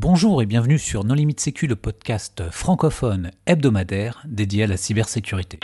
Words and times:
Bonjour 0.00 0.40
et 0.42 0.46
bienvenue 0.46 0.78
sur 0.78 1.02
Non 1.02 1.14
Limite 1.14 1.40
Sécu, 1.40 1.66
le 1.66 1.74
podcast 1.74 2.44
francophone 2.52 3.32
hebdomadaire 3.46 4.22
dédié 4.26 4.62
à 4.62 4.66
la 4.68 4.76
cybersécurité. 4.76 5.58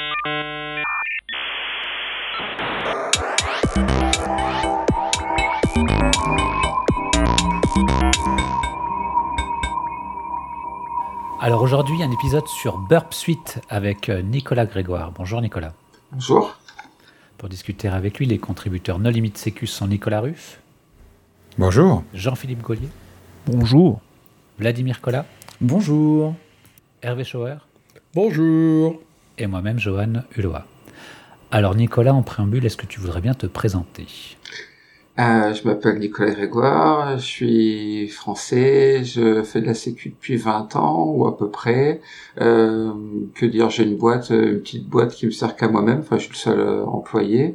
Alors 11.40 11.62
aujourd'hui, 11.62 12.02
un 12.02 12.10
épisode 12.10 12.48
sur 12.48 12.78
Burp 12.78 13.14
Suite 13.14 13.60
avec 13.68 14.08
Nicolas 14.08 14.66
Grégoire. 14.66 15.12
Bonjour 15.12 15.40
Nicolas. 15.42 15.74
Bonjour. 16.10 16.58
Pour 17.38 17.48
discuter 17.48 17.86
avec 17.86 18.18
lui, 18.18 18.26
les 18.26 18.38
contributeurs 18.38 18.98
No 18.98 19.10
Limite 19.10 19.38
Sécu 19.38 19.68
sont 19.68 19.86
Nicolas 19.86 20.22
Ruff. 20.22 20.58
Bonjour. 21.56 22.02
Jean-Philippe 22.12 22.62
Gaulier. 22.62 22.88
Bonjour. 23.46 24.00
Vladimir 24.58 25.00
Collat. 25.00 25.26
Bonjour. 25.60 26.34
Hervé 27.02 27.24
Schauer. 27.24 27.56
Bonjour. 28.14 29.02
Et 29.36 29.48
moi-même, 29.48 29.80
Johan 29.80 30.22
Hulot. 30.36 30.54
Alors 31.50 31.74
Nicolas, 31.74 32.14
en 32.14 32.22
préambule, 32.22 32.64
est-ce 32.64 32.76
que 32.76 32.86
tu 32.86 33.00
voudrais 33.00 33.20
bien 33.20 33.34
te 33.34 33.46
présenter? 33.46 34.06
Euh, 35.16 35.54
je 35.54 35.66
m'appelle 35.68 36.00
Nicolas 36.00 36.32
Grégoire, 36.32 37.18
je 37.18 37.24
suis 37.24 38.08
français, 38.08 39.04
je 39.04 39.44
fais 39.44 39.60
de 39.60 39.66
la 39.66 39.74
sécu 39.74 40.08
depuis 40.08 40.36
20 40.36 40.74
ans 40.74 41.04
ou 41.04 41.26
à 41.28 41.36
peu 41.36 41.50
près. 41.50 42.00
Euh, 42.40 42.92
que 43.36 43.46
dire, 43.46 43.70
j'ai 43.70 43.84
une 43.84 43.96
boîte, 43.96 44.30
une 44.30 44.58
petite 44.58 44.88
boîte 44.88 45.14
qui 45.14 45.26
me 45.26 45.30
sert 45.30 45.54
qu'à 45.54 45.68
moi-même, 45.68 46.00
enfin 46.00 46.18
je 46.18 46.24
suis 46.24 46.32
le 46.32 46.36
seul 46.36 46.58
euh, 46.58 46.84
employé. 46.86 47.54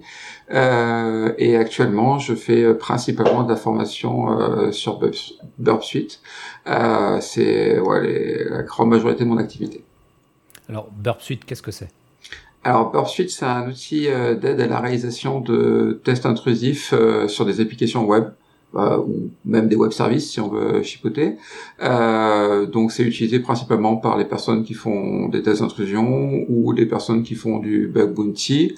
Euh, 0.52 1.34
et 1.38 1.58
actuellement, 1.58 2.18
je 2.18 2.34
fais 2.34 2.74
principalement 2.76 3.44
de 3.44 3.50
la 3.50 3.58
formation 3.58 4.40
euh, 4.40 4.72
sur 4.72 5.02
Burp, 5.58 5.84
Suite. 5.84 6.22
c'est 7.20 7.78
ouais, 7.80 8.46
la 8.50 8.64
grande 8.64 8.90
majorité 8.90 9.26
de 9.26 9.30
mon 9.30 9.38
activité. 9.38 9.84
Alors 10.70 10.88
Burp 10.92 11.22
Suite, 11.22 11.44
qu'est-ce 11.44 11.62
que 11.62 11.72
c'est? 11.72 11.90
Alors 12.64 12.92
Burpsuite, 12.92 13.30
c'est 13.30 13.46
un 13.46 13.70
outil 13.70 14.08
euh, 14.10 14.36
d'aide 14.36 14.60
à 14.60 14.68
la 14.68 14.80
réalisation 14.80 15.40
de 15.40 16.02
tests 16.04 16.26
intrusifs 16.26 16.94
euh, 16.94 17.28
sur 17.28 17.46
des 17.46 17.62
applications 17.62 18.06
web. 18.06 18.26
Euh, 18.76 18.98
ou 19.00 19.32
même 19.46 19.68
des 19.68 19.76
web 19.76 19.92
services 19.92 20.30
si 20.30 20.40
on 20.40 20.48
veut 20.50 20.84
chipoter. 20.84 21.38
donc 21.80 22.92
c'est 22.92 23.02
utilisé 23.02 23.40
principalement 23.40 23.98
par 23.98 24.16
les 24.16 24.26
personnes 24.26 24.64
qui 24.64 24.76
font 24.76 25.28
des 25.28 25.42
tests 25.42 25.62
d'intrusion 25.62 26.46
ou 26.48 26.76
des 26.76 26.86
personnes 26.86 27.24
qui 27.24 27.34
font 27.34 27.58
du 27.58 27.88
bug 27.88 28.14
bounty. 28.14 28.76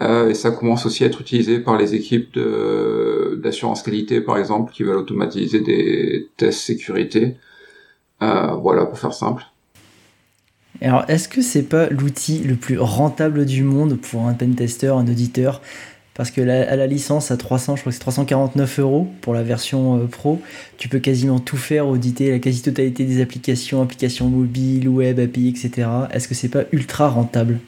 et 0.00 0.34
ça 0.34 0.52
commence 0.52 0.86
aussi 0.86 1.02
à 1.02 1.08
être 1.08 1.20
utilisé 1.20 1.58
par 1.58 1.76
les 1.76 1.96
équipes 1.96 2.38
d'assurance 3.42 3.82
qualité 3.82 4.20
par 4.20 4.38
exemple 4.38 4.72
qui 4.72 4.84
veulent 4.84 4.98
automatiser 4.98 5.58
des 5.58 6.28
tests 6.36 6.60
sécurité. 6.60 7.36
voilà 8.20 8.86
pour 8.86 9.00
faire 9.00 9.14
simple. 9.14 9.42
Alors, 10.80 11.04
est-ce 11.08 11.28
que 11.28 11.40
c'est 11.40 11.62
pas 11.62 11.88
l'outil 11.88 12.40
le 12.40 12.56
plus 12.56 12.78
rentable 12.78 13.46
du 13.46 13.62
monde 13.62 13.96
pour 13.96 14.26
un 14.26 14.34
pentester, 14.34 14.88
un 14.88 15.06
auditeur? 15.06 15.60
Parce 16.14 16.30
que 16.30 16.40
la, 16.40 16.70
à 16.70 16.76
la 16.76 16.86
licence 16.86 17.30
à 17.32 17.36
300, 17.36 17.76
je 17.76 17.80
crois 17.80 17.90
que 17.90 17.94
c'est 17.94 18.00
349 18.00 18.78
euros 18.78 19.08
pour 19.20 19.34
la 19.34 19.42
version 19.42 19.98
euh, 19.98 20.06
pro, 20.06 20.40
tu 20.78 20.88
peux 20.88 21.00
quasiment 21.00 21.40
tout 21.40 21.56
faire, 21.56 21.88
auditer 21.88 22.30
la 22.30 22.38
quasi-totalité 22.38 23.04
des 23.04 23.20
applications, 23.20 23.82
applications 23.82 24.28
mobiles, 24.28 24.88
web, 24.88 25.18
API, 25.18 25.48
etc. 25.48 25.88
Est-ce 26.12 26.28
que 26.28 26.34
c'est 26.34 26.48
pas 26.48 26.62
ultra 26.70 27.08
rentable? 27.08 27.58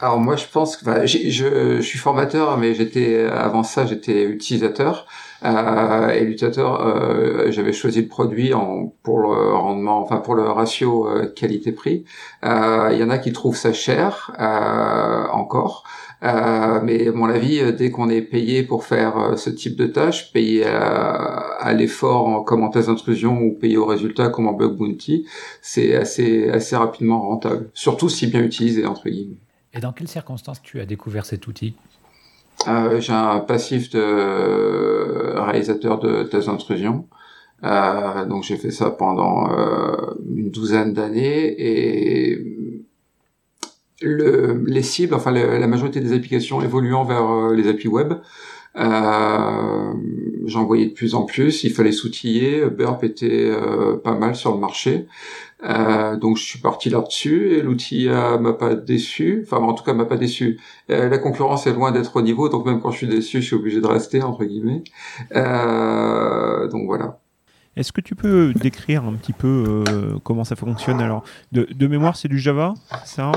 Alors 0.00 0.20
moi 0.20 0.36
je 0.36 0.44
pense 0.52 0.76
que 0.76 1.06
je, 1.06 1.28
je, 1.28 1.80
suis 1.80 1.98
formateur 1.98 2.56
mais 2.56 2.72
j'étais 2.72 3.24
avant 3.24 3.64
ça 3.64 3.84
j'étais 3.84 4.22
utilisateur 4.26 5.08
euh, 5.44 6.10
et 6.10 6.24
l'utilisateur, 6.24 6.84
euh, 6.84 7.50
j'avais 7.50 7.72
choisi 7.72 8.02
le 8.02 8.08
produit 8.08 8.54
en, 8.54 8.92
pour 9.02 9.20
le 9.20 9.54
rendement, 9.54 10.00
enfin 10.00 10.16
pour 10.16 10.34
le 10.34 10.42
ratio 10.42 11.08
euh, 11.08 11.26
qualité-prix. 11.26 12.04
Euh, 12.44 12.90
il 12.92 12.98
y 12.98 13.04
en 13.04 13.10
a 13.10 13.18
qui 13.18 13.32
trouvent 13.32 13.56
ça 13.56 13.72
cher 13.72 14.32
encore. 15.32 15.84
Euh, 16.24 16.80
mais 16.82 17.08
à 17.08 17.12
mon 17.12 17.28
avis, 17.28 17.72
dès 17.74 17.92
qu'on 17.92 18.08
est 18.10 18.22
payé 18.22 18.64
pour 18.64 18.84
faire 18.84 19.38
ce 19.38 19.50
type 19.50 19.76
de 19.76 19.86
tâche, 19.86 20.32
payé 20.32 20.64
à, 20.66 21.72
l'effort 21.74 22.44
comme 22.44 22.64
en 22.64 22.70
test 22.70 22.88
d'intrusion 22.88 23.40
ou 23.40 23.52
payé 23.52 23.76
au 23.76 23.86
résultat 23.86 24.28
comme 24.28 24.48
en 24.48 24.52
bug 24.52 24.76
bounty, 24.76 25.26
c'est 25.62 25.94
assez 25.94 26.48
assez 26.48 26.74
rapidement 26.74 27.20
rentable. 27.20 27.70
Surtout 27.72 28.08
si 28.08 28.26
bien 28.26 28.42
utilisé 28.42 28.84
entre 28.84 29.08
guillemets. 29.08 29.36
Et 29.74 29.80
dans 29.80 29.92
quelles 29.92 30.08
circonstances 30.08 30.60
tu 30.60 30.80
as 30.80 30.86
découvert 30.86 31.24
cet 31.24 31.46
outil? 31.46 31.76
Euh, 32.68 33.00
j'ai 33.00 33.12
un 33.12 33.40
passif 33.40 33.90
de 33.90 35.38
réalisateur 35.40 35.98
de 35.98 36.22
thèses 36.24 36.46
d'intrusion. 36.46 37.06
Euh, 37.64 38.24
donc 38.26 38.44
j'ai 38.44 38.56
fait 38.56 38.70
ça 38.70 38.90
pendant 38.90 39.50
euh, 39.50 40.14
une 40.36 40.50
douzaine 40.50 40.92
d'années 40.92 41.54
et 41.58 42.38
le, 44.00 44.62
les 44.64 44.82
cibles, 44.82 45.14
enfin 45.14 45.32
la 45.32 45.66
majorité 45.66 45.98
des 46.00 46.12
applications 46.12 46.62
évoluant 46.62 47.04
vers 47.04 47.28
euh, 47.28 47.54
les 47.54 47.66
applis 47.68 47.88
web, 47.88 48.12
euh, 48.76 49.92
j'en 50.46 50.64
voyais 50.64 50.86
de 50.86 50.92
plus 50.92 51.16
en 51.16 51.24
plus. 51.24 51.64
Il 51.64 51.72
fallait 51.72 51.90
s'outiller. 51.90 52.64
Burp 52.66 53.02
était 53.02 53.50
pas 54.04 54.14
mal 54.14 54.36
sur 54.36 54.52
le 54.54 54.60
marché. 54.60 55.06
Euh, 55.64 56.16
donc 56.16 56.36
je 56.36 56.44
suis 56.44 56.60
parti 56.60 56.88
là-dessus 56.88 57.54
et 57.54 57.62
l'outil 57.62 58.08
m'a 58.08 58.52
pas 58.52 58.74
déçu. 58.74 59.44
Enfin 59.44 59.58
en 59.58 59.74
tout 59.74 59.84
cas 59.84 59.94
m'a 59.94 60.04
pas 60.04 60.16
déçu. 60.16 60.60
la 60.88 61.18
concurrence 61.18 61.66
est 61.66 61.72
loin 61.72 61.92
d'être 61.92 62.16
au 62.16 62.22
niveau, 62.22 62.48
donc 62.48 62.66
même 62.66 62.80
quand 62.80 62.90
je 62.90 62.98
suis 62.98 63.08
déçu, 63.08 63.40
je 63.40 63.46
suis 63.46 63.56
obligé 63.56 63.80
de 63.80 63.86
rester 63.86 64.22
entre 64.22 64.44
guillemets. 64.44 64.82
donc 66.70 66.86
voilà. 66.86 67.18
Est-ce 67.78 67.92
que 67.92 68.00
tu 68.00 68.16
peux 68.16 68.52
décrire 68.54 69.04
un 69.04 69.12
petit 69.12 69.32
peu 69.32 69.84
euh, 69.88 70.18
comment 70.24 70.42
ça 70.42 70.56
fonctionne? 70.56 71.00
Alors, 71.00 71.22
de, 71.52 71.86
mémoire, 71.86 72.16
c'est 72.16 72.26
du 72.26 72.40
Java, 72.40 72.74
ça 73.04 73.30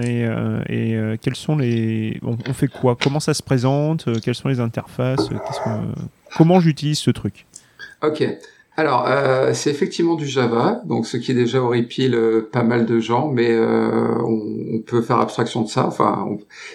Et, 0.00 0.24
euh, 0.24 0.62
et 0.68 0.94
euh, 0.94 1.16
quels 1.20 1.34
sont 1.34 1.56
les. 1.56 2.20
On, 2.22 2.52
fait 2.52 2.68
quoi? 2.68 2.94
Comment 2.94 3.18
ça 3.18 3.34
se 3.34 3.42
présente? 3.42 4.08
Quelles 4.22 4.36
sont 4.36 4.48
les 4.48 4.60
interfaces? 4.60 5.28
Comment 6.36 6.60
j'utilise 6.60 7.00
ce 7.00 7.10
truc? 7.10 7.46
Ok. 8.00 8.22
Alors, 8.80 9.06
c'est 9.52 9.70
effectivement 9.70 10.14
du 10.14 10.26
Java, 10.26 10.80
donc 10.84 11.06
ce 11.06 11.16
qui 11.16 11.32
est 11.32 11.34
déjà 11.34 11.62
horripile 11.62 12.18
pas 12.50 12.62
mal 12.62 12.86
de 12.86 12.98
gens, 12.98 13.28
mais 13.28 13.58
on, 13.58 14.80
peut 14.86 15.02
faire 15.02 15.18
abstraction 15.18 15.62
de 15.62 15.68
ça. 15.68 15.86
Enfin, 15.86 16.26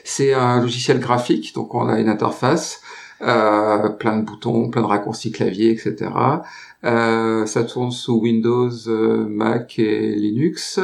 c'est 0.04 0.34
un 0.34 0.62
logiciel 0.62 1.00
graphique, 1.00 1.56
donc 1.56 1.74
on 1.74 1.88
a 1.88 2.00
une 2.00 2.10
interface. 2.10 2.82
plein 3.20 4.18
de 4.18 4.22
boutons, 4.22 4.70
plein 4.70 4.82
de 4.82 4.88
raccourcis 4.88 5.32
clavier, 5.32 5.72
etc. 5.72 6.12
Euh, 6.86 7.46
ça 7.48 7.64
tourne 7.64 7.92
sous 7.92 8.20
Windows, 8.20 8.70
euh, 8.88 9.26
Mac 9.28 9.80
et 9.80 10.16
Linux. 10.16 10.80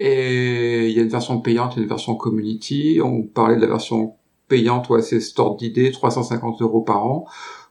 Et 0.00 0.88
il 0.88 0.96
y 0.96 0.98
a 0.98 1.02
une 1.02 1.08
version 1.08 1.40
payante 1.40 1.76
et 1.76 1.80
une 1.80 1.88
version 1.88 2.14
community. 2.16 3.00
On 3.02 3.22
parlait 3.22 3.56
de 3.56 3.60
la 3.60 3.66
version 3.66 4.14
payante, 4.48 4.88
ouais, 4.88 5.02
c'est 5.02 5.20
Store 5.20 5.56
d'idées, 5.56 5.90
350 5.92 6.62
euros 6.62 6.80
par 6.80 7.04
an. 7.06 7.26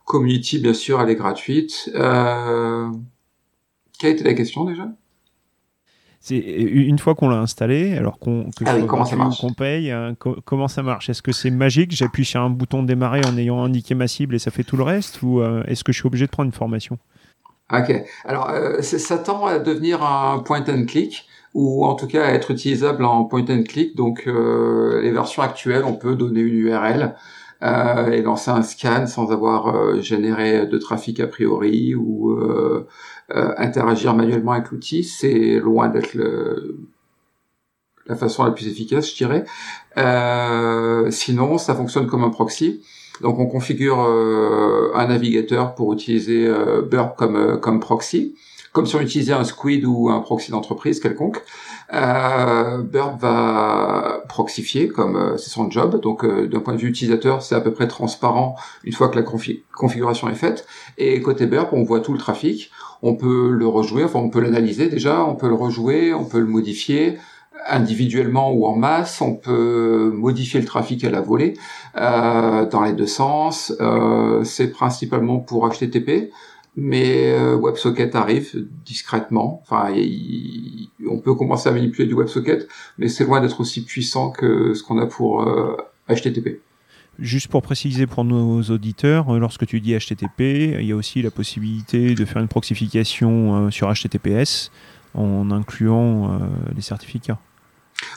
Community, 0.05 0.59
bien 0.59 0.73
sûr, 0.73 1.01
elle 1.01 1.09
est 1.09 1.15
gratuite. 1.15 1.91
Euh... 1.95 2.89
Quelle 3.99 4.13
était 4.13 4.23
la 4.23 4.33
question 4.33 4.65
déjà? 4.65 4.89
C'est 6.19 6.37
une 6.37 6.99
fois 6.99 7.15
qu'on 7.15 7.27
l'a 7.27 7.39
installé, 7.39 7.97
alors 7.97 8.17
qu'on 8.17 8.49
ah 8.65 8.75
paye, 9.57 9.91
hein, 9.91 10.15
comment 10.45 10.69
ça 10.69 10.81
marche? 10.81 11.09
Est-ce 11.09 11.21
que 11.21 11.33
c'est 11.33 11.49
magique? 11.49 11.91
J'appuie 11.91 12.23
sur 12.23 12.39
un 12.39 12.49
bouton 12.49 12.81
démarrer 12.81 13.25
en 13.25 13.37
ayant 13.37 13.61
indiqué 13.61 13.93
ma 13.93 14.07
cible 14.07 14.35
et 14.35 14.39
ça 14.39 14.49
fait 14.49 14.63
tout 14.63 14.77
le 14.77 14.83
reste? 14.83 15.21
Ou 15.21 15.41
euh, 15.41 15.63
est-ce 15.67 15.83
que 15.83 15.91
je 15.91 15.97
suis 15.99 16.07
obligé 16.07 16.25
de 16.25 16.31
prendre 16.31 16.47
une 16.47 16.53
formation? 16.53 16.97
Ok. 17.73 17.93
Alors, 18.23 18.49
euh, 18.51 18.81
ça 18.81 19.17
tend 19.17 19.45
à 19.45 19.59
devenir 19.59 20.01
un 20.01 20.39
point 20.39 20.63
and 20.69 20.85
click 20.85 21.25
ou 21.53 21.85
en 21.85 21.95
tout 21.95 22.07
cas 22.07 22.25
à 22.25 22.31
être 22.31 22.51
utilisable 22.51 23.03
en 23.03 23.25
point 23.25 23.45
and 23.49 23.63
click. 23.67 23.97
Donc, 23.97 24.23
euh, 24.25 25.01
les 25.01 25.11
versions 25.11 25.41
actuelles, 25.41 25.83
on 25.83 25.93
peut 25.93 26.15
donner 26.15 26.39
une 26.39 26.55
URL 26.55 27.15
euh, 27.63 28.11
et 28.11 28.21
lancer 28.21 28.51
un 28.51 28.61
scan 28.61 29.07
sans 29.07 29.31
avoir 29.31 29.75
euh, 29.75 30.01
généré 30.01 30.67
de 30.67 30.77
trafic 30.77 31.19
a 31.19 31.27
priori 31.27 31.95
ou 31.95 32.31
euh, 32.31 32.87
interagir 33.29 34.13
manuellement 34.13 34.51
avec 34.51 34.71
l'outil. 34.71 35.03
C'est 35.03 35.59
loin 35.59 35.89
d'être 35.89 36.15
la 38.05 38.15
façon 38.15 38.43
la 38.43 38.51
plus 38.51 38.67
efficace, 38.67 39.09
je 39.09 39.15
dirais. 39.15 39.45
sinon, 41.11 41.57
ça 41.57 41.73
fonctionne 41.73 42.07
comme 42.07 42.23
un 42.23 42.29
proxy. 42.29 42.81
Donc 43.21 43.39
on 43.39 43.45
configure 43.45 44.03
euh, 44.03 44.91
un 44.95 45.07
navigateur 45.07 45.75
pour 45.75 45.93
utiliser 45.93 46.47
euh, 46.47 46.81
Burp 46.81 47.15
comme, 47.15 47.35
euh, 47.35 47.57
comme 47.57 47.79
proxy, 47.79 48.35
comme 48.71 48.85
si 48.85 48.95
on 48.95 49.01
utilisait 49.01 49.33
un 49.33 49.43
Squid 49.43 49.85
ou 49.85 50.09
un 50.09 50.19
proxy 50.19 50.51
d'entreprise 50.51 50.99
quelconque. 50.99 51.41
Burp 51.93 53.19
va 53.19 54.23
proxifier 54.27 54.87
comme 54.87 55.35
c'est 55.37 55.49
son 55.49 55.69
job. 55.69 56.01
Donc 56.01 56.25
d'un 56.25 56.59
point 56.59 56.73
de 56.73 56.79
vue 56.79 56.89
utilisateur, 56.89 57.41
c'est 57.41 57.55
à 57.55 57.61
peu 57.61 57.71
près 57.71 57.87
transparent 57.87 58.55
une 58.83 58.93
fois 58.93 59.09
que 59.09 59.15
la 59.15 59.23
configuration 59.73 60.29
est 60.29 60.35
faite. 60.35 60.65
Et 60.97 61.21
côté 61.21 61.45
Burp, 61.45 61.69
on 61.71 61.83
voit 61.83 61.99
tout 61.99 62.13
le 62.13 62.19
trafic. 62.19 62.71
On 63.01 63.15
peut 63.15 63.51
le 63.51 63.67
rejouer, 63.67 64.03
enfin 64.03 64.19
on 64.19 64.29
peut 64.29 64.39
l'analyser 64.39 64.87
déjà, 64.89 65.23
on 65.25 65.35
peut 65.35 65.49
le 65.49 65.55
rejouer, 65.55 66.13
on 66.13 66.23
peut 66.23 66.39
le 66.39 66.45
modifier, 66.45 67.17
individuellement 67.67 68.51
ou 68.51 68.65
en 68.65 68.75
masse, 68.75 69.21
on 69.21 69.35
peut 69.35 70.11
modifier 70.13 70.59
le 70.59 70.65
trafic 70.65 71.03
à 71.03 71.09
la 71.09 71.21
volée 71.21 71.53
euh, 71.97 72.65
dans 72.65 72.83
les 72.83 72.93
deux 72.93 73.07
sens. 73.07 73.73
Euh, 73.79 74.43
c'est 74.43 74.69
principalement 74.71 75.39
pour 75.39 75.67
HTTP. 75.69 76.31
mais 76.75 77.31
euh, 77.33 77.55
WebSocket 77.55 78.15
arrive 78.15 78.67
discrètement. 78.85 79.61
Enfin, 79.63 79.91
on 81.09 81.19
peut 81.19 81.35
commencer 81.35 81.69
à 81.69 81.71
manipuler 81.71 82.07
du 82.07 82.13
WebSocket, 82.13 82.67
mais 82.97 83.07
c'est 83.07 83.23
loin 83.23 83.41
d'être 83.41 83.59
aussi 83.59 83.83
puissant 83.83 84.31
que 84.31 84.73
ce 84.73 84.83
qu'on 84.83 84.97
a 84.99 85.05
pour 85.05 85.43
HTTP. 86.09 86.47
Euh, 86.47 86.61
Juste 87.19 87.47
pour 87.47 87.61
préciser 87.61 88.07
pour 88.07 88.23
nos 88.23 88.61
auditeurs, 88.63 89.33
euh, 89.35 89.39
lorsque 89.39 89.67
tu 89.67 89.79
dis 89.79 89.95
HTTP, 89.95 90.79
il 90.79 90.85
y 90.85 90.91
a 90.91 90.95
aussi 90.95 91.21
la 91.21 91.31
possibilité 91.31 92.15
de 92.15 92.25
faire 92.25 92.41
une 92.41 92.47
proxification 92.47 93.69
sur 93.69 93.91
HTTPS 93.91 94.71
en 95.13 95.51
incluant 95.51 96.39
les 96.75 96.81
certificats. 96.81 97.37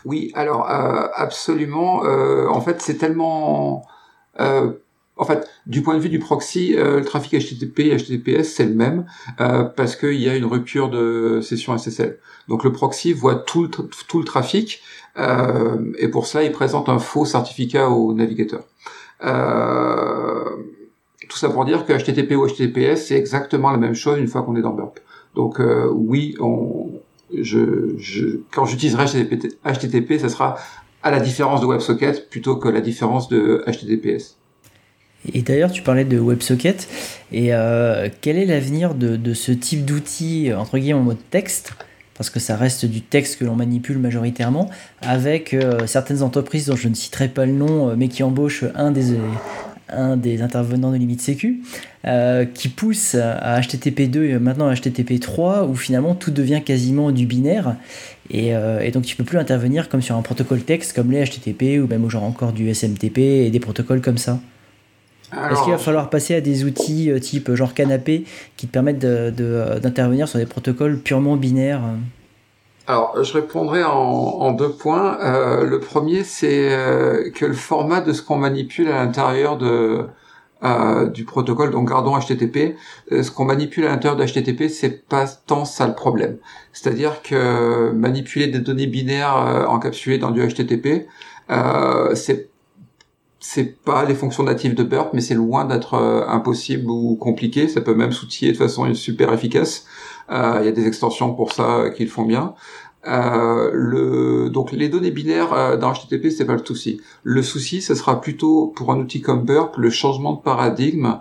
Oui, 0.07 0.33
alors 0.35 0.67
absolument. 0.67 2.01
en 2.01 2.61
fait, 2.63 2.81
c'est 2.81 2.97
tellement 2.97 3.87
en 5.17 5.25
fait, 5.25 5.49
du 5.67 5.83
point 5.83 5.95
de 5.95 6.01
vue 6.01 6.11
du 6.11 6.19
proxy, 6.19 6.75
euh, 6.77 6.99
le 6.99 7.05
trafic 7.05 7.33
HTTP 7.33 7.81
et 7.81 7.97
HTTPS, 7.97 8.45
c'est 8.45 8.67
le 8.67 8.75
même 8.75 9.07
euh, 9.41 9.65
parce 9.65 9.97
qu'il 9.97 10.21
y 10.21 10.29
a 10.29 10.37
une 10.37 10.45
rupture 10.45 10.91
de 10.91 11.41
session 11.43 11.77
SSL. 11.77 12.19
Donc 12.49 12.65
le 12.65 12.73
proxy 12.73 13.15
voit 13.15 13.37
tout 13.37 13.63
le, 13.63 14.25
trafic 14.25 14.83
euh, 15.19 15.93
et 15.99 16.09
pour 16.09 16.27
ça, 16.27 16.43
il 16.45 16.53
présente 16.53 16.91
un 16.91 16.99
faux 16.99 17.25
certificat 17.25 17.89
au 17.89 18.13
navigateur. 18.13 18.65
tout 21.29 21.39
ça 21.39 21.49
pour 21.49 21.65
dire 21.65 21.87
que 21.87 21.95
HTTP 21.95 22.33
ou 22.33 22.47
HTTPS, 22.47 23.07
c'est 23.07 23.17
exactement 23.17 23.71
la 23.71 23.79
même 23.79 23.95
chose 23.95 24.19
une 24.19 24.29
fois 24.29 24.43
qu'on 24.43 24.55
est 24.57 24.63
dans 24.63 24.75
Burp. 24.75 25.01
Donc 25.35 25.61
oui, 25.93 26.35
quand 26.39 26.91
j'utiliserai 28.67 29.07
HTTP, 29.07 29.47
HTTP, 29.65 30.19
ça 30.19 30.29
sera 30.29 30.57
à 31.03 31.11
la 31.11 31.21
différence 31.21 31.63
de 31.63 31.67
WebSocket 31.67 32.29
plutôt 32.29 32.57
que 32.57 32.69
la 32.69 32.83
différence 32.83 33.29
de 33.29 33.65
HTTPS. 33.67 34.37
Et 35.33 35.43
d'ailleurs, 35.43 35.71
tu 35.71 35.83
parlais 35.83 36.05
de 36.05 36.19
WebSocket. 36.19 36.89
Et 37.33 37.55
euh, 37.55 38.09
quel 38.21 38.37
est 38.39 38.47
l'avenir 38.47 38.95
de, 38.95 39.35
ce 39.35 39.53
type 39.53 39.85
d'outil, 39.85 40.53
entre 40.57 40.79
guillemets, 40.79 41.01
en 41.01 41.03
mode 41.03 41.31
texte? 41.31 41.73
Parce 42.15 42.31
que 42.31 42.41
ça 42.41 42.57
reste 42.57 42.87
du 42.87 43.03
texte 43.03 43.39
que 43.39 43.45
l'on 43.45 43.57
manipule 43.57 43.99
majoritairement, 43.99 44.71
avec 45.03 45.53
euh, 45.53 45.87
certaines 45.87 46.23
entreprises 46.23 46.67
dont 46.67 46.77
je 46.77 46.89
ne 46.89 46.95
citerai 46.95 47.29
pas 47.29 47.45
le 47.45 47.53
nom, 47.53 47.91
euh, 47.91 47.95
mais 47.97 48.09
qui 48.09 48.23
embauchent 48.23 48.65
un 48.75 48.91
des, 48.91 49.19
un 49.91 50.17
des 50.17 50.41
intervenants 50.41 50.93
de 50.93 50.97
Limite 50.97 51.21
Sécu, 51.21 51.63
qui 52.55 52.69
pousse 52.69 53.17
à 53.17 53.61
HTTP2 53.61 54.23
et 54.23 54.39
maintenant 54.39 54.69
à 54.69 54.75
HTTP3, 54.75 55.69
où 55.69 55.75
finalement 55.75 56.15
tout 56.15 56.31
devient 56.31 56.63
quasiment 56.65 57.11
du 57.11 57.27
binaire, 57.27 57.75
et, 58.31 58.51
et, 58.51 58.91
donc 58.93 59.05
tu 59.05 59.17
peux 59.17 59.25
plus 59.25 59.39
intervenir 59.39 59.89
comme 59.89 60.01
sur 60.01 60.17
un 60.17 60.23
protocole 60.23 60.63
texte 60.63 60.95
comme 60.95 61.11
les 61.11 61.25
HTTP, 61.25 61.83
ou 61.83 61.89
même 61.89 62.09
genre 62.09 62.23
encore 62.23 62.53
du 62.53 62.73
SMTP 62.73 63.19
et 63.19 63.51
des 63.51 63.61
protocoles 63.61 64.01
comme 64.01 64.19
ça. 64.19 64.39
Est-ce 65.33 65.63
qu'il 65.63 65.73
va 65.73 65.79
falloir 65.79 66.09
passer 66.09 66.35
à 66.35 66.41
des 66.41 66.65
outils 66.65 67.11
euh, 67.11 67.19
type 67.19 67.53
genre 67.55 67.75
canapé 67.75 68.25
qui 68.57 68.67
te 68.67 68.73
permettent 68.73 69.05
d'intervenir 69.05 70.29
sur 70.29 70.39
des 70.39 70.47
protocoles 70.47 70.99
purement 70.99 71.37
binaires 71.37 71.83
alors, 72.89 73.21
je 73.21 73.33
répondrai 73.33 73.83
en, 73.83 74.53
deux 74.53 74.71
points. 74.71 75.19
Euh, 75.21 75.65
le 75.65 75.81
premier, 75.81 76.23
c'est 76.23 76.73
euh, 76.73 77.33
que 77.33 77.45
le 77.45 77.53
format 77.53 78.01
de 78.01 78.13
ce 78.13 78.23
qu'on 78.23 78.37
manipule 78.37 78.87
à 78.87 79.05
l'intérieur 79.05 79.59
de 79.59 80.07
du 81.13 81.25
protocole, 81.25 81.71
donc 81.71 81.89
gardons 81.89 82.17
HTTP, 82.19 82.77
ce 83.11 83.31
qu'on 83.31 83.45
manipule 83.45 83.87
à 83.87 83.89
l'intérieur 83.89 84.17
de 84.17 84.25
HTTP, 84.25 84.69
c'est 84.69 85.07
pas 85.07 85.27
tant 85.27 85.65
ça 85.65 85.87
le 85.87 85.95
problème. 85.95 86.39
C'est-à-dire 86.73 87.23
que 87.23 87.91
manipuler 87.91 88.47
des 88.49 88.59
données 88.59 88.87
binaires 88.87 89.67
encapsulées 89.69 90.19
dans 90.19 90.31
du 90.31 90.41
HTTP, 90.41 91.07
c'est 92.15 92.49
c'est 93.49 93.81
pas 93.85 94.05
les 94.05 94.17
fonctions 94.17 94.43
natives 94.43 94.75
de 94.75 94.83
Burp, 94.83 95.11
mais 95.13 95.21
c'est 95.21 95.35
loin 95.35 95.65
d'être 95.65 95.95
euh, 95.95 96.27
impossible 96.27 96.91
ou 96.91 97.15
compliqué. 97.15 97.69
Ça 97.69 97.81
peut 97.81 97.95
même 97.95 98.11
s'outiller 98.11 98.51
de 98.51 98.57
façon 98.57 98.93
super 98.93 99.33
efficace. 99.33 99.87
Euh, 100.31 100.59
il 100.61 100.67
y 100.67 100.69
a 100.69 100.73
des 100.73 100.89
extensions 100.89 101.33
pour 101.33 101.53
ça 101.53 101.77
euh, 101.77 101.91
qui 101.91 102.03
le 102.05 102.11
font 102.11 102.25
bien. 102.25 102.55
donc 103.05 104.73
les 104.73 104.89
données 104.89 105.13
binaires 105.13 105.79
dans 105.79 105.93
HTTP 105.93 106.31
c'est 106.31 106.45
pas 106.45 106.57
le 106.57 106.65
souci. 106.65 107.01
Le 107.23 107.41
souci, 107.41 107.81
ce 107.83 107.95
sera 107.95 108.21
plutôt 108.21 108.73
pour 108.75 108.91
un 108.91 108.99
outil 108.99 109.21
comme 109.21 109.45
Burp 109.45 109.77
le 109.77 109.91
changement 109.91 110.33
de 110.33 110.41
paradigme, 110.41 111.21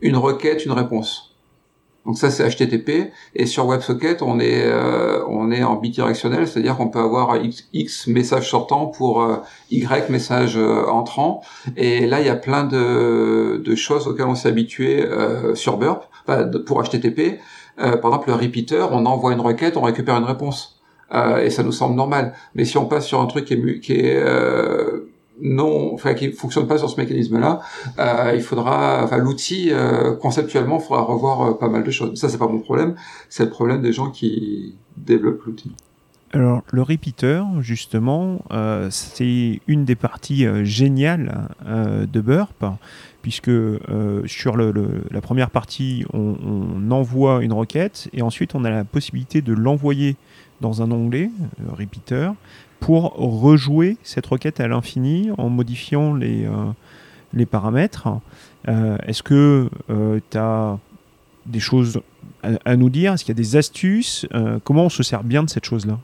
une 0.00 0.16
requête, 0.16 0.64
une 0.64 0.72
réponse. 0.72 1.31
Donc 2.04 2.18
ça 2.18 2.30
c'est 2.30 2.48
HTTP 2.48 3.12
et 3.36 3.46
sur 3.46 3.66
WebSocket 3.66 4.22
on 4.22 4.40
est 4.40 4.64
euh, 4.66 5.24
on 5.28 5.52
est 5.52 5.62
en 5.62 5.76
bidirectionnel, 5.76 6.48
c'est-à-dire 6.48 6.76
qu'on 6.76 6.88
peut 6.88 6.98
avoir 6.98 7.36
x, 7.36 7.68
x 7.72 8.08
messages 8.08 8.50
sortants 8.50 8.86
pour 8.86 9.22
euh, 9.22 9.36
y 9.70 9.86
messages 10.10 10.56
euh, 10.56 10.84
entrants 10.88 11.42
et 11.76 12.06
là 12.06 12.20
il 12.20 12.26
y 12.26 12.30
a 12.30 12.34
plein 12.34 12.64
de, 12.64 13.62
de 13.64 13.74
choses 13.76 14.08
auxquelles 14.08 14.26
on 14.26 14.34
s'est 14.34 14.48
habitué 14.48 15.04
sur 15.54 15.76
Burp 15.76 16.08
pour 16.66 16.82
HTTP. 16.82 17.38
par 17.76 17.94
exemple 17.94 18.28
le 18.28 18.34
repeater, 18.34 18.90
on 18.92 19.06
envoie 19.06 19.32
une 19.32 19.40
requête, 19.40 19.76
on 19.76 19.82
récupère 19.82 20.16
une 20.16 20.24
réponse 20.24 20.80
et 21.40 21.50
ça 21.50 21.62
nous 21.62 21.72
semble 21.72 21.94
normal. 21.94 22.34
Mais 22.54 22.64
si 22.64 22.78
on 22.78 22.86
passe 22.86 23.06
sur 23.06 23.20
un 23.20 23.26
truc 23.26 23.44
qui 23.44 23.54
est, 23.54 23.80
qui 23.80 23.92
est 23.92 24.22
non, 25.42 25.92
enfin 25.92 26.14
qui 26.14 26.32
fonctionne 26.32 26.66
pas 26.66 26.78
sur 26.78 26.88
ce 26.88 26.98
mécanisme-là, 27.00 27.60
euh, 27.98 28.32
il 28.34 28.42
faudra, 28.42 29.02
enfin 29.04 29.18
l'outil 29.18 29.70
euh, 29.70 30.14
conceptuellement, 30.16 30.78
il 30.78 30.84
faudra 30.86 31.02
revoir 31.02 31.42
euh, 31.42 31.58
pas 31.58 31.68
mal 31.68 31.82
de 31.82 31.90
choses. 31.90 32.18
Ça 32.18 32.28
c'est 32.28 32.38
pas 32.38 32.46
mon 32.46 32.60
problème, 32.60 32.94
c'est 33.28 33.44
le 33.44 33.50
problème 33.50 33.82
des 33.82 33.92
gens 33.92 34.10
qui 34.10 34.76
développent 34.96 35.42
l'outil. 35.44 35.72
Alors 36.32 36.62
le 36.70 36.80
repeater, 36.80 37.44
justement, 37.60 38.42
c'est 38.88 39.60
une 39.66 39.84
des 39.84 39.96
parties 39.96 40.46
géniales 40.64 41.46
de 41.66 42.20
Burp, 42.22 42.64
puisque 43.20 43.50
sur 44.24 44.56
la 44.56 45.20
première 45.20 45.50
partie, 45.50 46.06
on, 46.14 46.34
on, 46.42 46.90
envoie 46.90 47.42
une 47.42 47.52
requête 47.52 48.08
et 48.14 48.22
ensuite 48.22 48.54
on 48.54 48.64
a 48.64 48.70
la 48.70 48.84
possibilité 48.84 49.42
de 49.42 49.52
l'envoyer 49.52 50.16
dans 50.62 50.80
un 50.80 50.90
onglet, 50.90 51.30
repeater, 51.68 52.32
pour 52.82 53.12
rejouer 53.14 53.96
cette 54.02 54.26
requête 54.26 54.58
à 54.58 54.66
l'infini 54.66 55.30
en 55.38 55.48
modifiant 55.48 56.14
les, 56.14 56.44
euh, 56.44 56.50
les 57.32 57.46
paramètres. 57.46 58.08
Euh, 58.66 58.96
est-ce 59.06 59.22
que 59.22 59.70
euh, 59.88 60.18
tu 60.30 60.36
as 60.36 60.78
des 61.46 61.60
choses 61.60 62.02
à, 62.42 62.76
nous 62.76 62.90
dire? 62.90 63.12
Est-ce 63.12 63.24
qu'il 63.24 63.36
y 63.36 63.38
a 63.38 63.40
des 63.40 63.56
astuces? 63.56 64.26
Comment 64.64 64.86
on 64.86 64.88
se 64.88 65.04
sert 65.04 65.22
bien 65.22 65.44
de 65.44 65.50
cette 65.50 65.64
chose-là? 65.64 65.98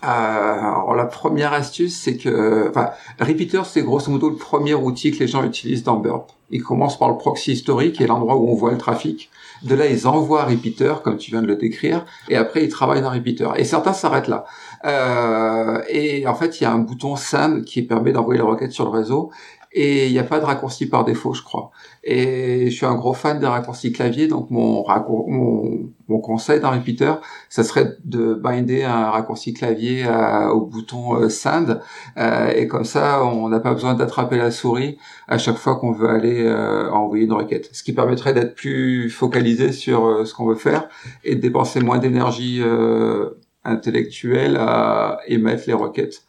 Alors 0.00 0.94
la 0.94 1.06
première 1.06 1.52
astuce, 1.52 1.96
c'est 1.96 2.16
que, 2.16 2.68
enfin, 2.70 2.90
Repeater, 3.18 3.66
c'est 3.66 3.82
grosso 3.82 4.10
modo 4.12 4.30
le 4.30 4.36
premier 4.36 4.74
outil 4.74 5.10
que 5.10 5.18
les 5.18 5.26
gens 5.26 5.44
utilisent 5.44 5.82
dans 5.82 5.96
Burp. 5.96 6.30
Ils 6.50 6.62
commencent 6.62 6.98
par 6.98 7.08
le 7.08 7.16
proxy 7.16 7.52
historique, 7.52 8.00
est 8.00 8.06
l'endroit 8.06 8.36
où 8.36 8.48
on 8.48 8.54
voit 8.54 8.70
le 8.70 8.78
trafic. 8.78 9.28
De 9.62 9.74
là, 9.74 9.86
ils 9.86 10.06
envoient 10.06 10.44
Repeater, 10.44 11.02
comme 11.02 11.16
tu 11.16 11.32
viens 11.32 11.42
de 11.42 11.46
le 11.46 11.56
décrire, 11.56 12.06
et 12.28 12.36
après, 12.36 12.64
ils 12.64 12.68
travaillent 12.68 13.02
dans 13.02 13.10
Repeater. 13.10 13.58
Et 13.58 13.64
certains 13.64 13.92
s'arrêtent 13.92 14.28
là. 14.28 14.46
Euh, 14.84 15.82
et 15.88 16.26
en 16.26 16.34
fait, 16.34 16.60
il 16.60 16.64
y 16.64 16.66
a 16.66 16.72
un 16.72 16.78
bouton 16.78 17.16
SAM 17.16 17.64
qui 17.64 17.82
permet 17.82 18.12
d'envoyer 18.12 18.40
les 18.40 18.46
requêtes 18.46 18.72
sur 18.72 18.84
le 18.84 18.90
réseau. 18.90 19.30
Et 19.72 20.06
il 20.06 20.12
n'y 20.12 20.18
a 20.18 20.24
pas 20.24 20.40
de 20.40 20.44
raccourci 20.46 20.88
par 20.88 21.04
défaut, 21.04 21.34
je 21.34 21.42
crois. 21.42 21.70
Et 22.02 22.70
je 22.70 22.74
suis 22.74 22.86
un 22.86 22.94
gros 22.94 23.12
fan 23.12 23.38
des 23.38 23.46
raccourcis 23.46 23.92
clavier, 23.92 24.26
donc 24.26 24.50
mon, 24.50 24.82
mon, 25.28 25.90
mon 26.08 26.20
conseil 26.20 26.58
dans 26.58 26.70
Repeater, 26.70 27.20
ça 27.50 27.62
serait 27.62 27.96
de 28.04 28.32
binder 28.32 28.84
un 28.84 29.10
raccourci 29.10 29.52
clavier 29.52 30.06
au 30.50 30.62
bouton 30.62 31.22
euh, 31.22 31.28
euh, 32.16 32.52
et 32.54 32.66
comme 32.66 32.84
ça, 32.84 33.24
on 33.24 33.48
n'a 33.50 33.60
pas 33.60 33.74
besoin 33.74 33.94
d'attraper 33.94 34.36
la 34.36 34.50
souris 34.50 34.98
à 35.28 35.36
chaque 35.38 35.56
fois 35.56 35.76
qu'on 35.76 35.92
veut 35.92 36.08
aller 36.08 36.44
euh, 36.44 36.90
envoyer 36.90 37.24
une 37.24 37.32
requête. 37.32 37.68
Ce 37.72 37.82
qui 37.82 37.92
permettrait 37.92 38.32
d'être 38.32 38.54
plus 38.54 39.10
focalisé 39.10 39.72
sur 39.72 40.06
euh, 40.06 40.24
ce 40.24 40.32
qu'on 40.34 40.46
veut 40.46 40.54
faire 40.54 40.88
et 41.24 41.34
de 41.34 41.40
dépenser 41.40 41.80
moins 41.80 41.98
d'énergie 41.98 42.62
intellectuelle 43.68 44.56
à 44.56 45.20
émettre 45.26 45.64
les 45.66 45.74
requêtes. 45.74 46.22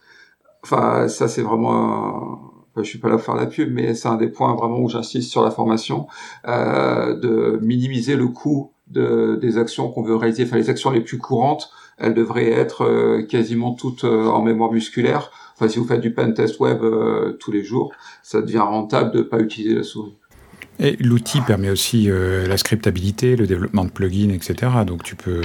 Enfin, 0.63 1.07
ça 1.07 1.27
c'est 1.27 1.41
vraiment, 1.41 2.49
je 2.83 2.83
suis 2.83 2.99
pas 2.99 3.09
là 3.09 3.15
pour 3.15 3.25
faire 3.25 3.35
la 3.35 3.45
pub, 3.45 3.71
mais 3.71 3.93
c'est 3.93 4.07
un 4.07 4.15
des 4.15 4.27
points 4.27 4.55
vraiment 4.55 4.79
où 4.79 4.89
j'insiste 4.89 5.31
sur 5.31 5.43
la 5.43 5.51
formation, 5.51 6.07
euh, 6.47 7.15
de 7.15 7.59
minimiser 7.61 8.15
le 8.15 8.27
coût 8.27 8.71
de, 8.87 9.37
des 9.41 9.57
actions 9.57 9.89
qu'on 9.89 10.03
veut 10.03 10.15
réaliser. 10.15 10.43
Enfin, 10.43 10.57
les 10.57 10.69
actions 10.69 10.91
les 10.91 11.01
plus 11.01 11.17
courantes, 11.17 11.71
elles 11.97 12.13
devraient 12.13 12.51
être 12.51 12.83
euh, 12.83 13.23
quasiment 13.23 13.73
toutes 13.73 14.03
euh, 14.03 14.27
en 14.27 14.41
mémoire 14.41 14.71
musculaire. 14.71 15.31
Enfin, 15.55 15.67
si 15.67 15.79
vous 15.79 15.85
faites 15.85 16.01
du 16.01 16.13
pen 16.13 16.33
test 16.33 16.59
web 16.59 16.81
tous 17.39 17.51
les 17.51 17.63
jours, 17.63 17.91
ça 18.23 18.41
devient 18.41 18.59
rentable 18.59 19.11
de 19.11 19.21
pas 19.21 19.39
utiliser 19.39 19.75
la 19.75 19.83
souris. 19.83 20.15
Et 20.79 20.95
l'outil 21.01 21.41
permet 21.41 21.69
aussi 21.69 22.09
la 22.09 22.55
scriptabilité, 22.55 23.35
le 23.35 23.45
développement 23.45 23.83
de 23.83 23.89
plugins, 23.89 24.29
etc. 24.29 24.71
Donc 24.87 25.03
tu 25.03 25.17
peux 25.17 25.41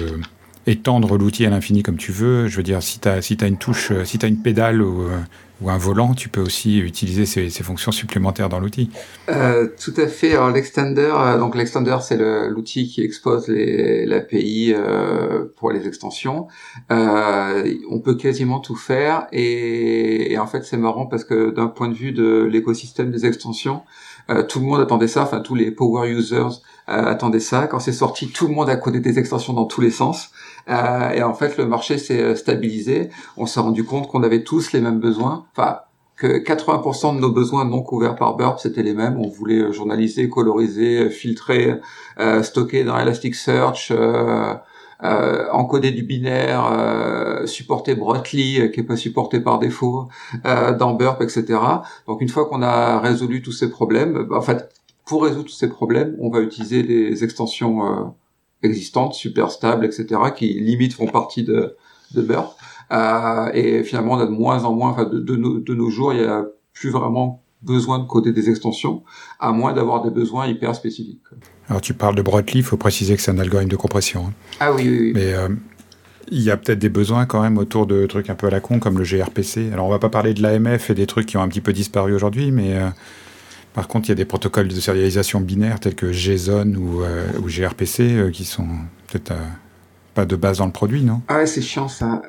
étendre 0.67 1.17
l'outil 1.19 1.47
à 1.47 1.51
l'infini 1.51 1.83
comme 1.83 1.97
tu 1.97 2.13
veux. 2.13 2.49
Je 2.49 2.57
veux 2.57 2.63
dire, 2.63 2.83
si 2.83 3.01
tu 3.01 3.09
as, 3.09 3.23
si 3.23 3.35
une 3.35 3.59
touche, 3.59 3.91
euh, 3.91 4.05
si 4.05 4.19
tu 4.19 4.27
as 4.27 4.29
une 4.29 4.39
pédale 4.39 4.83
ou, 4.83 5.03
euh, 5.03 5.19
ou, 5.61 5.71
un 5.71 5.79
volant, 5.79 6.15
tu 6.15 6.29
peux 6.29 6.41
aussi 6.41 6.79
utiliser 6.79 7.27
ces, 7.27 7.51
ces 7.51 7.63
fonctions 7.63 7.93
supplémentaires 7.93 8.49
dans 8.49 8.61
l'outil. 8.61 8.91
Euh, 9.29 9.69
tout 9.83 9.95
à 9.97 10.07
fait. 10.07 10.33
Alors 10.33 10.51
l'extender, 10.51 11.11
euh, 11.15 11.39
donc 11.39 11.55
l'extender, 11.55 11.97
c'est 12.03 12.19
l'outil 12.49 12.89
qui 12.89 13.03
expose 13.03 13.49
l'API 13.49 14.75
euh, 14.75 15.45
pour 15.57 15.71
les 15.71 15.87
extensions. 15.87 16.49
On 16.91 18.01
peut 18.03 18.17
quasiment 18.17 18.61
tout 18.61 18.77
faire 18.77 19.27
et, 19.33 20.33
et 20.33 20.39
en 20.39 20.47
fait 20.47 20.65
c'est 20.65 20.77
marrant 20.77 21.07
parce 21.07 21.25
que 21.25 21.51
d'un 21.51 21.69
point 21.69 21.89
de 21.89 21.95
vue 21.95 22.13
de 22.13 22.45
l'écosystème 22.51 23.11
des 23.11 23.27
extensions, 23.27 23.83
tout 24.49 24.59
le 24.61 24.65
monde 24.65 24.81
attendait 24.81 25.09
ça, 25.09 25.23
enfin 25.23 25.41
tous 25.41 25.55
les 25.55 25.71
power 25.71 26.09
users 26.09 26.61
attendaient 26.87 27.41
ça. 27.41 27.67
Quand 27.67 27.79
c'est 27.79 27.93
sorti, 27.93 28.29
tout 28.29 28.47
le 28.49 28.55
monde 28.55 28.71
a 28.71 28.77
codé 28.77 29.01
des 29.01 29.19
extensions 29.19 29.53
dans 29.53 29.67
tous 29.67 29.81
les 29.81 29.91
sens. 29.91 30.31
Et 30.69 31.23
en 31.23 31.35
fait, 31.35 31.57
le 31.59 31.67
marché 31.67 31.99
s'est 31.99 32.35
stabilisé. 32.37 33.11
On 33.37 33.47
s'est 33.47 33.61
rendu 33.61 33.85
compte 33.85 34.09
qu'on 34.09 34.23
avait 34.23 34.45
tous 34.45 34.73
les 34.73 34.81
mêmes 34.81 35.01
besoins. 35.01 35.47
Enfin, 35.53 35.79
que 36.17 36.39
80% 36.39 37.17
de 37.17 37.21
nos 37.21 37.31
besoins 37.31 37.65
non 37.65 37.83
couverts 37.83 38.17
par 38.17 38.37
Burp, 38.37 38.59
c'était 38.61 38.83
les 38.83 38.95
mêmes. 38.95 39.19
On 39.19 39.29
voulait 39.29 39.73
journaliser, 39.73 40.29
coloriser, 40.29 41.11
filtrer, 41.11 41.81
stocker 42.43 42.85
dans 42.85 42.99
Elasticsearch, 42.99 43.91
euh, 43.91 44.55
euh, 45.03 45.47
encoder 45.51 45.91
du 45.91 46.03
binaire, 46.03 46.67
euh, 46.73 47.47
supporter 47.47 47.95
Brotli 47.95 48.61
euh, 48.61 48.69
qui 48.69 48.81
est 48.81 48.85
pas 48.85 48.97
supporté 48.97 49.41
par 49.41 49.59
défaut 49.59 50.09
euh, 50.47 50.77
dans 50.77 50.95
Burp, 50.95 51.21
etc. 51.21 51.59
Donc 52.07 52.21
une 52.21 52.29
fois 52.29 52.47
qu'on 52.47 52.63
a 52.63 53.01
résolu 53.01 53.43
tous 53.43 53.53
ces 53.53 53.71
problèmes, 53.71 54.25
bah, 54.25 54.37
en 54.37 54.41
fait, 54.41 54.71
pour 55.05 55.25
résoudre 55.25 55.47
tous 55.47 55.55
ces 55.55 55.69
problèmes, 55.69 56.17
on 56.21 56.31
va 56.31 56.41
utiliser 56.41 56.83
les 56.83 57.25
extensions 57.25 57.87
euh, 57.87 58.05
existantes, 58.65 59.15
super 59.15 59.51
stables, 59.51 59.85
etc., 59.85 60.21
qui 60.37 60.55
limite 60.55 60.95
font 60.95 61.07
partie 61.07 61.45
de, 61.45 61.77
de 62.15 62.23
Burp. 62.23 62.57
Euh, 62.93 63.51
et 63.55 63.83
finalement, 63.85 64.15
on 64.15 64.19
a 64.19 64.27
de 64.27 64.31
moins 64.31 64.65
en 64.65 64.73
moins, 64.73 64.91
enfin, 64.91 65.05
de, 65.05 65.19
de, 65.19 65.37
nos, 65.37 65.59
de 65.59 65.75
nos 65.75 65.91
jours, 65.91 66.13
il 66.13 66.21
y 66.21 66.25
a 66.25 66.45
plus 66.73 66.91
vraiment 66.91 67.43
besoin 67.63 67.99
de 67.99 68.05
coder 68.05 68.33
des 68.33 68.51
extensions, 68.51 69.03
à 69.41 69.53
moins 69.53 69.73
d'avoir 69.73 70.03
des 70.03 70.11
besoins 70.11 70.47
hyper 70.47 70.75
spécifiques. 70.75 71.23
Alors 71.69 71.81
tu 71.81 71.95
parles 71.95 72.15
de 72.15 72.23
Brotli, 72.23 72.61
il 72.61 72.65
faut 72.65 72.77
préciser 72.77 73.17
que 73.17 73.23
c'est 73.23 73.31
un 73.31 73.39
algorithme 73.39 73.71
de 73.71 73.77
compression. 73.77 74.27
Hein. 74.27 74.33
Ah 74.61 74.73
oui, 74.73 74.83
oui, 74.87 74.99
oui. 74.99 75.13
Mais 75.15 75.33
euh, 75.33 75.49
il 76.31 76.43
y 76.43 76.51
a 76.51 76.57
peut-être 76.57 76.79
des 76.79 76.89
besoins 76.91 77.27
quand 77.27 77.43
même 77.43 77.59
autour 77.59 77.87
de 77.87 78.07
trucs 78.07 78.29
un 78.29 78.35
peu 78.35 78.47
à 78.47 78.51
la 78.51 78.61
con 78.61 78.79
comme 78.79 78.99
le 78.99 79.05
gRPC. 79.05 79.73
Alors 79.73 79.87
on 79.87 79.91
va 79.91 79.99
pas 79.99 80.11
parler 80.11 80.35
de 80.35 80.43
l'AMF 80.43 80.91
et 80.91 80.95
des 80.95 81.07
trucs 81.07 81.27
qui 81.27 81.37
ont 81.37 81.43
un 81.43 81.49
petit 81.49 81.63
peu 81.63 81.73
disparu 81.73 82.15
aujourd'hui, 82.15 82.51
mais 82.51 82.77
euh, 82.77 82.89
par 83.75 83.89
contre 83.89 84.09
il 84.09 84.11
y 84.11 84.13
a 84.13 84.17
des 84.17 84.25
protocoles 84.25 84.69
de 84.69 84.81
sérialisation 84.81 85.41
binaire 85.41 85.81
tels 85.81 85.95
que 85.95 86.13
JSON 86.13 86.75
ou, 86.77 87.03
euh, 87.03 87.27
gRPC 87.45 88.01
euh, 88.01 88.31
qui 88.31 88.45
sont 88.45 88.67
peut-être 89.09 89.33
euh, 89.33 89.45
pas 90.15 90.25
de 90.25 90.37
base 90.37 90.59
dans 90.59 90.67
le 90.67 90.73
produit, 90.73 91.03
non? 91.03 91.21
Ah 91.29 91.39
ouais, 91.39 91.47
c'est 91.47 91.61
chiant 91.61 91.89
ça. 91.89 92.23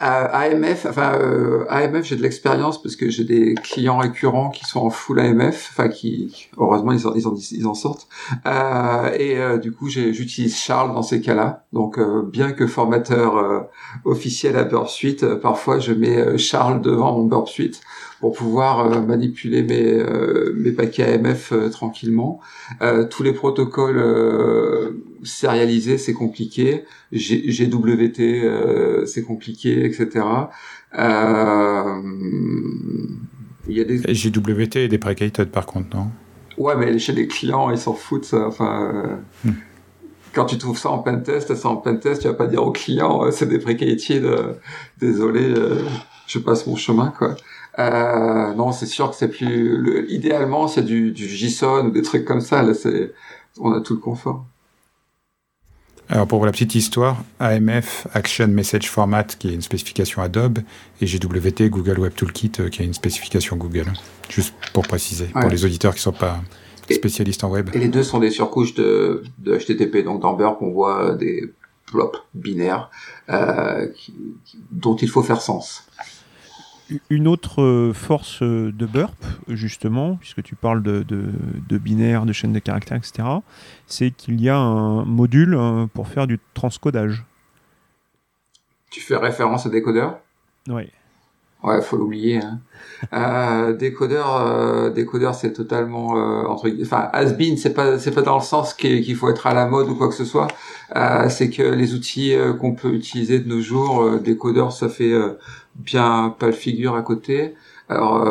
AMF, 0.00 0.86
enfin 0.88 1.18
euh, 1.20 1.64
AMF, 1.68 2.04
j'ai 2.04 2.14
de 2.14 2.22
l'expérience 2.22 2.80
parce 2.80 2.94
que 2.94 3.10
j'ai 3.10 3.24
des 3.24 3.54
clients 3.54 3.98
récurrents 3.98 4.50
qui 4.50 4.64
sont 4.64 4.78
en 4.78 4.90
full 4.90 5.18
AMF, 5.18 5.70
enfin 5.72 5.88
qui 5.88 6.48
heureusement 6.56 6.92
ils 6.92 7.04
en, 7.08 7.14
ils 7.14 7.26
en, 7.26 7.34
ils 7.34 7.66
en 7.66 7.74
sortent. 7.74 8.06
Euh, 8.46 9.10
et 9.18 9.38
euh, 9.38 9.58
du 9.58 9.72
coup, 9.72 9.88
j'utilise 9.88 10.56
Charles 10.56 10.94
dans 10.94 11.02
ces 11.02 11.20
cas-là. 11.20 11.64
Donc 11.72 11.98
euh, 11.98 12.22
bien 12.22 12.52
que 12.52 12.68
formateur 12.68 13.38
euh, 13.38 13.60
officiel 14.04 14.56
à 14.56 14.62
Burp 14.62 14.88
Suite, 14.88 15.24
euh, 15.24 15.34
parfois 15.34 15.80
je 15.80 15.92
mets 15.92 16.38
Charles 16.38 16.80
devant 16.80 17.18
mon 17.18 17.24
Burp 17.24 17.48
Suite 17.48 17.80
pour 18.20 18.32
pouvoir 18.32 19.02
manipuler 19.02 19.62
mes 19.62 20.02
mes 20.54 20.72
paquets 20.72 21.14
AMF 21.14 21.52
tranquillement. 21.70 22.40
tous 23.10 23.22
les 23.22 23.32
protocoles 23.32 23.96
sérialisés, 25.22 25.98
c'est 25.98 26.12
compliqué. 26.12 26.84
G 27.12 27.42
GWT, 27.48 29.06
c'est 29.06 29.22
compliqué 29.22 29.84
etc. 29.84 30.24
Euh, 30.96 32.02
il 33.68 33.76
y 33.76 33.80
a 33.80 33.84
des... 33.84 34.14
JWT 34.14 34.76
et 34.76 34.88
des 34.88 34.98
precated 34.98 35.50
par 35.50 35.66
contre, 35.66 35.96
non? 35.96 36.08
Ouais, 36.56 36.74
mais 36.76 36.98
chez 36.98 37.12
les 37.12 37.28
clients, 37.28 37.70
ils 37.70 37.78
s'en 37.78 37.94
foutent. 37.94 38.24
Ça. 38.24 38.46
Enfin, 38.46 38.92
euh, 39.44 39.48
hmm. 39.48 39.54
quand 40.32 40.46
tu 40.46 40.58
trouves 40.58 40.78
ça 40.78 40.90
en 40.90 40.98
pentest, 40.98 41.54
ça 41.54 41.68
en 41.68 41.76
pentest, 41.76 42.22
tu 42.22 42.28
vas 42.28 42.34
pas 42.34 42.46
dire 42.46 42.64
au 42.64 42.72
client, 42.72 43.24
euh, 43.24 43.30
c'est 43.30 43.46
des 43.46 43.58
precated, 43.58 44.24
euh, 44.24 44.54
désolé, 44.98 45.42
euh, 45.42 45.76
je 46.26 46.38
passe 46.38 46.66
mon 46.66 46.76
chemin, 46.76 47.12
quoi. 47.16 47.36
Euh, 47.78 48.54
non, 48.54 48.72
c'est 48.72 48.86
sûr 48.86 49.10
que 49.10 49.16
c'est 49.16 49.28
plus. 49.28 49.76
Le... 49.76 50.10
Idéalement, 50.10 50.66
c'est 50.66 50.82
du, 50.82 51.12
du 51.12 51.28
JSON 51.28 51.86
ou 51.86 51.90
des 51.90 52.02
trucs 52.02 52.24
comme 52.24 52.40
ça. 52.40 52.62
Là, 52.62 52.74
c'est, 52.74 53.12
on 53.60 53.72
a 53.72 53.80
tout 53.80 53.94
le 53.94 54.00
confort. 54.00 54.44
Alors 56.10 56.26
pour 56.26 56.44
la 56.46 56.52
petite 56.52 56.74
histoire, 56.74 57.22
AMF, 57.38 58.06
Action 58.14 58.48
Message 58.48 58.88
Format, 58.88 59.24
qui 59.24 59.48
est 59.48 59.54
une 59.54 59.60
spécification 59.60 60.22
Adobe, 60.22 60.60
et 61.02 61.06
GWT, 61.06 61.68
Google 61.68 61.98
Web 61.98 62.14
Toolkit, 62.14 62.52
qui 62.70 62.82
est 62.82 62.86
une 62.86 62.94
spécification 62.94 63.56
Google. 63.56 63.92
Juste 64.30 64.54
pour 64.72 64.86
préciser, 64.86 65.26
ouais. 65.34 65.40
pour 65.42 65.50
les 65.50 65.66
auditeurs 65.66 65.92
qui 65.92 65.98
ne 65.98 66.02
sont 66.02 66.12
pas 66.12 66.40
spécialistes 66.90 67.44
en 67.44 67.50
web. 67.50 67.68
Et 67.74 67.78
les 67.78 67.88
deux 67.88 68.02
sont 68.02 68.20
des 68.20 68.30
surcouches 68.30 68.74
de, 68.74 69.22
de 69.38 69.58
HTTP. 69.58 70.02
Donc 70.02 70.22
dans 70.22 70.32
Burp, 70.32 70.62
on 70.62 70.70
voit 70.70 71.14
des 71.14 71.52
plops 71.84 72.18
binaires 72.34 72.90
euh, 73.28 73.86
qui, 73.94 74.14
dont 74.70 74.96
il 74.96 75.08
faut 75.08 75.22
faire 75.22 75.42
sens. 75.42 75.87
Une 77.10 77.28
autre 77.28 77.92
force 77.94 78.42
de 78.42 78.86
Burp, 78.86 79.16
justement, 79.48 80.16
puisque 80.16 80.42
tu 80.42 80.54
parles 80.54 80.82
de, 80.82 81.02
de, 81.02 81.26
de 81.68 81.78
binaire, 81.78 82.24
de 82.24 82.32
chaîne 82.32 82.52
de 82.52 82.58
caractères, 82.58 82.96
etc., 82.96 83.28
c'est 83.86 84.10
qu'il 84.10 84.40
y 84.40 84.48
a 84.48 84.56
un 84.56 85.04
module 85.04 85.58
pour 85.92 86.08
faire 86.08 86.26
du 86.26 86.38
transcodage. 86.54 87.24
Tu 88.90 89.00
fais 89.00 89.16
référence 89.16 89.66
à 89.66 89.70
décodeur 89.70 90.18
Oui. 90.68 90.90
Ouais, 91.64 91.82
faut 91.82 91.96
l'oublier. 91.96 92.38
Hein. 92.38 92.60
euh, 93.12 93.72
décodeur, 93.72 94.36
euh, 94.36 94.90
décodeur, 94.90 95.34
c'est 95.34 95.52
totalement 95.52 96.16
euh, 96.16 96.46
entre, 96.46 96.70
enfin, 96.82 97.08
has-been, 97.12 97.56
c'est 97.56 97.74
pas, 97.74 97.98
c'est 97.98 98.12
pas 98.12 98.22
dans 98.22 98.36
le 98.36 98.42
sens 98.42 98.74
qu'il 98.74 99.16
faut 99.16 99.28
être 99.28 99.46
à 99.48 99.54
la 99.54 99.66
mode 99.66 99.88
ou 99.88 99.96
quoi 99.96 100.08
que 100.08 100.14
ce 100.14 100.24
soit. 100.24 100.46
Euh, 100.96 101.28
c'est 101.28 101.50
que 101.50 101.62
les 101.62 101.94
outils 101.94 102.34
euh, 102.34 102.52
qu'on 102.54 102.74
peut 102.74 102.92
utiliser 102.94 103.40
de 103.40 103.48
nos 103.48 103.60
jours, 103.60 104.02
euh, 104.02 104.18
décodeur, 104.20 104.72
ça 104.72 104.88
fait 104.88 105.12
bien 105.74 106.34
pas 106.38 106.46
le 106.46 106.52
figure 106.52 106.94
à 106.94 107.02
côté. 107.02 107.54
Alors, 107.88 108.24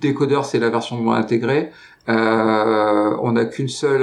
décodeur, 0.00 0.44
c'est 0.44 0.58
la 0.58 0.70
version 0.70 0.96
moins 0.96 1.16
intégrée. 1.16 1.70
on 2.06 3.32
n'a 3.32 3.44
qu'une 3.46 3.68
seule, 3.68 4.02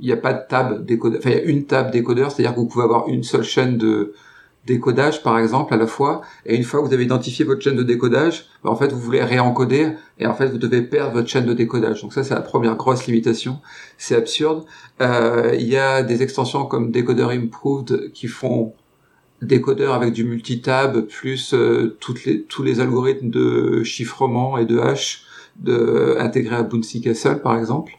il 0.00 0.06
n'y 0.06 0.12
a 0.12 0.16
pas 0.16 0.32
de 0.34 0.42
tab 0.48 0.84
décodeur. 0.84 1.20
Enfin, 1.20 1.30
il 1.30 1.36
y 1.36 1.40
a 1.40 1.44
une 1.44 1.64
tab 1.66 1.90
décodeur, 1.90 2.30
c'est-à-dire 2.30 2.54
que 2.54 2.60
vous 2.60 2.66
pouvez 2.66 2.84
avoir 2.84 3.08
une 3.08 3.22
seule 3.22 3.44
chaîne 3.44 3.78
de 3.78 4.14
décodage 4.66 5.22
par 5.22 5.38
exemple 5.38 5.74
à 5.74 5.76
la 5.76 5.86
fois. 5.86 6.22
Et 6.46 6.56
une 6.56 6.64
fois 6.64 6.80
que 6.80 6.86
vous 6.86 6.94
avez 6.94 7.04
identifié 7.04 7.44
votre 7.44 7.62
chaîne 7.62 7.76
de 7.76 7.82
décodage 7.82 8.46
bah, 8.62 8.70
en 8.70 8.76
fait 8.76 8.92
vous 8.92 9.00
voulez 9.00 9.22
réencoder 9.22 9.92
et 10.18 10.26
en 10.26 10.34
fait 10.34 10.48
vous 10.48 10.58
devez 10.58 10.82
perdre 10.82 11.12
votre 11.12 11.28
chaîne 11.28 11.46
de 11.46 11.54
décodage. 11.54 12.02
Donc 12.02 12.12
ça 12.12 12.24
c'est 12.24 12.34
la 12.34 12.40
première 12.40 12.76
grosse 12.76 13.06
limitation. 13.06 13.60
C'est 13.98 14.16
absurde. 14.16 14.64
Euh, 15.00 15.54
il 15.58 15.68
y 15.68 15.76
a 15.76 16.02
des 16.02 16.22
extensions 16.22 16.66
comme 16.66 16.90
Decoder 16.90 17.28
Improved 17.30 18.12
qui 18.12 18.26
font 18.26 18.74
décodeur 19.42 19.94
avec 19.94 20.12
du 20.12 20.24
multitab 20.24 21.02
plus 21.02 21.54
euh, 21.54 21.96
les, 22.24 22.42
tous 22.42 22.62
les 22.62 22.80
algorithmes 22.80 23.30
de 23.30 23.82
chiffrement 23.82 24.58
et 24.58 24.64
de 24.64 24.78
hash 24.78 25.24
de 25.56 26.16
intégrés 26.18 26.56
à 26.56 26.62
Bouncy 26.62 27.00
Castle 27.00 27.40
par 27.40 27.56
exemple. 27.56 27.92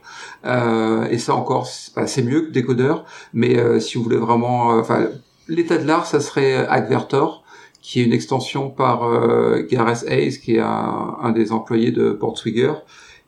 Euh, 0.44 1.06
et 1.06 1.18
ça 1.18 1.34
encore 1.34 1.66
c'est 1.66 2.22
mieux 2.22 2.42
que 2.42 2.50
décodeur 2.50 3.04
mais 3.32 3.58
euh, 3.58 3.80
si 3.80 3.96
vous 3.96 4.04
voulez 4.04 4.18
vraiment 4.18 4.68
enfin 4.78 5.08
l'état 5.48 5.78
de 5.78 5.86
l'art, 5.86 6.06
ça 6.06 6.20
serait 6.20 6.54
Advertor, 6.54 7.44
qui 7.82 8.00
est 8.00 8.04
une 8.04 8.12
extension 8.12 8.70
par 8.70 9.04
euh, 9.04 9.62
Gareth 9.70 10.04
Hayes, 10.08 10.40
qui 10.40 10.56
est 10.56 10.60
un, 10.60 11.32
des 11.34 11.52
employés 11.52 11.92
de 11.92 12.10
Portswigger. 12.10 12.72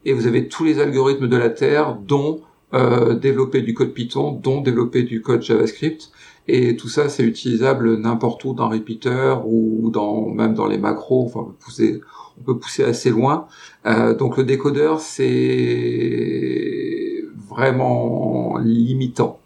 Et 0.05 0.13
vous 0.13 0.27
avez 0.27 0.49
tous 0.49 0.65
les 0.65 0.81
algorithmes 0.81 1.29
de 1.29 1.37
la 1.37 1.51
Terre, 1.51 1.95
dont 1.95 2.41
euh, 2.75 3.15
développer 3.15 3.63
du 3.63 3.75
code 3.75 3.95
Python, 3.95 4.33
dont 4.33 4.61
développer 4.61 5.03
du 5.03 5.23
code 5.23 5.43
JavaScript. 5.43 6.11
Et 6.49 6.77
tout 6.77 6.89
ça, 6.89 7.09
c'est 7.09 7.25
utilisable 7.25 7.99
n'importe 7.99 8.45
où 8.45 8.55
dans 8.55 8.69
Repeater 8.69 9.47
ou 9.47 9.91
dans 9.91 10.29
même 10.29 10.55
dans 10.55 10.67
les 10.67 10.79
macros. 10.79 11.27
Enfin, 11.27 11.41
on 11.41 11.45
peut 11.45 11.57
pousser, 11.61 12.01
on 12.41 12.45
peut 12.45 12.59
pousser 12.59 12.85
assez 12.85 13.11
loin. 13.11 13.47
Euh, 13.87 14.15
donc 14.15 14.39
le 14.39 14.45
décodeur, 14.45 15.01
c'est 15.01 17.23
vraiment 17.49 18.59
limitant. 18.59 19.39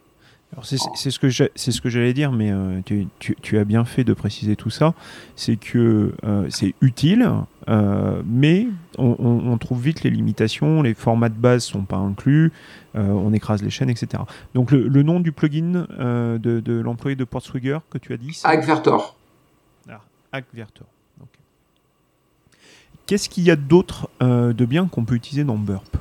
C'est 0.62 1.10
ce 1.10 1.18
que 1.18 1.30
c'est 1.30 1.70
ce 1.72 1.80
que 1.80 1.88
j'allais 1.88 2.12
dire, 2.12 2.30
mais 2.30 2.50
euh, 2.52 2.80
tu, 2.84 3.08
tu, 3.18 3.34
tu, 3.40 3.58
as 3.58 3.64
bien 3.64 3.86
fait 3.86 4.04
de 4.04 4.12
préciser 4.12 4.54
tout 4.54 4.68
ça. 4.68 4.92
C'est 5.34 5.56
que 5.56 6.12
euh, 6.24 6.46
c'est 6.50 6.74
utile, 6.82 7.28
euh, 7.68 8.22
mais 8.26 8.66
on, 8.98 9.16
on, 9.18 9.50
on, 9.50 9.58
trouve 9.58 9.80
vite 9.82 10.02
les 10.02 10.10
limitations. 10.10 10.82
Les 10.82 10.92
formats 10.92 11.30
de 11.30 11.38
base 11.38 11.64
sont 11.64 11.84
pas 11.84 11.96
inclus. 11.96 12.52
on 12.94 13.32
écrase 13.32 13.62
les 13.62 13.70
chaînes, 13.70 13.88
etc. 13.88 14.24
Donc 14.54 14.72
le, 14.72 14.88
le 14.88 15.02
nom 15.02 15.20
du 15.20 15.32
plugin 15.32 15.86
de, 15.98 16.38
de 16.38 16.80
l'employé 16.80 17.16
de 17.16 17.24
Portswigger 17.24 17.78
que 17.88 17.96
tu 17.96 18.12
as 18.12 18.18
dit, 18.18 18.38
Agvertor. 18.44 19.16
Ah, 19.88 20.00
Agvertor. 20.32 20.86
Okay. 21.18 21.40
Qu'est-ce 23.06 23.30
qu'il 23.30 23.44
y 23.44 23.50
a 23.50 23.56
d'autre 23.56 24.10
de 24.20 24.64
bien 24.66 24.86
qu'on 24.86 25.06
peut 25.06 25.14
utiliser 25.14 25.44
dans 25.44 25.56
Burp? 25.56 25.96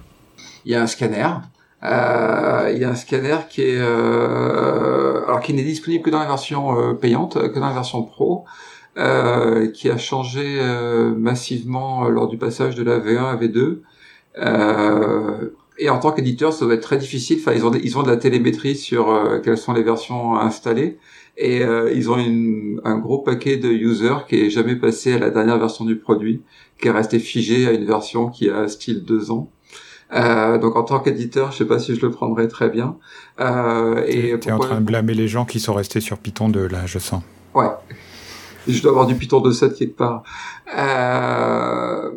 Il 0.65 0.74
y 0.74 0.75
a 0.75 0.81
un 0.81 0.88
scanner. 0.88 1.27
Euh, 1.83 2.71
il 2.73 2.79
y 2.79 2.85
a 2.85 2.89
un 2.89 2.95
scanner 2.95 3.38
qui 3.50 3.61
est 3.61 3.79
euh, 3.79 5.23
alors 5.25 5.41
qui 5.41 5.53
n'est 5.53 5.63
disponible 5.63 6.03
que 6.03 6.09
dans 6.11 6.19
la 6.19 6.27
version 6.27 6.77
euh, 6.77 6.93
payante, 6.93 7.33
que 7.51 7.59
dans 7.59 7.67
la 7.67 7.73
version 7.73 8.03
pro, 8.03 8.45
euh, 8.97 9.67
qui 9.71 9.89
a 9.89 9.97
changé 9.97 10.59
massivement 11.17 12.07
lors 12.09 12.27
du 12.27 12.38
passage 12.38 12.75
de 12.75 12.83
la 12.83 13.00
V1 13.00 13.25
à 13.25 13.35
V2. 13.35 13.79
et 15.79 15.89
en 15.89 16.00
tant 16.00 16.11
qu'éditeur, 16.11 16.53
ça 16.53 16.65
doit 16.65 16.75
être 16.75 16.81
très 16.81 16.97
difficile. 16.97 17.39
Enfin, 17.41 17.53
ils 17.53 17.65
ont 17.65 17.71
ils 17.73 17.97
ont 17.97 18.03
de 18.03 18.09
la 18.09 18.17
télémétrie 18.17 18.75
sur 18.75 19.41
quelles 19.43 19.57
sont 19.57 19.73
les 19.73 19.83
versions 19.83 20.38
installées. 20.38 21.00
Et 21.38 21.61
ils 21.95 22.11
ont 22.11 22.17
une, 22.17 22.81
un 22.83 23.00
gros 23.00 23.19
paquet 23.19 23.57
de 23.57 23.69
users 23.69 24.25
qui 24.27 24.35
est 24.41 24.50
jamais 24.50 24.75
passé 24.75 25.13
à 25.13 25.19
la 25.19 25.29
dernière 25.29 25.57
version 25.57 25.85
du 25.85 25.95
produit, 25.95 26.43
qui 26.79 26.89
est 26.89 26.91
resté 26.91 27.19
figé 27.19 27.67
à 27.67 27.71
une 27.71 27.85
version 27.85 28.29
qui 28.29 28.50
a 28.50 28.67
style 28.67 29.03
deux 29.03 29.31
ans. 29.31 29.50
Euh, 30.13 30.58
donc 30.58 30.75
en 30.75 30.84
tant 30.84 31.00
qu'éditeur, 31.00 31.51
je 31.51 31.60
sais 31.60 31.65
pas 31.65 31.80
si 31.80 31.96
je 31.96 32.06
le 32.06 32.12
prendrais 32.12 32.48
très 32.48 32.70
bien. 32.70 32.98
Euh, 33.39 34.03
et 34.08 34.38
tu 34.39 34.50
es 34.50 34.51
en 34.51 34.60
train 34.60 34.82
de 34.82 34.86
blâmer 34.86 35.13
les 35.13 35.27
gens 35.27 35.46
qui 35.46 35.60
sont 35.60 35.74
restés 35.74 36.01
sur 36.01 36.18
Python 36.18 36.50
de 36.50 36.60
là, 36.60 36.86
je 36.86 37.00
sens. 37.00 37.24
Ouais. 37.53 37.70
Je 38.68 38.82
dois 38.82 38.91
avoir 38.91 39.08
du 39.08 39.15
Python 39.15 39.39
2.7 39.41 39.77
quelque 39.77 39.98
part. 39.98 40.24
Euh, 40.77 42.12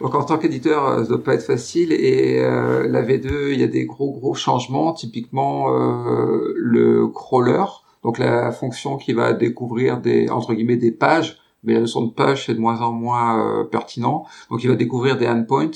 donc 0.00 0.14
en 0.14 0.24
tant 0.24 0.38
qu'éditeur, 0.38 0.86
euh, 0.86 1.02
ça 1.02 1.08
doit 1.08 1.24
pas 1.24 1.34
être 1.34 1.44
facile. 1.44 1.92
Et 1.92 2.38
euh, 2.40 2.86
la 2.88 3.02
V2, 3.02 3.52
il 3.52 3.60
y 3.60 3.64
a 3.64 3.66
des 3.66 3.84
gros 3.84 4.12
gros 4.12 4.34
changements. 4.34 4.92
Typiquement 4.92 5.74
euh, 5.74 6.52
le 6.56 7.08
crawler, 7.08 7.64
donc 8.04 8.18
la 8.18 8.52
fonction 8.52 8.96
qui 8.96 9.12
va 9.12 9.32
découvrir 9.32 9.98
des 9.98 10.30
entre 10.30 10.54
guillemets 10.54 10.76
des 10.76 10.92
pages, 10.92 11.38
mais 11.64 11.74
la 11.74 11.80
notion 11.80 12.02
de 12.02 12.12
page 12.12 12.46
c'est 12.46 12.54
de 12.54 12.60
moins 12.60 12.80
en 12.80 12.92
moins 12.92 13.66
pertinent. 13.70 14.24
Donc 14.50 14.62
il 14.64 14.68
va 14.68 14.76
découvrir 14.76 15.16
des 15.16 15.26
endpoints. 15.26 15.70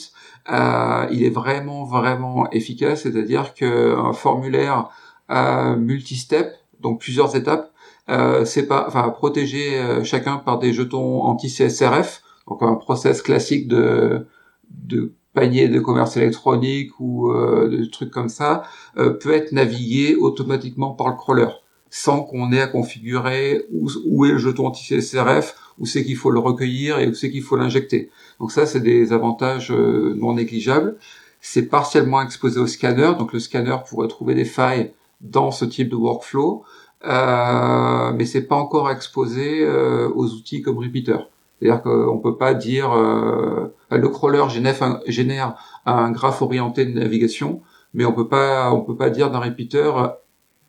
il 1.10 1.24
est 1.24 1.34
vraiment 1.34 1.84
vraiment 1.84 2.50
efficace, 2.50 3.02
c'est-à-dire 3.02 3.54
qu'un 3.54 4.12
formulaire 4.12 4.88
multi-step, 5.28 6.52
donc 6.80 7.00
plusieurs 7.00 7.34
étapes, 7.36 7.72
c'est 8.44 8.66
pas, 8.66 8.84
enfin 8.86 9.08
protéger 9.10 10.02
chacun 10.04 10.36
par 10.36 10.58
des 10.58 10.72
jetons 10.72 11.22
anti-CSRF 11.22 12.22
donc 12.48 12.62
un 12.62 12.74
process 12.74 13.22
classique 13.22 13.68
de, 13.68 14.26
de 14.70 15.14
panier 15.32 15.68
de 15.68 15.80
commerce 15.80 16.16
électronique 16.16 16.92
ou 16.98 17.30
euh, 17.30 17.68
de 17.68 17.84
trucs 17.84 18.10
comme 18.10 18.28
ça 18.28 18.64
euh, 18.98 19.10
peut 19.10 19.32
être 19.32 19.52
navigué 19.52 20.16
automatiquement 20.16 20.90
par 20.90 21.08
le 21.08 21.16
crawler 21.16 21.48
sans 21.94 22.22
qu'on 22.22 22.50
ait 22.52 22.62
à 22.62 22.66
configurer 22.68 23.66
où, 23.70 24.24
est 24.24 24.32
le 24.32 24.38
jeton 24.38 24.66
anti-CSRF, 24.68 25.54
où 25.78 25.84
c'est 25.84 26.02
qu'il 26.02 26.16
faut 26.16 26.30
le 26.30 26.38
recueillir 26.38 26.98
et 26.98 27.06
où 27.06 27.12
c'est 27.12 27.30
qu'il 27.30 27.42
faut 27.42 27.56
l'injecter. 27.56 28.08
Donc 28.40 28.50
ça, 28.50 28.64
c'est 28.64 28.80
des 28.80 29.12
avantages 29.12 29.70
euh, 29.70 30.14
non 30.18 30.32
négligeables. 30.32 30.96
C'est 31.42 31.66
partiellement 31.66 32.22
exposé 32.22 32.58
au 32.60 32.66
scanner, 32.66 33.12
donc 33.18 33.34
le 33.34 33.40
scanner 33.40 33.76
pourrait 33.86 34.08
trouver 34.08 34.34
des 34.34 34.46
failles 34.46 34.94
dans 35.20 35.50
ce 35.50 35.66
type 35.66 35.90
de 35.90 35.96
workflow, 35.96 36.64
euh, 37.04 38.12
mais 38.14 38.24
c'est 38.24 38.46
pas 38.48 38.56
encore 38.56 38.90
exposé 38.90 39.62
euh, 39.62 40.08
aux 40.14 40.30
outils 40.30 40.62
comme 40.62 40.78
Repeater. 40.78 41.28
C'est-à-dire 41.60 41.82
qu'on 41.82 42.18
peut 42.20 42.38
pas 42.38 42.54
dire 42.54 42.90
euh, 42.92 43.66
le 43.90 44.08
crawler 44.08 44.44
génère 44.48 44.82
un, 44.82 45.00
génère 45.06 45.56
un 45.84 46.10
graphe 46.10 46.40
orienté 46.40 46.86
de 46.86 46.98
navigation, 46.98 47.60
mais 47.92 48.06
on 48.06 48.14
peut 48.14 48.28
pas 48.28 48.72
on 48.72 48.80
peut 48.80 48.96
pas 48.96 49.10
dire 49.10 49.30
d'un 49.30 49.40
repeater 49.40 50.16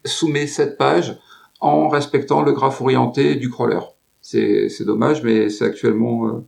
soumet 0.05 0.47
cette 0.47 0.77
page 0.77 1.17
en 1.59 1.87
respectant 1.87 2.41
le 2.41 2.51
graphe 2.51 2.81
orienté 2.81 3.35
du 3.35 3.49
crawler. 3.49 3.79
C'est 4.21 4.85
dommage, 4.85 5.23
mais 5.23 5.49
c'est 5.49 5.65
actuellement 5.65 6.27
euh, 6.27 6.45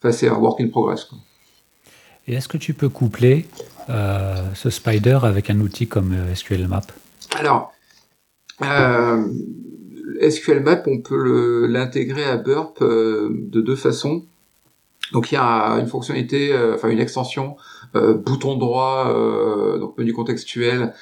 enfin 0.00 0.12
c'est 0.12 0.28
un 0.28 0.34
work 0.34 0.60
in 0.60 0.68
progress. 0.68 1.04
Quoi. 1.04 1.18
Et 2.26 2.34
est-ce 2.34 2.48
que 2.48 2.56
tu 2.56 2.74
peux 2.74 2.88
coupler 2.88 3.46
euh, 3.90 4.36
ce 4.54 4.70
spider 4.70 5.18
avec 5.22 5.50
un 5.50 5.60
outil 5.60 5.86
comme 5.86 6.12
euh, 6.12 6.34
SQL 6.34 6.66
Map? 6.68 6.82
Alors, 7.36 7.72
euh, 8.62 9.26
SQL 10.30 10.60
Map, 10.60 10.82
on 10.86 11.00
peut 11.00 11.66
l'intégrer 11.66 12.24
à 12.24 12.36
Burp 12.36 12.80
euh, 12.80 13.28
de 13.30 13.60
deux 13.60 13.76
façons. 13.76 14.24
Donc 15.14 15.32
il 15.32 15.36
y 15.36 15.38
a 15.38 15.78
une 15.80 15.86
fonctionnalité, 15.86 16.52
euh, 16.52 16.74
enfin 16.74 16.90
une 16.90 16.98
extension 16.98 17.56
euh, 17.96 18.12
bouton 18.14 18.56
droit, 18.56 19.06
donc 19.78 19.96
menu 19.96 20.12
contextuel, 20.12 20.92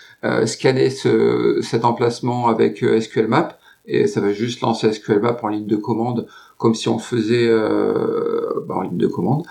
scanner 0.46 0.90
ce, 0.90 1.58
cet 1.62 1.84
emplacement 1.84 2.46
avec 2.48 2.84
SQL 2.84 3.26
Map 3.26 3.58
et 3.86 4.06
ça 4.06 4.20
va 4.20 4.32
juste 4.32 4.60
lancer 4.60 4.92
SQL 4.92 5.20
Map 5.20 5.38
en 5.42 5.48
ligne 5.48 5.66
de 5.66 5.76
commande 5.76 6.28
comme 6.58 6.74
si 6.74 6.88
on 6.88 6.98
faisait 6.98 7.48
bah, 7.48 8.76
en 8.76 8.82
ligne 8.82 8.98
de 8.98 9.08
commande. 9.08 9.44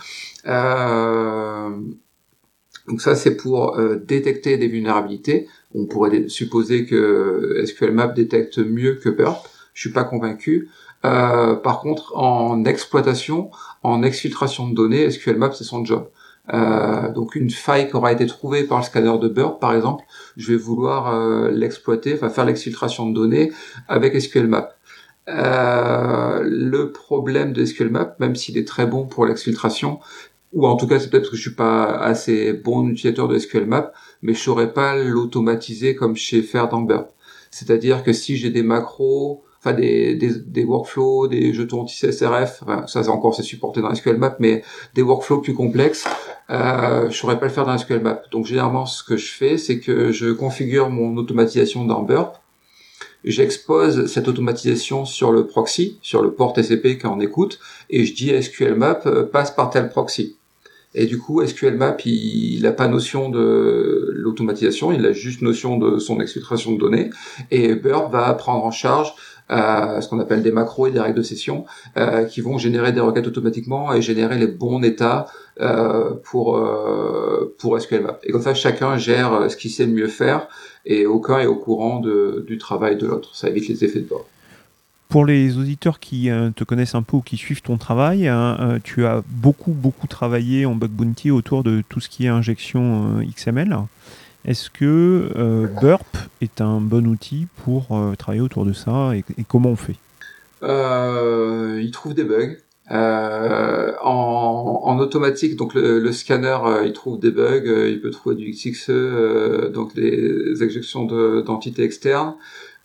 donc 2.88 3.02
ça 3.02 3.16
c'est 3.16 3.36
pour 3.36 3.78
détecter 4.06 4.58
des 4.58 4.68
vulnérabilités. 4.68 5.48
On 5.74 5.88
pourrait 5.88 6.28
supposer 6.30 6.86
que 6.86 7.64
SQL 7.66 7.92
Map 7.92 8.10
détecte 8.10 8.60
mieux 8.60 8.96
que 8.96 9.10
Burp 9.10 9.48
je 9.74 9.82
suis 9.82 9.92
pas 9.92 10.04
convaincu. 10.04 10.70
Euh, 11.04 11.56
par 11.56 11.80
contre, 11.80 12.16
en 12.16 12.64
exploitation, 12.66 13.50
en 13.84 14.04
exfiltration 14.04 14.70
de 14.70 14.76
données, 14.76 15.10
SQL 15.10 15.38
Map 15.38 15.54
c'est 15.54 15.64
son 15.64 15.84
job. 15.84 16.08
Euh, 16.54 17.12
donc 17.12 17.36
une 17.36 17.50
faille 17.50 17.88
qui 17.88 17.96
aura 17.96 18.12
été 18.12 18.26
trouvée 18.26 18.64
par 18.64 18.80
le 18.80 18.84
scanner 18.84 19.18
de 19.20 19.28
Burp, 19.28 19.60
par 19.60 19.74
exemple, 19.74 20.04
je 20.38 20.52
vais 20.52 20.58
vouloir 20.58 21.14
euh, 21.14 21.52
l'exploiter, 21.52 22.16
enfin 22.16 22.30
faire 22.30 22.46
l'exfiltration 22.46 23.08
de 23.10 23.14
données 23.14 23.52
avec 23.88 24.20
SQL 24.20 24.48
Map. 24.48 24.76
Euh, 25.30 26.42
le 26.44 26.92
problème 26.92 27.54
de 27.54 27.64
SQL 27.64 27.90
Map, 27.90 28.16
même 28.20 28.36
s'il 28.36 28.58
est 28.58 28.68
très 28.68 28.88
bon 28.88 29.06
pour 29.06 29.26
l'exfiltration, 29.26 30.00
ou 30.54 30.68
en 30.68 30.76
tout 30.76 30.88
cas 30.88 31.00
c'est 31.00 31.10
peut-être 31.10 31.30
que 31.30 31.38
je 31.38 31.42
suis 31.42 31.56
pas 31.56 31.86
assez 31.86 32.54
bon 32.54 32.88
utilisateur 32.90 33.28
de 33.28 33.38
SQL 33.38 33.66
Map, 33.66 33.92
mais 34.22 34.34
je 34.34 34.40
saurais 34.40 34.74
pas 34.74 34.96
l'automatiser 34.98 35.96
comme 35.96 36.16
je 36.16 36.28
sais 36.28 36.42
faire 36.42 36.70
dans 36.70 36.82
Burp. 36.82 37.10
C'est-à-dire 37.52 38.04
que 38.04 38.14
si 38.14 38.38
j'ai 38.38 38.50
des 38.50 38.64
macros 38.64 39.44
enfin 39.64 39.74
des, 39.74 40.16
des, 40.16 40.34
des, 40.40 40.64
workflows, 40.64 41.28
des 41.28 41.54
jetons 41.54 41.82
anti-CSRF, 41.82 42.64
enfin, 42.64 42.88
ça 42.88 43.08
encore 43.12 43.36
c'est 43.36 43.44
supporté 43.44 43.82
dans 43.82 43.94
SQL 43.94 44.18
Map, 44.18 44.38
mais 44.40 44.64
des 44.96 45.04
workflows 45.04 45.42
plus 45.42 45.54
complexes, 45.54 46.08
euh, 46.50 47.10
je 47.10 47.16
saurais 47.16 47.40
pas 47.40 47.46
le 47.46 47.52
faire 47.52 47.66
dans 47.66 47.78
SQL 47.78 48.02
Map. 48.02 48.24
Donc 48.32 48.48
généralement 48.48 48.88
ce 48.88 49.04
que 49.04 49.18
je 49.18 49.32
fais, 49.32 49.58
c'est 49.58 49.80
que 49.80 50.12
je 50.12 50.32
configure 50.32 50.90
mon 50.90 51.16
automatisation 51.16 51.86
dans 51.86 52.02
Burp, 52.02 52.38
j'expose 53.24 54.08
cette 54.08 54.28
automatisation 54.28 55.06
sur 55.06 55.32
le 55.32 55.46
proxy, 55.46 56.00
sur 56.02 56.24
le 56.24 56.32
port 56.32 56.54
TCP 56.54 56.98
quand 56.98 57.16
on 57.16 57.20
écoute, 57.20 57.60
et 57.92 58.06
je 58.06 58.16
dis 58.16 58.42
SQL 58.42 58.74
Map 58.74 59.02
euh, 59.06 59.24
passe 59.24 59.52
par 59.52 59.70
tel 59.70 59.90
proxy. 59.90 60.38
Et 60.94 61.06
du 61.06 61.20
coup, 61.20 61.46
SQL 61.46 61.78
Map, 61.78 61.98
il 62.04 62.64
n'a 62.64 62.74
pas 62.74 62.88
notion 62.88 63.30
de 63.30 64.10
l'automatisation, 64.14 64.92
il 64.92 65.06
a 65.06 65.14
juste 65.14 65.42
notion 65.42 65.78
de 65.78 66.00
son 66.00 66.20
exfiltration 66.20 66.74
de 66.74 66.80
données. 66.80 67.10
Et 67.50 67.76
Burp 67.76 68.12
va 68.12 68.34
prendre 68.34 68.66
en 68.66 68.72
charge 68.72 69.14
ce 69.52 70.08
qu'on 70.08 70.20
appelle 70.20 70.44
des 70.44 70.52
macros 70.52 70.88
et 70.88 70.92
des 70.92 71.00
règles 71.00 71.18
de 71.18 71.24
session, 71.24 71.66
euh, 71.98 72.26
qui 72.26 72.42
vont 72.42 72.58
générer 72.58 72.92
des 72.92 73.02
requêtes 73.02 73.28
automatiquement 73.28 73.94
et 73.94 74.02
générer 74.02 74.38
les 74.38 74.48
bons 74.48 74.82
états 74.82 75.28
euh, 75.60 76.12
pour 76.24 76.60
pour 77.60 77.80
SQL 77.80 78.04
Map. 78.04 78.20
Et 78.24 78.32
comme 78.32 78.42
ça, 78.42 78.54
chacun 78.54 78.98
gère 78.98 79.50
ce 79.50 79.58
qu'il 79.58 79.72
sait 79.72 79.88
mieux 79.88 80.08
faire 80.08 80.48
et 80.86 81.06
aucun 81.06 81.40
est 81.40 81.46
au 81.46 81.56
courant 81.56 82.00
de, 82.00 82.44
du 82.48 82.58
travail 82.58 82.98
de 82.98 83.06
l'autre. 83.06 83.36
Ça 83.36 83.50
évite 83.50 83.68
les 83.68 83.84
effets 83.84 84.00
de 84.00 84.08
bord. 84.08 84.26
Pour 85.10 85.26
les 85.26 85.58
auditeurs 85.58 86.00
qui 86.00 86.30
te 86.56 86.64
connaissent 86.64 86.96
un 86.96 87.04
peu 87.04 87.18
ou 87.18 87.22
qui 87.22 87.36
suivent 87.36 87.62
ton 87.62 87.78
travail, 87.78 88.30
hein, 88.30 88.80
tu 88.84 89.06
as 89.06 89.22
beaucoup 89.28 89.74
beaucoup 89.74 90.08
travaillé 90.08 90.66
en 90.66 90.74
bug 90.76 90.92
bounty 90.92 91.32
autour 91.32 91.64
de 91.64 91.84
tout 91.90 92.00
ce 92.00 92.08
qui 92.08 92.26
est 92.26 92.30
injection 92.30 93.20
XML. 93.36 93.78
Est-ce 94.46 94.70
que 94.70 95.32
euh, 95.36 95.68
Burp 95.82 96.18
est 96.42 96.62
un 96.62 96.82
bon 96.82 97.06
outil 97.08 97.48
pour 97.64 97.88
euh, 97.92 98.16
travailler 98.16 98.42
autour 98.42 98.66
de 98.66 98.74
ça 98.74 99.12
et, 99.16 99.24
comment 99.48 99.70
on 99.70 99.76
fait? 99.76 99.98
Euh, 100.64 101.80
Il 101.82 101.92
trouve 101.92 102.14
des 102.16 102.24
bugs. 102.24 102.56
en, 104.04 104.98
automatique, 105.00 105.56
donc 105.56 105.74
le, 105.76 106.12
scanner, 106.12 106.58
il 106.86 106.94
trouve 106.94 107.20
des 107.20 107.32
bugs, 107.32 107.88
il 107.88 108.02
peut 108.02 108.12
trouver 108.12 108.36
du 108.36 108.52
XXE, 108.52 109.72
donc 109.72 109.96
des 109.96 110.62
injections 110.62 111.06
d'entités 111.42 111.84
externes. 111.84 112.36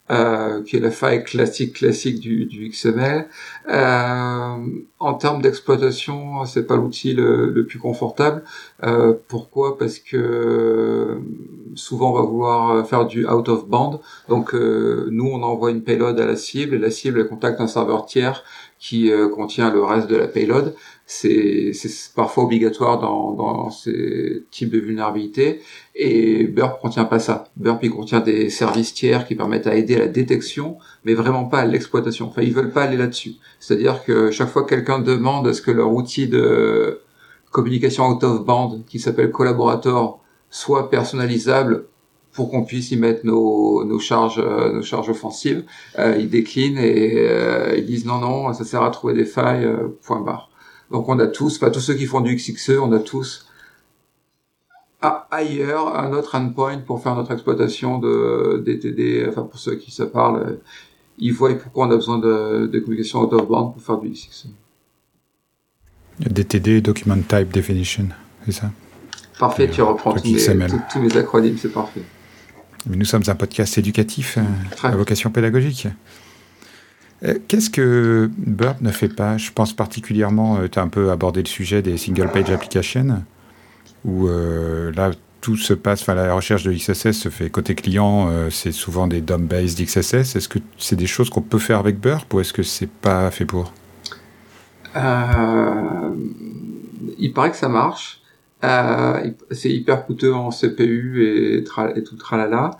Euh, 0.08 0.62
qui 0.62 0.76
est 0.76 0.80
la 0.80 0.92
faille 0.92 1.24
classique 1.24 1.72
classique 1.72 2.20
du, 2.20 2.46
du 2.46 2.68
XML. 2.68 3.26
Euh, 3.68 4.56
en 5.00 5.14
termes 5.14 5.42
d'exploitation, 5.42 6.44
c'est 6.44 6.64
pas 6.64 6.76
l'outil 6.76 7.12
le, 7.12 7.50
le, 7.50 7.66
plus 7.66 7.80
confortable. 7.80 8.44
Euh, 8.84 9.14
pourquoi? 9.26 9.76
Parce 9.76 9.98
que 9.98 11.18
souvent 11.74 12.10
on 12.10 12.14
va 12.14 12.22
vouloir 12.22 12.86
faire 12.86 13.06
du 13.06 13.26
out 13.26 13.48
of 13.48 13.66
band. 13.66 14.00
Donc 14.28 14.54
euh, 14.54 15.08
nous 15.10 15.26
on 15.26 15.42
envoie 15.42 15.72
une 15.72 15.82
payload 15.82 16.20
à 16.20 16.26
la 16.26 16.36
cible 16.36 16.76
et 16.76 16.78
la 16.78 16.92
cible 16.92 17.18
elle 17.18 17.26
contacte 17.26 17.60
un 17.60 17.66
serveur 17.66 18.06
tiers 18.06 18.44
qui 18.78 19.10
euh, 19.10 19.28
contient 19.28 19.72
le 19.72 19.82
reste 19.82 20.08
de 20.08 20.16
la 20.16 20.28
payload 20.28 20.74
c'est 21.08 21.72
parfois 22.16 22.44
obligatoire 22.44 22.98
dans, 22.98 23.32
dans 23.32 23.70
ces 23.70 24.44
types 24.50 24.70
de 24.70 24.80
vulnérabilités. 24.80 25.60
Et 25.94 26.44
Burp 26.48 26.80
contient 26.80 27.04
pas 27.04 27.20
ça. 27.20 27.44
Burp 27.56 27.78
il 27.84 27.90
contient 27.90 28.20
des 28.20 28.50
services 28.50 28.92
tiers 28.92 29.26
qui 29.26 29.36
permettent 29.36 29.68
à 29.68 29.76
aider 29.76 29.94
à 29.94 30.00
la 30.00 30.08
détection, 30.08 30.78
mais 31.04 31.14
vraiment 31.14 31.44
pas 31.44 31.60
à 31.60 31.64
l'exploitation. 31.64 32.26
Enfin, 32.26 32.42
ils 32.42 32.52
veulent 32.52 32.72
pas 32.72 32.82
aller 32.82 32.96
là-dessus. 32.96 33.34
C'est-à-dire 33.60 34.02
que 34.04 34.32
chaque 34.32 34.48
fois 34.48 34.64
que 34.64 34.70
quelqu'un 34.70 34.98
demande 34.98 35.46
à 35.46 35.54
ce 35.54 35.62
que 35.62 35.70
leur 35.70 35.92
outil 35.92 36.26
de 36.26 37.00
communication 37.52 38.08
out 38.08 38.24
of 38.24 38.44
band, 38.44 38.80
qui 38.88 38.98
s'appelle 38.98 39.30
Collaborator, 39.30 40.20
soit 40.50 40.90
personnalisable 40.90 41.86
pour 42.32 42.50
qu'on 42.50 42.64
puisse 42.64 42.90
y 42.90 42.96
mettre 42.96 43.24
nos, 43.24 43.84
nos 43.84 43.98
charges 43.98 44.42
euh, 44.44 44.72
nos 44.72 44.82
charges 44.82 45.08
offensives, 45.08 45.64
euh, 45.98 46.16
ils 46.18 46.28
déclinent 46.28 46.78
et 46.78 47.14
euh, 47.16 47.74
ils 47.78 47.86
disent 47.86 48.04
non 48.04 48.18
non 48.18 48.52
ça 48.52 48.64
sert 48.64 48.82
à 48.82 48.90
trouver 48.90 49.14
des 49.14 49.24
failles 49.24 49.64
euh, 49.64 49.96
point 50.02 50.20
barre. 50.20 50.50
Donc 50.90 51.08
on 51.08 51.18
a 51.18 51.26
tous, 51.26 51.58
pas 51.58 51.70
tous 51.70 51.80
ceux 51.80 51.94
qui 51.94 52.06
font 52.06 52.20
du 52.20 52.34
XXE, 52.34 52.78
on 52.80 52.92
a 52.92 53.00
tous 53.00 53.46
ailleurs 55.30 55.96
un 55.96 56.12
autre 56.12 56.34
endpoint 56.34 56.78
pour 56.78 57.02
faire 57.02 57.14
notre 57.14 57.32
exploitation 57.32 57.98
de 57.98 58.62
DTD, 58.64 59.26
enfin 59.28 59.42
pour 59.42 59.58
ceux 59.58 59.76
qui 59.76 59.90
se 59.90 60.02
parlent, 60.02 60.58
ils 61.18 61.32
voient 61.32 61.54
pourquoi 61.54 61.86
on 61.86 61.90
a 61.90 61.96
besoin 61.96 62.18
de, 62.18 62.66
de 62.66 62.78
communication 62.80 63.22
out 63.22 63.32
of 63.32 63.48
band 63.48 63.68
pour 63.68 63.82
faire 63.82 63.98
du 63.98 64.10
XXL. 64.10 64.50
DTD, 66.18 66.80
Document 66.80 67.16
Type 67.16 67.52
Definition, 67.52 68.08
c'est 68.44 68.52
ça? 68.52 68.70
Parfait, 69.38 69.68
tu 69.68 69.82
reprends 69.82 70.14
tous 70.14 70.24
mes, 70.24 70.66
tous 70.90 70.98
mes, 70.98 71.14
acronymes, 71.16 71.58
c'est 71.58 71.72
parfait. 71.72 72.00
Mais 72.86 72.96
nous 72.96 73.04
sommes 73.04 73.24
un 73.26 73.34
podcast 73.34 73.76
éducatif 73.76 74.38
à 74.82 74.96
vocation 74.96 75.30
pédagogique. 75.30 75.88
Euh, 77.24 77.38
qu'est-ce 77.48 77.70
que 77.70 78.30
Burp 78.36 78.80
ne 78.80 78.90
fait 78.90 79.08
pas? 79.08 79.38
Je 79.38 79.50
pense 79.50 79.72
particulièrement, 79.72 80.58
euh, 80.58 80.68
tu 80.68 80.78
as 80.78 80.82
un 80.82 80.88
peu 80.88 81.10
abordé 81.10 81.42
le 81.42 81.48
sujet 81.48 81.82
des 81.82 81.96
single 81.96 82.30
page 82.30 82.50
applications, 82.50 83.22
où 84.04 84.28
euh, 84.28 84.92
là, 84.92 85.10
tout 85.40 85.56
se 85.56 85.72
passe, 85.72 86.02
enfin 86.02 86.14
la 86.14 86.34
recherche 86.34 86.64
de 86.64 86.72
XSS 86.72 87.12
se 87.12 87.28
fait 87.28 87.50
côté 87.50 87.76
client, 87.76 88.28
c'est 88.50 88.72
souvent 88.72 89.06
des 89.06 89.20
DOM-based 89.20 89.80
XSS. 89.80 90.34
Est-ce 90.34 90.48
que 90.48 90.58
c'est 90.76 90.96
des 90.96 91.06
choses 91.06 91.30
qu'on 91.30 91.42
peut 91.42 91.58
faire 91.58 91.78
avec 91.78 92.00
Burp 92.00 92.34
ou 92.34 92.40
est-ce 92.40 92.52
que 92.52 92.64
c'est 92.64 92.90
pas 92.90 93.30
fait 93.30 93.44
pour? 93.44 93.72
Il 94.96 95.02
paraît 97.32 97.52
que 97.52 97.56
ça 97.56 97.68
marche. 97.68 98.22
c'est 99.52 99.70
hyper 99.70 100.04
coûteux 100.06 100.34
en 100.34 100.50
CPU 100.50 101.22
et, 101.22 101.58
et 101.58 102.02
tout 102.02 102.16
tralala. 102.16 102.72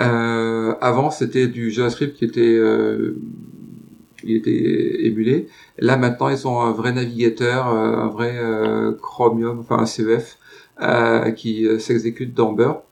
avant, 0.00 1.12
c'était 1.12 1.46
du 1.46 1.70
JavaScript 1.70 2.16
qui 2.16 2.24
était 2.24 2.58
il 4.24 4.36
était 4.36 5.06
émulé. 5.06 5.48
Là 5.78 5.96
maintenant, 5.96 6.28
ils 6.28 6.46
ont 6.46 6.60
un 6.60 6.72
vrai 6.72 6.92
navigateur, 6.92 7.68
euh, 7.68 7.96
un 7.96 8.08
vrai 8.08 8.32
euh, 8.36 8.92
Chromium, 9.00 9.60
enfin 9.60 9.78
un 9.78 9.86
CEF 9.86 10.38
euh, 10.80 11.30
qui 11.30 11.66
s'exécute 11.80 12.34
dans 12.34 12.52
Burp. 12.52 12.82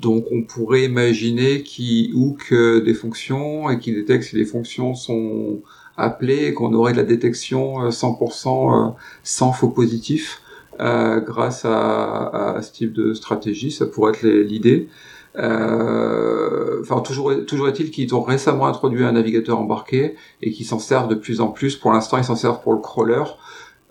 Donc 0.00 0.26
on 0.30 0.42
pourrait 0.42 0.84
imaginer 0.84 1.62
qu'il 1.62 2.14
hook 2.14 2.52
des 2.52 2.94
fonctions 2.94 3.68
et 3.70 3.78
qu'il 3.78 3.94
détecte 3.94 4.24
si 4.24 4.36
les 4.36 4.44
fonctions 4.44 4.94
sont 4.94 5.60
appelées 5.96 6.46
et 6.46 6.54
qu'on 6.54 6.72
aurait 6.72 6.92
de 6.92 6.98
la 6.98 7.04
détection 7.04 7.88
100% 7.88 8.94
sans 9.24 9.52
faux 9.52 9.70
positifs 9.70 10.40
grâce 10.78 11.64
à, 11.64 12.54
à, 12.54 12.62
ce 12.62 12.72
type 12.72 12.92
de 12.92 13.12
stratégie. 13.12 13.72
Ça 13.72 13.86
pourrait 13.86 14.12
être 14.12 14.22
l'idée. 14.22 14.88
Euh, 15.36 16.80
enfin, 16.80 17.00
toujours, 17.00 17.32
toujours 17.46 17.68
est-il 17.68 17.90
qu'ils 17.90 18.14
ont 18.14 18.22
récemment 18.22 18.66
introduit 18.66 19.04
un 19.04 19.12
navigateur 19.12 19.58
embarqué 19.58 20.14
et 20.42 20.50
qu'ils 20.50 20.66
s'en 20.66 20.78
servent 20.78 21.08
de 21.08 21.14
plus 21.14 21.40
en 21.40 21.48
plus. 21.48 21.76
Pour 21.76 21.92
l'instant, 21.92 22.18
ils 22.18 22.24
s'en 22.24 22.36
servent 22.36 22.60
pour 22.62 22.72
le 22.72 22.80
crawler. 22.80 23.24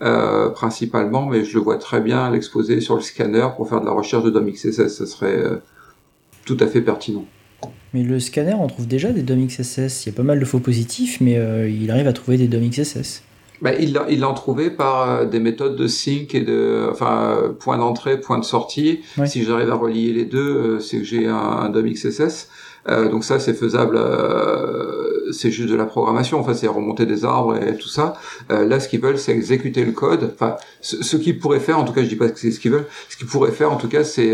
Euh, 0.03 0.49
principalement, 0.49 1.25
mais 1.25 1.43
je 1.43 1.55
le 1.55 1.63
vois 1.63 1.77
très 1.77 2.01
bien 2.01 2.29
l'exposer 2.29 2.81
sur 2.81 2.93
le 2.93 3.01
scanner 3.01 3.47
pour 3.55 3.67
faire 3.67 3.81
de 3.81 3.85
la 3.87 3.91
recherche 3.91 4.23
de 4.23 4.29
DOM 4.29 4.47
XSS, 4.47 4.89
ça 4.89 5.07
serait 5.07 5.35
euh, 5.35 5.55
tout 6.45 6.57
à 6.59 6.67
fait 6.67 6.81
pertinent. 6.81 7.25
Mais 7.95 8.03
le 8.03 8.19
scanner, 8.19 8.53
on 8.53 8.67
trouve 8.67 8.87
déjà 8.87 9.11
des 9.11 9.23
DOM 9.23 9.47
XSS. 9.47 10.05
Il 10.05 10.09
y 10.09 10.13
a 10.13 10.15
pas 10.15 10.21
mal 10.21 10.39
de 10.39 10.45
faux 10.45 10.59
positifs, 10.59 11.19
mais 11.19 11.33
il 11.71 11.89
arrive 11.89 12.07
à 12.07 12.13
trouver 12.13 12.37
des 12.37 12.47
DOM 12.47 12.69
XSS. 12.69 13.23
Bah, 13.61 13.71
il 13.73 13.93
l'a 13.93 14.33
trouvé 14.33 14.69
par 14.69 15.09
euh, 15.09 15.25
des 15.25 15.39
méthodes 15.39 15.75
de 15.75 15.87
sync 15.87 16.35
et 16.35 16.41
de 16.41 16.87
enfin 16.91 17.55
point 17.59 17.77
d'entrée, 17.77 18.19
point 18.19 18.37
de 18.37 18.45
sortie. 18.45 19.01
Si 19.25 19.43
j'arrive 19.43 19.71
à 19.71 19.75
relier 19.75 20.13
les 20.13 20.25
deux, 20.25 20.39
euh, 20.39 20.79
c'est 20.79 20.99
que 20.99 21.03
j'ai 21.03 21.27
un, 21.27 21.35
un 21.35 21.69
DOM 21.69 21.89
XSS. 21.89 22.49
Euh, 22.89 23.09
donc 23.09 23.25
ça 23.25 23.39
c'est 23.39 23.53
faisable, 23.53 23.97
euh, 23.97 25.31
c'est 25.33 25.51
juste 25.51 25.69
de 25.69 25.75
la 25.75 25.85
programmation. 25.85 26.39
Enfin 26.39 26.53
c'est 26.53 26.67
remonter 26.67 27.05
des 27.05 27.25
arbres 27.25 27.55
et 27.57 27.75
tout 27.77 27.89
ça. 27.89 28.13
là 28.49 28.79
ce 28.79 28.87
qu'ils 28.87 29.01
veulent 29.01 29.17
c'est 29.17 29.33
exécuter 29.33 29.83
le 29.83 29.91
code. 29.91 30.31
Enfin 30.33 30.55
ce, 30.81 31.17
qu'ils 31.17 31.39
pourraient 31.39 31.59
faire, 31.59 31.79
en 31.79 31.83
tout 31.83 31.93
cas 31.93 32.03
je 32.03 32.09
dis 32.09 32.15
pas 32.15 32.29
que 32.29 32.39
c'est 32.39 32.51
ce 32.51 32.59
qu'ils 32.59 32.71
veulent. 32.71 32.87
Ce 33.09 33.17
qu'ils 33.17 33.27
pourraient 33.27 33.51
faire 33.51 33.71
en 33.71 33.77
tout 33.77 33.89
cas 33.89 34.03
c'est 34.03 34.29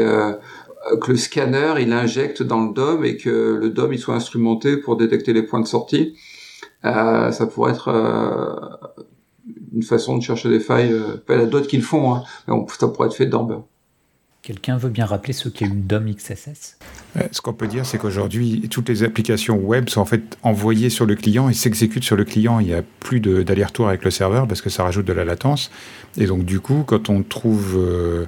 que 1.02 1.12
le 1.12 1.18
scanner 1.18 1.76
il 1.80 1.94
injecte 1.94 2.44
dans 2.44 2.66
le 2.66 2.74
DOM 2.74 3.06
et 3.06 3.18
que 3.18 3.58
le 3.60 3.70
DOM 3.70 3.92
il 3.94 4.00
soit 4.00 4.16
instrumenté 4.16 4.78
pour 4.78 4.98
détecter 4.98 5.34
les 5.34 5.44
points 5.44 5.62
de 5.62 5.68
sortie. 5.68 6.16
ça 6.84 7.48
pourrait 7.52 7.72
être 7.72 7.90
une 9.74 9.84
façon 9.84 10.18
de 10.18 10.24
chercher 10.24 10.50
des 10.50 10.60
failles. 10.60 10.92
Euh, 10.92 11.24
il 11.30 11.36
y 11.36 11.42
a 11.42 11.46
d'autres 11.46 11.68
qui 11.68 11.78
le 11.78 11.84
font, 11.84 12.16
hein, 12.16 12.24
mais 12.48 12.56
ça 12.80 12.88
pourrait 12.88 13.08
être 13.08 13.16
fait 13.16 13.26
dans 13.26 13.66
Quelqu'un 14.44 14.76
veut 14.76 14.90
bien 14.90 15.06
rappeler 15.06 15.32
ce 15.32 15.48
qu'est 15.48 15.64
une 15.64 15.84
DOM 15.88 16.14
XSS 16.14 16.78
Ce 17.32 17.40
qu'on 17.40 17.54
peut 17.54 17.68
dire, 17.68 17.86
c'est 17.86 17.98
qu'aujourd'hui, 17.98 18.68
toutes 18.70 18.90
les 18.90 19.04
applications 19.04 19.56
web 19.56 19.88
sont 19.88 20.02
en 20.02 20.06
fait 20.06 20.38
envoyées 20.44 20.90
sur 20.90 21.06
le 21.06 21.16
client 21.16 21.48
et 21.48 21.54
s'exécutent 21.54 22.04
sur 22.04 22.18
le 22.18 22.26
client. 22.26 22.60
Il 22.60 22.68
n'y 22.68 22.74
a 22.74 22.82
plus 23.00 23.22
d'aller-retour 23.22 23.88
avec 23.88 24.04
le 24.04 24.12
serveur 24.12 24.46
parce 24.46 24.62
que 24.62 24.70
ça 24.70 24.84
rajoute 24.84 25.06
de 25.06 25.14
la 25.14 25.24
latence. 25.24 25.72
Et 26.18 26.26
donc, 26.26 26.44
du 26.44 26.60
coup, 26.60 26.84
quand 26.86 27.10
on 27.10 27.24
trouve 27.24 27.78
euh, 27.78 27.82
euh, 27.84 28.26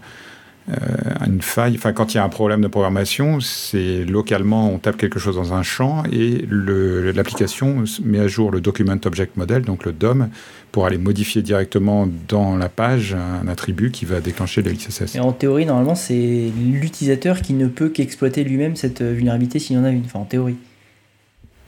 une 0.68 1.42
faille, 1.42 1.76
enfin 1.76 1.94
quand 1.94 2.14
il 2.14 2.18
y 2.18 2.20
a 2.20 2.24
un 2.24 2.30
problème 2.30 2.62
de 2.62 2.68
programmation, 2.68 3.40
c'est 3.40 4.04
localement 4.04 4.72
on 4.72 4.80
tape 4.80 4.98
quelque 4.98 5.20
chose 5.20 5.36
dans 5.36 5.54
un 5.54 5.62
champ 5.62 6.04
et 6.12 6.44
l'application 6.50 7.84
met 8.04 8.20
à 8.20 8.28
jour 8.28 8.50
le 8.52 8.62
Document 8.62 8.98
Object 9.06 9.38
Model, 9.38 9.62
donc 9.62 9.86
le 9.86 9.92
DOM, 9.92 10.30
pour 10.72 10.88
aller 10.88 10.98
modifier 10.98 11.44
directement 11.44 12.10
dans 12.28 12.58
la 12.58 12.68
page 12.68 13.16
un 13.16 13.48
attribut 13.48 13.92
qui 13.92 14.06
va 14.06 14.22
déclencher 14.22 14.64
le 14.64 14.72
XSS. 14.72 15.16
Et 15.16 15.20
en 15.20 15.34
théorie, 15.34 15.66
normalement, 15.66 15.96
c'est 15.96 16.52
l'utilisateur 16.58 17.42
qui 17.42 17.54
ne 17.54 17.68
peut 17.68 17.90
qu'exploiter 17.90 18.44
lui-même 18.44 18.76
cette 18.76 19.04
vulnérabilité 19.04 19.60
s'il 19.60 19.76
y 19.76 19.80
en 19.80 19.84
a 19.84 19.92
une, 19.92 20.04
enfin 20.06 20.20
en 20.20 20.26
théorie. 20.26 20.58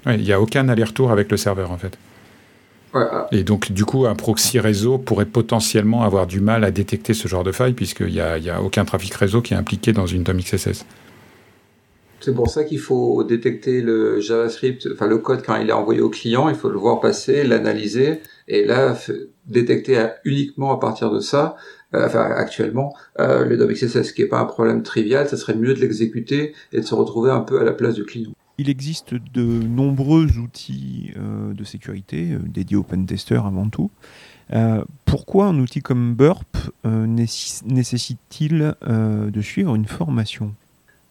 il 0.07 0.23
n'y 0.23 0.33
a 0.33 0.41
aucun 0.41 0.69
aller-retour 0.69 1.11
avec 1.11 1.29
le 1.29 1.37
serveur 1.37 1.71
en 1.71 1.77
fait. 1.77 1.97
Et 3.31 3.43
donc, 3.43 3.71
du 3.71 3.85
coup, 3.85 4.05
un 4.05 4.15
proxy 4.15 4.59
réseau 4.59 4.97
pourrait 4.97 5.25
potentiellement 5.25 6.03
avoir 6.03 6.27
du 6.27 6.39
mal 6.39 6.63
à 6.63 6.71
détecter 6.71 7.13
ce 7.13 7.27
genre 7.27 7.43
de 7.43 7.51
faille, 7.51 7.73
puisqu'il 7.73 8.13
n'y 8.13 8.19
a, 8.19 8.33
a, 8.33 8.61
aucun 8.61 8.85
trafic 8.85 9.13
réseau 9.13 9.41
qui 9.41 9.53
est 9.53 9.57
impliqué 9.57 9.93
dans 9.93 10.05
une 10.05 10.23
DOM 10.23 10.37
XSS. 10.37 10.85
C'est 12.19 12.33
pour 12.33 12.49
ça 12.49 12.63
qu'il 12.63 12.79
faut 12.79 13.23
détecter 13.23 13.81
le 13.81 14.19
JavaScript, 14.19 14.87
enfin 14.91 15.05
le 15.05 15.19
code 15.19 15.43
quand 15.45 15.55
il 15.57 15.69
est 15.69 15.73
envoyé 15.73 16.01
au 16.01 16.09
client, 16.09 16.49
il 16.49 16.55
faut 16.55 16.69
le 16.69 16.79
voir 16.79 16.99
passer, 16.99 17.43
l'analyser, 17.43 18.21
et 18.47 18.65
là, 18.65 18.97
détecter 19.45 20.03
uniquement 20.25 20.73
à 20.73 20.79
partir 20.79 21.11
de 21.11 21.19
ça, 21.19 21.55
euh, 21.93 22.07
enfin 22.07 22.23
actuellement, 22.23 22.95
euh, 23.19 23.45
le 23.45 23.55
DOM 23.55 23.71
XSS, 23.71 24.01
ce 24.01 24.13
qui 24.13 24.23
n'est 24.23 24.27
pas 24.27 24.39
un 24.39 24.45
problème 24.45 24.81
trivial, 24.81 25.29
ça 25.29 25.37
serait 25.37 25.55
mieux 25.55 25.75
de 25.75 25.79
l'exécuter 25.79 26.53
et 26.73 26.81
de 26.81 26.85
se 26.85 26.95
retrouver 26.95 27.29
un 27.29 27.41
peu 27.41 27.61
à 27.61 27.63
la 27.63 27.73
place 27.73 27.93
du 27.93 28.03
client 28.03 28.31
il 28.57 28.69
existe 28.69 29.13
de 29.13 29.43
nombreux 29.43 30.37
outils 30.39 31.13
euh, 31.17 31.53
de 31.53 31.63
sécurité 31.63 32.31
euh, 32.31 32.39
dédiés 32.43 32.77
aux 32.77 32.83
pentesters 32.83 33.45
avant 33.45 33.69
tout. 33.69 33.91
Euh, 34.53 34.83
pourquoi 35.05 35.45
un 35.45 35.59
outil 35.59 35.81
comme 35.81 36.15
Burp 36.15 36.57
nécessite-t-il 36.85 38.75
de 38.81 39.41
suivre 39.41 39.75
une 39.75 39.85
formation? 39.85 40.53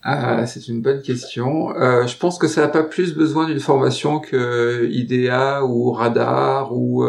Ah, 0.02 0.46
c'est 0.46 0.68
une 0.68 0.80
bonne 0.80 1.02
question. 1.02 1.74
je 1.74 2.16
pense 2.16 2.38
que 2.38 2.48
ça 2.48 2.62
n'a 2.62 2.68
pas 2.68 2.82
plus 2.82 3.14
besoin 3.14 3.46
d'une 3.46 3.60
formation 3.60 4.20
que 4.20 4.88
IDEA 4.90 5.64
ou 5.64 5.92
Radar 5.92 6.72
ou 6.74 7.04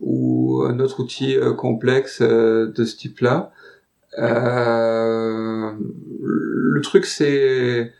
ou 0.00 0.62
un 0.62 0.80
autre 0.80 1.00
outil 1.00 1.36
complexe 1.56 2.20
de 2.22 2.84
ce 2.84 2.96
type-là. 2.96 3.52
le 4.18 5.76
truc 6.80 7.04
c'est 7.04 7.92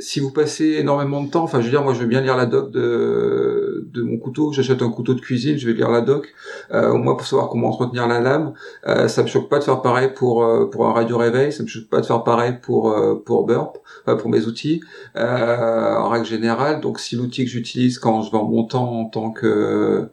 si 0.00 0.18
vous 0.20 0.30
passez 0.32 0.76
énormément 0.78 1.22
de 1.22 1.30
temps, 1.30 1.44
enfin 1.44 1.60
je 1.60 1.66
veux 1.66 1.70
dire, 1.70 1.82
moi 1.82 1.94
je 1.94 2.00
vais 2.00 2.06
bien 2.06 2.20
lire 2.20 2.36
la 2.36 2.46
doc 2.46 2.70
de, 2.70 3.86
de 3.92 4.02
mon 4.02 4.18
couteau, 4.18 4.52
j'achète 4.52 4.82
un 4.82 4.90
couteau 4.90 5.14
de 5.14 5.20
cuisine, 5.20 5.58
je 5.58 5.66
vais 5.66 5.74
lire 5.74 5.90
la 5.90 6.00
doc, 6.00 6.32
euh, 6.72 6.90
au 6.90 6.96
moins 6.96 7.14
pour 7.14 7.26
savoir 7.26 7.48
comment 7.48 7.68
entretenir 7.68 8.08
la 8.08 8.20
lame. 8.20 8.54
Euh, 8.86 9.08
ça 9.08 9.22
me 9.22 9.28
choque 9.28 9.48
pas 9.48 9.58
de 9.58 9.64
faire 9.64 9.82
pareil 9.82 10.10
pour 10.14 10.42
euh, 10.42 10.66
pour 10.70 10.86
un 10.88 10.92
radio 10.92 11.18
réveil, 11.18 11.52
ça 11.52 11.62
me 11.62 11.68
choque 11.68 11.88
pas 11.88 12.00
de 12.00 12.06
faire 12.06 12.24
pareil 12.24 12.54
pour 12.62 12.90
euh, 12.90 13.14
pour 13.14 13.46
Burp, 13.46 13.78
pour 14.06 14.30
mes 14.30 14.46
outils. 14.46 14.80
Euh, 15.16 15.96
en 15.96 16.08
règle 16.08 16.26
générale, 16.26 16.80
donc 16.80 16.98
si 16.98 17.16
l'outil 17.16 17.44
que 17.44 17.50
j'utilise 17.50 17.98
quand 17.98 18.22
je 18.22 18.30
vais 18.30 18.38
en 18.38 18.48
montant 18.48 19.00
en 19.00 19.04
tant 19.04 19.30
que 19.30 20.08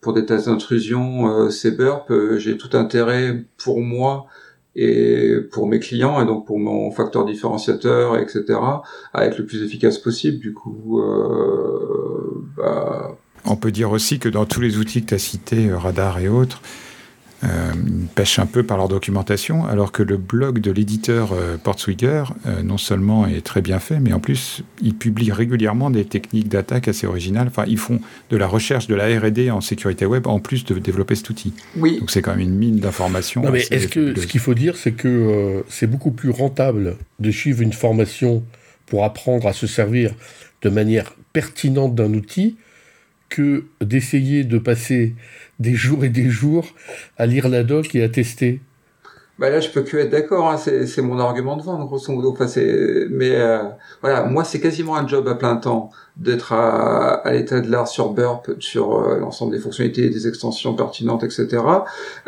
pour 0.00 0.12
des 0.14 0.24
tests 0.24 0.48
d'intrusion, 0.48 1.50
c'est 1.50 1.72
Burp, 1.76 2.10
j'ai 2.38 2.56
tout 2.56 2.74
intérêt 2.74 3.44
pour 3.62 3.80
moi 3.80 4.26
et 4.76 5.36
pour 5.50 5.66
mes 5.66 5.80
clients 5.80 6.22
et 6.22 6.26
donc 6.26 6.46
pour 6.46 6.58
mon 6.58 6.90
facteur 6.90 7.24
différenciateur, 7.24 8.16
etc., 8.16 8.44
à 9.12 9.26
être 9.26 9.38
le 9.38 9.46
plus 9.46 9.62
efficace 9.62 9.98
possible. 9.98 10.38
Du 10.38 10.52
coup, 10.52 11.00
euh, 11.00 12.44
bah... 12.56 13.16
on 13.44 13.56
peut 13.56 13.72
dire 13.72 13.90
aussi 13.90 14.18
que 14.18 14.28
dans 14.28 14.46
tous 14.46 14.60
les 14.60 14.78
outils 14.78 15.02
que 15.02 15.08
tu 15.08 15.14
as 15.14 15.18
cités, 15.18 15.72
radar 15.72 16.18
et 16.20 16.28
autres, 16.28 16.62
euh, 17.42 17.72
pêchent 18.14 18.38
un 18.38 18.46
peu 18.46 18.62
par 18.62 18.76
leur 18.76 18.88
documentation, 18.88 19.66
alors 19.66 19.92
que 19.92 20.02
le 20.02 20.16
blog 20.18 20.60
de 20.60 20.70
l'éditeur 20.70 21.32
euh, 21.32 21.56
Portswigger, 21.56 22.24
euh, 22.46 22.62
non 22.62 22.76
seulement 22.76 23.26
est 23.26 23.40
très 23.40 23.62
bien 23.62 23.78
fait, 23.78 23.98
mais 23.98 24.12
en 24.12 24.20
plus, 24.20 24.62
il 24.82 24.94
publie 24.94 25.32
régulièrement 25.32 25.90
des 25.90 26.04
techniques 26.04 26.48
d'attaque 26.48 26.88
assez 26.88 27.06
originales. 27.06 27.48
Enfin, 27.48 27.64
ils 27.66 27.78
font 27.78 28.00
de 28.30 28.36
la 28.36 28.46
recherche, 28.46 28.86
de 28.88 28.94
la 28.94 29.06
R&D 29.18 29.50
en 29.50 29.60
sécurité 29.60 30.04
web, 30.04 30.26
en 30.26 30.38
plus 30.38 30.64
de 30.64 30.78
développer 30.78 31.14
cet 31.14 31.30
outil. 31.30 31.54
Oui. 31.76 31.98
Donc 31.98 32.10
c'est 32.10 32.20
quand 32.20 32.32
même 32.32 32.40
une 32.40 32.54
mine 32.54 32.78
d'informations. 32.78 33.42
mais 33.50 33.60
est-ce 33.70 33.88
que 33.88 34.18
ce 34.18 34.26
qu'il 34.26 34.40
faut 34.40 34.54
dire, 34.54 34.76
c'est 34.76 34.92
que 34.92 35.08
euh, 35.08 35.62
c'est 35.68 35.86
beaucoup 35.86 36.10
plus 36.10 36.30
rentable 36.30 36.96
de 37.20 37.30
suivre 37.30 37.62
une 37.62 37.72
formation 37.72 38.44
pour 38.86 39.04
apprendre 39.04 39.46
à 39.46 39.52
se 39.52 39.66
servir 39.66 40.14
de 40.62 40.68
manière 40.68 41.14
pertinente 41.32 41.94
d'un 41.94 42.12
outil 42.12 42.56
que 43.30 43.64
d'essayer 43.80 44.44
de 44.44 44.58
passer 44.58 45.14
des 45.60 45.74
jours 45.74 46.04
et 46.04 46.08
des 46.08 46.28
jours 46.28 46.66
à 47.16 47.26
lire 47.26 47.48
la 47.48 47.62
doc 47.62 47.94
et 47.94 48.02
à 48.02 48.08
tester. 48.08 48.60
Bah 49.40 49.48
là, 49.48 49.58
je 49.58 49.70
peux 49.70 49.80
que 49.80 49.96
être 49.96 50.10
d'accord. 50.10 50.50
Hein. 50.50 50.58
C'est 50.58 51.00
mon 51.00 51.18
argument 51.18 51.56
de 51.56 51.62
vente, 51.62 51.86
grosso 51.86 52.12
modo. 52.12 52.30
Enfin, 52.30 52.46
c'est. 52.46 53.06
Mais 53.08 53.30
euh, 53.36 53.62
voilà, 54.02 54.24
moi, 54.24 54.44
c'est 54.44 54.60
quasiment 54.60 54.96
un 54.96 55.08
job 55.08 55.26
à 55.28 55.34
plein 55.34 55.56
temps 55.56 55.88
d'être 56.18 56.52
à, 56.52 57.14
à 57.14 57.32
l'état 57.32 57.62
de 57.62 57.70
l'art 57.70 57.88
sur 57.88 58.10
Burp, 58.10 58.50
sur 58.58 58.98
euh, 58.98 59.18
l'ensemble 59.18 59.52
des 59.52 59.58
fonctionnalités, 59.58 60.10
des 60.10 60.28
extensions 60.28 60.74
pertinentes, 60.74 61.24
etc. 61.24 61.56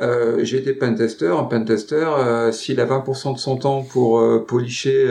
Euh, 0.01 0.43
J'ai 0.43 0.57
été 0.57 0.73
pentester. 0.73 1.27
Un 1.27 1.45
pentester, 1.45 1.97
euh, 1.97 2.51
s'il 2.51 2.81
a 2.81 2.87
20% 2.87 3.35
de 3.35 3.39
son 3.39 3.59
temps 3.59 3.83
pour 3.83 4.19
euh, 4.19 4.43
policher 4.49 5.07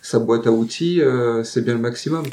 sa 0.00 0.20
boîte 0.20 0.46
à 0.46 0.50
outils, 0.50 1.02
c'est 1.42 1.62
bien 1.62 1.74
le 1.74 1.80
maximum. 1.80 2.24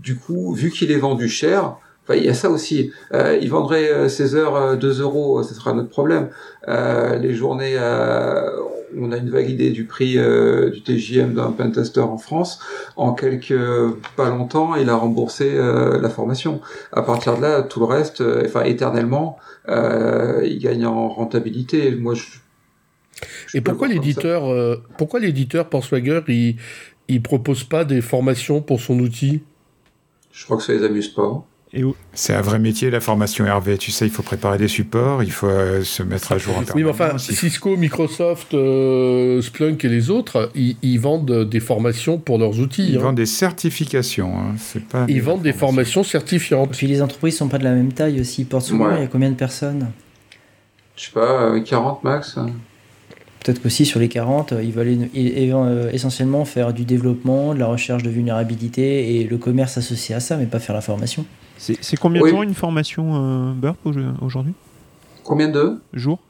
du 0.00 0.14
coup, 0.14 0.52
vu 0.52 0.70
qu'il 0.70 0.92
est 0.92 0.98
vendu 0.98 1.28
cher, 1.28 1.74
il 2.16 2.24
y 2.24 2.28
a 2.28 2.34
ça 2.34 2.50
aussi. 2.50 2.92
Euh, 3.12 3.38
ils 3.40 3.50
vendraient 3.50 4.08
ces 4.08 4.34
euh, 4.34 4.38
heures 4.38 4.76
2 4.78 5.00
euh, 5.00 5.02
euros, 5.02 5.42
ce 5.42 5.54
sera 5.54 5.72
notre 5.72 5.90
problème. 5.90 6.30
Euh, 6.66 7.16
les 7.16 7.34
journées, 7.34 7.74
euh, 7.76 8.50
on 8.96 9.12
a 9.12 9.18
une 9.18 9.30
vague 9.30 9.50
idée 9.50 9.70
du 9.70 9.84
prix 9.84 10.14
du 10.14 10.82
TJM 10.82 11.34
d'un 11.34 11.52
pentester 11.52 12.00
en 12.00 12.16
France. 12.16 12.60
En 12.96 13.12
quelques 13.12 13.54
pas 14.16 14.30
longtemps, 14.30 14.74
il 14.76 14.88
a 14.88 14.96
remboursé 14.96 15.54
la 15.54 16.08
formation. 16.08 16.62
À 16.92 17.02
partir 17.02 17.36
de 17.36 17.42
là, 17.42 17.60
tout 17.60 17.80
le 17.80 17.86
reste, 17.86 18.22
enfin 18.46 18.62
éternellement, 18.62 19.36
il 19.68 20.58
gagne 20.58 20.86
en 20.86 21.10
rentabilité. 21.10 21.94
Moi, 21.96 22.14
je, 22.14 22.24
Et 23.52 23.60
pourquoi 23.60 23.88
l'éditeur, 23.88 24.80
pourquoi 24.96 25.20
l'éditeur 25.20 25.68
pour 25.68 25.84
Swagger, 25.84 26.22
il, 26.28 26.56
il 27.08 27.22
propose 27.22 27.64
pas 27.64 27.84
des 27.84 28.00
formations 28.00 28.62
pour 28.62 28.80
son 28.80 28.98
outil? 29.00 29.42
Je 30.32 30.44
crois 30.44 30.56
que 30.56 30.62
ça 30.62 30.72
les 30.72 30.84
amuse 30.84 31.08
pas. 31.08 31.44
C'est 32.14 32.34
un 32.34 32.40
vrai 32.40 32.58
métier, 32.58 32.90
la 32.90 33.00
formation 33.00 33.44
Hervé. 33.44 33.76
Tu 33.76 33.92
sais, 33.92 34.06
il 34.06 34.10
faut 34.10 34.22
préparer 34.22 34.58
des 34.58 34.68
supports, 34.68 35.22
il 35.22 35.30
faut 35.30 35.48
euh, 35.48 35.82
se 35.82 36.02
mettre 36.02 36.32
à 36.32 36.38
jour 36.38 36.56
en 36.56 36.62
Oui, 36.74 36.82
mais 36.82 36.90
enfin, 36.90 37.18
Cisco, 37.18 37.76
Microsoft, 37.76 38.54
euh, 38.54 39.42
Splunk 39.42 39.84
et 39.84 39.88
les 39.88 40.10
autres, 40.10 40.50
ils, 40.54 40.98
vendent 40.98 41.44
des 41.44 41.60
formations 41.60 42.18
pour 42.18 42.38
leurs 42.38 42.58
outils. 42.58 42.88
Ils 42.88 42.96
hein. 42.96 43.00
vendent 43.00 43.16
des 43.16 43.26
certifications. 43.26 44.32
Hein. 44.38 44.80
Pas 44.90 45.04
ils 45.08 45.22
vendent 45.22 45.42
des 45.42 45.52
formations 45.52 46.02
certifiantes. 46.02 46.70
Puis 46.72 46.86
les 46.86 47.02
entreprises 47.02 47.36
sont 47.36 47.48
pas 47.48 47.58
de 47.58 47.64
la 47.64 47.74
même 47.74 47.92
taille 47.92 48.20
aussi. 48.20 48.44
Porte 48.44 48.64
souvent, 48.64 48.94
il 48.96 49.00
y 49.00 49.04
a 49.04 49.06
combien 49.06 49.30
de 49.30 49.36
personnes? 49.36 49.90
Je 50.96 51.04
sais 51.04 51.12
pas, 51.12 51.60
40 51.60 51.98
euh, 52.04 52.08
max. 52.08 52.38
Peut-être 53.44 53.62
qu'aussi 53.62 53.86
sur 53.86 54.00
les 54.00 54.08
40, 54.08 54.54
ils 54.62 54.72
veulent 54.72 55.08
essentiellement 55.92 56.44
faire 56.44 56.72
du 56.72 56.84
développement, 56.84 57.54
de 57.54 57.58
la 57.58 57.66
recherche 57.66 58.02
de 58.02 58.10
vulnérabilité 58.10 59.16
et 59.16 59.24
le 59.24 59.36
commerce 59.36 59.78
associé 59.78 60.14
à 60.14 60.20
ça, 60.20 60.36
mais 60.36 60.46
pas 60.46 60.58
faire 60.58 60.74
la 60.74 60.80
formation. 60.80 61.24
C'est 61.58 61.98
combien 61.98 62.22
de 62.22 62.30
temps 62.30 62.42
une 62.42 62.54
formation 62.54 63.50
euh, 63.50 63.52
Burp 63.52 63.78
aujourd'hui? 64.22 64.54
Combien 65.24 65.48
de? 65.48 65.78
Jours 65.92 66.20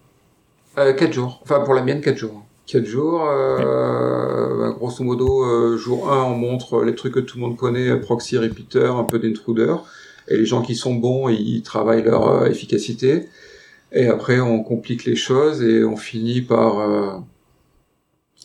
euh, 0.78 0.92
4 0.92 1.12
jours. 1.12 1.40
Enfin, 1.42 1.60
pour 1.60 1.74
la 1.74 1.82
mienne, 1.82 2.00
4 2.00 2.16
jours. 2.16 2.44
4 2.66 2.84
jours. 2.84 3.26
Euh, 3.28 4.58
bah, 4.58 4.74
grosso 4.78 5.02
modo, 5.02 5.44
euh, 5.44 5.76
jour 5.76 6.12
1, 6.12 6.24
on 6.24 6.36
montre 6.36 6.84
les 6.84 6.94
trucs 6.94 7.14
que 7.14 7.20
tout 7.20 7.38
le 7.38 7.42
monde 7.42 7.56
connaît, 7.56 7.98
proxy, 7.98 8.38
repeater, 8.38 8.96
un 8.96 9.04
peu 9.04 9.18
d'intruder. 9.18 9.74
Et 10.28 10.36
les 10.36 10.46
gens 10.46 10.62
qui 10.62 10.76
sont 10.76 10.94
bons, 10.94 11.28
ils 11.28 11.62
travaillent 11.62 12.02
leur 12.02 12.46
efficacité. 12.46 13.28
Et 13.92 14.06
après, 14.06 14.40
on 14.40 14.62
complique 14.62 15.04
les 15.04 15.16
choses 15.16 15.62
et 15.62 15.82
on 15.84 15.96
finit 15.96 16.42
par 16.42 17.22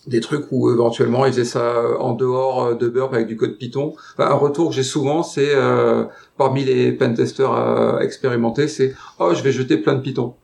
des 0.08 0.20
trucs 0.20 0.46
où 0.52 0.72
éventuellement 0.72 1.26
ils 1.26 1.32
faisaient 1.32 1.46
ça 1.46 1.78
euh, 1.78 1.98
en 1.98 2.14
dehors 2.14 2.64
euh, 2.64 2.76
de 2.76 2.88
Burp 2.88 3.14
avec 3.14 3.28
du 3.28 3.38
code 3.38 3.58
Python. 3.58 3.94
Enfin, 4.14 4.30
un 4.30 4.36
retour 4.36 4.70
que 4.70 4.76
j'ai 4.76 4.84
souvent, 4.84 5.24
c'est 5.24 5.54
euh, 5.56 6.06
parmi 6.38 6.64
les 6.64 6.92
pentesters 6.92 7.54
euh, 7.54 8.00
expérimentés, 8.00 8.68
c'est 8.68 8.94
oh 9.20 9.34
je 9.34 9.42
vais 9.44 9.52
jeter 9.52 9.78
plein 9.78 9.96
de 9.96 10.02
Python. 10.02 10.36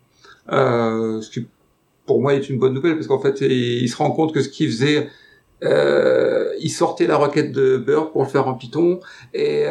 Euh, 0.51 1.21
ce 1.21 1.29
qui 1.29 1.47
pour 2.05 2.21
moi 2.21 2.33
est 2.33 2.49
une 2.49 2.57
bonne 2.57 2.73
nouvelle 2.73 2.95
parce 2.95 3.07
qu'en 3.07 3.19
fait 3.19 3.41
il, 3.41 3.87
se 3.87 3.95
rend 3.97 4.11
compte 4.11 4.33
que 4.33 4.41
ce 4.41 4.49
qu'il 4.49 4.67
faisait, 4.67 5.09
euh, 5.63 6.51
il 6.59 6.71
sortait 6.71 7.05
la 7.05 7.17
requête 7.17 7.51
de 7.51 7.77
Burp 7.77 8.11
pour 8.13 8.23
le 8.23 8.29
faire 8.29 8.47
en 8.47 8.55
Python 8.55 8.99
et 9.35 9.65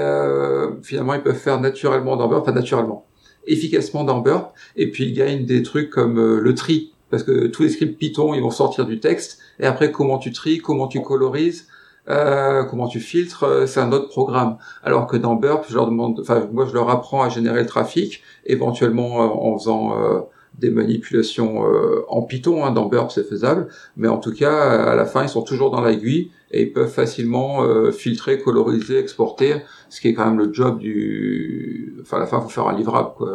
finalement 0.83 1.15
ils 1.15 1.23
peuvent 1.23 1.35
faire 1.35 1.61
naturellement 1.61 2.17
dans 2.17 2.29
Burp, 2.29 2.43
enfin 2.43 2.53
naturellement, 2.53 3.07
efficacement 3.49 4.05
dans 4.05 4.21
Burp 4.21 4.53
et 4.77 4.89
puis 4.89 5.07
ils 5.07 5.15
gagnent 5.15 5.47
des 5.47 5.65
trucs 5.65 5.91
comme 5.91 6.39
le 6.39 6.55
tri 6.55 6.93
parce 7.11 7.23
que 7.23 7.47
tous 7.47 7.63
les 7.63 7.71
scripts 7.71 7.99
Python 7.99 8.35
ils 8.35 8.43
vont 8.43 8.51
sortir 8.51 8.87
du 8.87 9.01
texte 9.01 9.39
et 9.61 9.67
après, 9.67 9.91
comment 9.91 10.19
tu 10.19 10.33
tries, 10.33 10.59
comment 10.59 10.89
tu 10.89 11.03
colorises, 11.03 11.67
euh, 12.09 12.65
comment 12.65 12.89
tu 12.89 13.01
filtres, 13.01 13.45
euh, 13.45 13.67
c'est 13.67 13.81
un 13.81 13.93
autre 13.93 14.09
programme. 14.09 14.57
Alors 14.83 15.07
que 15.07 15.17
dans 15.17 15.35
Burp, 15.35 15.67
je 15.69 15.75
leur 15.75 15.87
demande, 15.87 16.21
enfin 16.21 16.49
moi 16.53 16.67
je 16.67 16.73
leur 16.73 16.89
apprends 16.91 17.23
à 17.23 17.29
générer 17.29 17.61
le 17.61 17.67
trafic, 17.67 18.23
éventuellement 18.47 19.23
euh, 19.23 19.27
en 19.27 19.59
faisant 19.59 20.01
euh, 20.01 20.21
des 20.59 20.71
manipulations 20.71 21.63
en 22.09 22.23
Python. 22.23 22.65
Hein, 22.65 22.73
dans 22.73 22.87
Burp, 22.87 23.13
c'est 23.13 23.29
faisable, 23.29 23.69
mais 23.97 24.09
en 24.09 24.19
tout 24.19 24.33
cas, 24.33 24.91
à 24.91 24.97
la 24.97 25.07
fin, 25.07 25.23
ils 25.23 25.29
sont 25.29 25.43
toujours 25.43 25.71
dans 25.71 25.81
l'aiguille 25.81 26.33
et 26.51 26.63
ils 26.63 26.73
peuvent 26.73 26.91
facilement 26.91 27.63
filtrer, 27.93 28.41
coloriser, 28.41 28.99
exporter, 28.99 29.63
ce 29.89 30.01
qui 30.01 30.09
est 30.09 30.15
quand 30.15 30.25
même 30.25 30.39
le 30.39 30.53
job 30.53 30.81
du. 30.81 31.95
Enfin, 32.03 32.17
à 32.17 32.21
la 32.21 32.27
fin, 32.27 32.41
faut 32.41 32.49
faire 32.49 32.67
un 32.67 32.77
livrable, 32.77 33.11
quoi, 33.17 33.29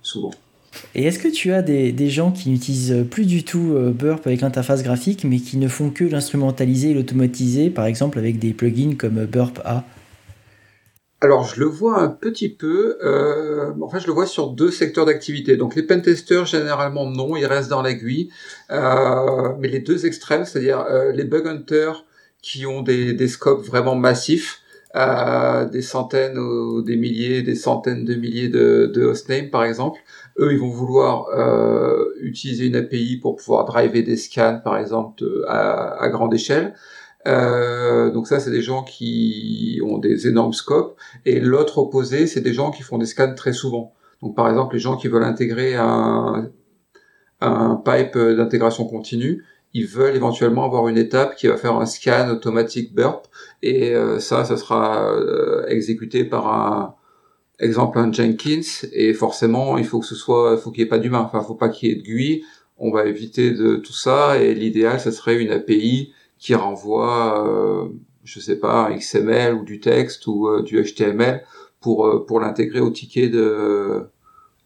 souvent. 0.00 0.30
Et 0.94 1.04
est-ce 1.04 1.18
que 1.18 1.28
tu 1.28 1.52
as 1.52 1.62
des, 1.62 2.10
gens 2.10 2.32
qui 2.32 2.50
n'utilisent 2.50 3.06
plus 3.10 3.26
du 3.26 3.44
tout 3.44 3.74
euh, 3.74 3.90
Burp 3.90 4.26
avec 4.26 4.40
l'interface 4.40 4.82
graphique, 4.82 5.24
mais 5.24 5.38
qui 5.38 5.56
ne 5.56 5.68
font 5.68 5.90
que 5.90 6.04
l'instrumentaliser 6.04 6.90
et 6.90 6.94
l'automatiser, 6.94 7.70
par 7.70 7.86
exemple 7.86 8.18
avec 8.18 8.38
des 8.38 8.52
plugins 8.52 8.94
comme 8.96 9.24
Burp 9.24 9.60
A? 9.64 9.84
Alors 11.20 11.44
je 11.44 11.60
le 11.60 11.66
vois 11.66 12.00
un 12.00 12.08
petit 12.08 12.48
peu, 12.48 12.98
euh, 13.04 13.72
en 13.80 13.88
fait 13.88 14.00
je 14.00 14.08
le 14.08 14.12
vois 14.12 14.26
sur 14.26 14.48
deux 14.48 14.72
secteurs 14.72 15.06
d'activité. 15.06 15.56
Donc 15.56 15.76
les 15.76 15.84
pentesters 15.84 16.46
généralement 16.46 17.08
non, 17.08 17.36
ils 17.36 17.46
restent 17.46 17.70
dans 17.70 17.82
l'aiguille, 17.82 18.30
euh, 18.70 19.52
mais 19.60 19.68
les 19.68 19.78
deux 19.78 20.04
extrêmes, 20.04 20.44
c'est-à-dire 20.44 20.84
les 21.14 21.24
bug 21.24 21.46
hunters 21.46 22.04
qui 22.42 22.66
ont 22.66 22.82
des, 22.82 23.28
scopes 23.28 23.64
vraiment 23.64 23.94
massifs, 23.94 24.62
des 24.96 25.82
centaines 25.82 26.38
ou 26.38 26.82
des 26.82 26.96
milliers, 26.96 27.42
des 27.42 27.54
centaines 27.54 28.04
de 28.04 28.16
milliers 28.16 28.48
de 28.48 29.02
hostnames 29.04 29.48
par 29.48 29.62
exemple, 29.62 30.00
eux, 30.38 30.52
ils 30.52 30.58
vont 30.58 30.68
vouloir 30.70 31.28
euh, 31.28 32.04
utiliser 32.20 32.66
une 32.66 32.76
API 32.76 33.18
pour 33.18 33.36
pouvoir 33.36 33.64
driver 33.64 34.02
des 34.02 34.16
scans, 34.16 34.60
par 34.62 34.78
exemple, 34.78 35.24
à, 35.48 36.08
grande 36.10 36.34
échelle. 36.34 36.74
Euh, 37.28 38.10
donc 38.10 38.26
ça, 38.26 38.40
c'est 38.40 38.50
des 38.50 38.62
gens 38.62 38.82
qui 38.82 39.80
ont 39.84 39.98
des 39.98 40.26
énormes 40.26 40.52
scopes. 40.52 40.98
Et 41.24 41.40
l'autre 41.40 41.78
opposé, 41.78 42.26
c'est 42.26 42.40
des 42.40 42.52
gens 42.52 42.70
qui 42.70 42.82
font 42.82 42.98
des 42.98 43.06
scans 43.06 43.34
très 43.34 43.52
souvent. 43.52 43.92
Donc 44.22 44.36
par 44.36 44.48
exemple, 44.48 44.74
les 44.74 44.80
gens 44.80 44.96
qui 44.96 45.08
veulent 45.08 45.24
intégrer 45.24 45.74
un, 45.76 46.50
un 47.40 47.76
pipe 47.76 48.16
d'intégration 48.16 48.84
continue, 48.86 49.44
ils 49.74 49.86
veulent 49.86 50.16
éventuellement 50.16 50.64
avoir 50.64 50.88
une 50.88 50.98
étape 50.98 51.34
qui 51.34 51.46
va 51.46 51.56
faire 51.56 51.76
un 51.76 51.86
scan 51.86 52.28
automatique 52.30 52.94
burp. 52.94 53.26
Et 53.62 53.94
euh, 53.94 54.18
ça, 54.18 54.44
ça 54.44 54.56
sera 54.56 55.12
euh, 55.14 55.66
exécuté 55.66 56.24
par 56.24 56.46
un, 56.52 56.94
exemple 57.62 57.98
un 57.98 58.12
Jenkins 58.12 58.86
et 58.92 59.14
forcément 59.14 59.78
il 59.78 59.84
faut 59.84 60.00
que 60.00 60.06
ce 60.06 60.14
soit 60.14 60.58
faut 60.58 60.70
qu'il 60.70 60.82
n'y 60.82 60.86
ait 60.86 60.90
pas 60.90 60.98
d'humain. 60.98 61.20
Enfin 61.20 61.42
faut 61.42 61.54
pas 61.54 61.68
qu'il 61.68 61.88
y 61.88 61.92
ait 61.92 61.96
de 61.96 62.02
GUI 62.02 62.44
on 62.78 62.90
va 62.90 63.06
éviter 63.06 63.52
de 63.52 63.76
tout 63.76 63.92
ça 63.92 64.38
et 64.42 64.54
l'idéal 64.54 65.00
ce 65.00 65.10
serait 65.10 65.40
une 65.40 65.52
API 65.52 66.12
qui 66.38 66.54
renvoie 66.54 67.46
euh, 67.46 67.88
je 68.24 68.40
sais 68.40 68.56
pas 68.56 68.88
un 68.88 68.96
XML 68.96 69.54
ou 69.54 69.64
du 69.64 69.80
texte 69.80 70.26
ou 70.26 70.48
euh, 70.48 70.62
du 70.62 70.82
HTML 70.82 71.44
pour 71.80 72.06
euh, 72.06 72.24
pour 72.26 72.40
l'intégrer 72.40 72.80
au 72.80 72.90
ticket 72.90 73.28
de 73.28 74.08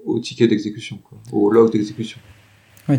au 0.04 0.18
ticket 0.18 0.46
d'exécution 0.46 0.98
au 1.32 1.50
log 1.50 1.72
d'exécution. 1.72 2.18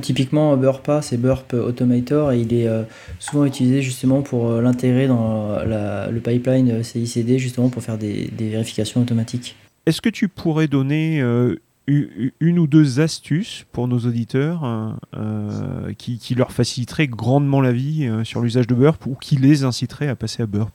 Typiquement 0.02 0.58
Burpa 0.58 1.02
c'est 1.02 1.18
Burp 1.18 1.54
Automator 1.54 2.34
et 2.34 2.42
il 2.42 2.54
est 2.54 2.68
euh, 2.68 2.84
souvent 3.20 3.46
utilisé 3.46 3.82
justement 3.82 4.22
pour 4.22 4.52
l'intégrer 4.62 5.08
dans 5.08 5.58
le 5.64 6.20
pipeline 6.20 6.84
CICD 6.84 7.40
justement 7.40 7.70
pour 7.70 7.82
faire 7.82 7.98
des 7.98 8.30
vérifications 8.38 9.02
automatiques 9.02 9.56
est-ce 9.88 10.02
que 10.02 10.10
tu 10.10 10.28
pourrais 10.28 10.68
donner 10.68 11.22
euh, 11.22 11.56
une 11.88 12.60
ou 12.60 12.68
deux 12.68 13.00
astuces 13.00 13.66
pour 13.72 13.88
nos 13.88 14.00
auditeurs 14.00 14.66
euh, 14.66 14.90
euh, 15.16 15.94
qui, 15.98 16.36
leur 16.36 16.52
faciliteraient 16.52 17.08
grandement 17.08 17.62
la 17.62 17.72
vie 17.72 18.12
sur 18.26 18.42
l'usage 18.42 18.68
de 18.68 18.76
Burp 18.76 19.06
ou 19.06 19.16
qui 19.16 19.38
les 19.38 19.64
inciteraient 19.64 20.10
à 20.10 20.16
passer 20.16 20.44
à 20.44 20.46
Burp? 20.46 20.72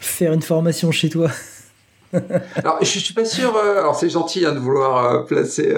Faire 0.00 0.34
une 0.34 0.42
formation 0.42 0.92
chez 0.92 1.08
toi. 1.08 1.30
alors, 2.56 2.76
je 2.82 2.98
suis 2.98 3.14
pas 3.14 3.24
sûr. 3.24 3.56
alors, 3.56 3.96
c'est 3.96 4.10
gentil 4.10 4.44
hein, 4.44 4.52
de 4.52 4.58
vouloir 4.58 5.24
placer 5.24 5.74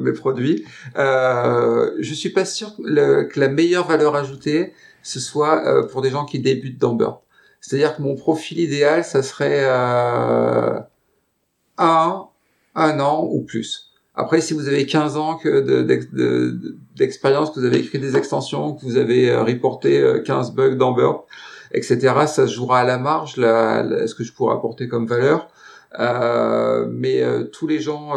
mes 0.00 0.12
produits. 0.12 0.64
je 0.96 2.12
suis 2.14 2.30
pas 2.30 2.46
sûr 2.46 2.74
que 2.78 3.38
la 3.38 3.48
meilleure 3.48 3.86
valeur 3.86 4.16
ajoutée 4.16 4.72
ce 5.02 5.20
soit 5.20 5.86
pour 5.88 6.00
des 6.00 6.10
gens 6.10 6.24
qui 6.24 6.38
débutent 6.40 6.80
dans 6.80 6.94
Burp. 6.94 7.20
C'est-à-dire 7.60 7.96
que 7.96 8.02
mon 8.02 8.16
profil 8.16 8.58
idéal, 8.58 9.04
ça 9.04 9.22
serait 9.22 9.64
un, 11.80 12.28
un 12.74 13.00
an 13.00 13.26
ou 13.28 13.42
plus. 13.42 13.90
Après, 14.14 14.40
si 14.40 14.54
vous 14.54 14.68
avez 14.68 14.86
15 14.86 15.16
ans 15.16 15.40
d'expérience, 16.96 17.50
que 17.50 17.60
vous 17.60 17.66
avez 17.66 17.78
écrit 17.78 17.98
des 17.98 18.16
extensions, 18.16 18.74
que 18.74 18.84
vous 18.84 18.96
avez 18.96 19.30
euh, 19.30 19.42
reporté 19.42 20.02
15 20.24 20.50
euh, 20.50 20.52
bugs 20.52 20.76
dans 20.76 20.92
Burp, 20.92 21.24
etc., 21.72 21.98
ça 22.26 22.46
se 22.46 22.52
jouera 22.52 22.80
à 22.80 22.84
la 22.84 22.98
marge, 22.98 23.36
ce 23.36 24.14
que 24.14 24.24
je 24.24 24.32
pourrais 24.32 24.54
apporter 24.54 24.88
comme 24.88 25.06
valeur. 25.06 25.48
Euh, 25.98 26.86
mais 26.90 27.22
tous 27.50 27.66
les 27.66 27.80
gens 27.80 28.12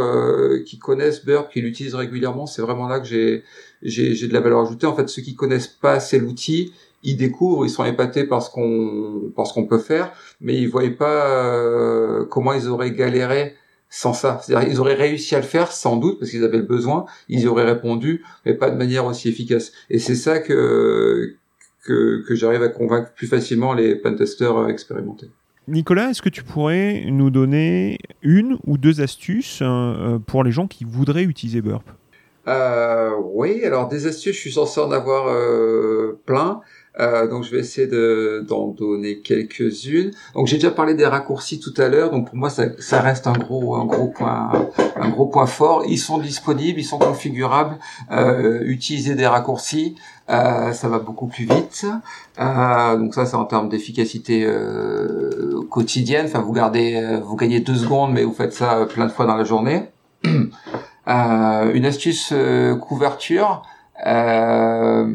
qui 0.66 0.78
connaissent 0.78 1.24
Burp, 1.24 1.50
qui 1.52 1.62
l'utilisent 1.62 1.96
régulièrement, 1.96 2.48
c'est 2.48 2.62
vraiment 2.62 2.88
là 2.88 3.00
que 3.00 3.08
j'ai 3.08 3.44
j'ai 3.82 4.28
de 4.28 4.34
la 4.34 4.40
valeur 4.40 4.62
ajoutée. 4.62 4.88
En 4.88 4.96
fait, 4.96 5.08
ceux 5.10 5.22
qui 5.22 5.36
connaissent 5.36 5.68
pas 5.68 5.94
assez 5.94 6.20
l'outil, 6.20 6.74
ils 7.04 7.18
découvrent, 7.18 7.66
ils 7.66 7.70
sont 7.70 7.86
épatés 7.86 8.24
par 8.26 8.42
ce 8.42 8.50
qu'on 8.50 9.32
par 9.36 9.46
ce 9.48 9.54
qu'on 9.54 9.66
peut 9.66 9.80
faire, 9.80 10.12
mais 10.42 10.56
ils 10.56 10.68
voyaient 10.68 10.92
pas 10.92 11.28
euh, 11.28 12.26
comment 12.26 12.54
ils 12.54 12.68
auraient 12.68 12.92
galéré 12.92 13.56
sans 13.90 14.14
ça. 14.14 14.40
C'est-à-dire 14.42 14.70
ils 14.70 14.80
auraient 14.80 14.96
réussi 14.96 15.36
à 15.36 15.40
le 15.40 15.46
faire 15.46 15.72
sans 15.72 15.98
doute 15.98 16.20
parce 16.20 16.32
qu'ils 16.32 16.44
avaient 16.44 16.58
le 16.58 16.64
besoin, 16.64 17.06
ils 17.30 17.42
y 17.42 17.48
auraient 17.48 17.66
répondu, 17.66 18.24
mais 18.46 18.54
pas 18.54 18.70
de 18.70 18.78
manière 18.78 19.06
aussi 19.06 19.30
efficace. 19.30 19.72
Et 19.90 20.00
c'est 20.00 20.16
ça 20.16 20.40
que 20.40 21.36
que, 21.86 22.24
que 22.26 22.36
j'arrive 22.36 22.64
à 22.64 22.70
convaincre 22.70 23.12
plus 23.14 23.28
facilement 23.28 23.74
les 23.74 23.96
pentesters 23.96 24.70
expérimentés. 24.70 25.30
Nicolas, 25.68 26.10
est-ce 26.10 26.22
que 26.22 26.30
tu 26.30 26.44
pourrais 26.44 27.06
nous 27.08 27.30
donner 27.30 27.98
une 28.22 28.58
ou 28.66 28.78
deux 28.78 29.00
astuces 29.00 29.60
euh, 29.62 30.20
pour 30.20 30.44
les 30.44 30.52
gens 30.52 30.68
qui 30.68 30.84
voudraient 30.84 31.24
utiliser 31.24 31.62
Burp? 31.62 31.84
Euh, 32.50 33.12
Oui, 33.22 33.64
alors 33.64 33.88
des 33.88 34.06
astuces, 34.06 34.36
je 34.36 34.42
suis 34.42 34.52
censé 34.52 34.82
en 34.82 34.92
avoir 34.92 35.28
euh, 35.28 36.20
plein. 36.26 36.60
Euh, 37.00 37.28
donc 37.28 37.44
je 37.44 37.50
vais 37.50 37.60
essayer 37.60 37.88
d'en 37.88 38.68
donner 38.68 39.20
quelques-unes. 39.20 40.12
Donc 40.36 40.46
j'ai 40.46 40.58
déjà 40.58 40.70
parlé 40.70 40.94
des 40.94 41.06
raccourcis 41.06 41.60
tout 41.60 41.74
à 41.78 41.88
l'heure, 41.88 42.12
donc 42.12 42.28
pour 42.28 42.36
moi 42.36 42.52
ça, 42.52 42.66
ça, 42.80 43.02
reste 43.02 43.26
un 43.26 43.34
gros 43.34 43.76
un 43.76 43.86
gros 43.86 44.10
point 44.10 44.52
un 44.96 45.10
gros 45.10 45.26
point 45.26 45.48
fort. 45.48 45.84
Ils 45.88 45.98
sont 45.98 46.20
disponibles, 46.20 46.80
ils 46.80 46.86
sont 46.86 47.00
configurables. 47.00 47.78
Euh, 48.12 48.62
utiliser 48.66 49.16
des 49.16 49.26
raccourcis, 49.26 49.96
euh, 50.30 50.72
ça 50.72 50.88
va 50.88 51.00
beaucoup 51.00 51.28
plus 51.28 51.46
vite. 51.46 51.86
Euh, 52.40 52.98
donc 52.98 53.16
ça 53.16 53.26
c'est 53.26 53.36
en 53.36 53.46
termes 53.46 53.70
d'efficacité 53.70 54.46
euh, 54.46 55.62
quotidienne. 55.72 56.28
Enfin 56.28 56.42
vous 56.42 56.54
gardez 56.54 56.96
euh, 56.96 57.20
vous 57.22 57.36
gagnez 57.36 57.60
deux 57.60 57.76
secondes, 57.76 58.14
mais 58.14 58.24
vous 58.24 58.34
faites 58.34 58.54
ça 58.54 58.86
plein 58.86 59.08
de 59.08 59.12
fois 59.12 59.26
dans 59.26 59.36
la 59.36 59.46
journée. 59.46 59.90
une 61.08 61.86
astuce 61.86 62.34
couverture. 62.82 63.64
Euh, 64.06 65.08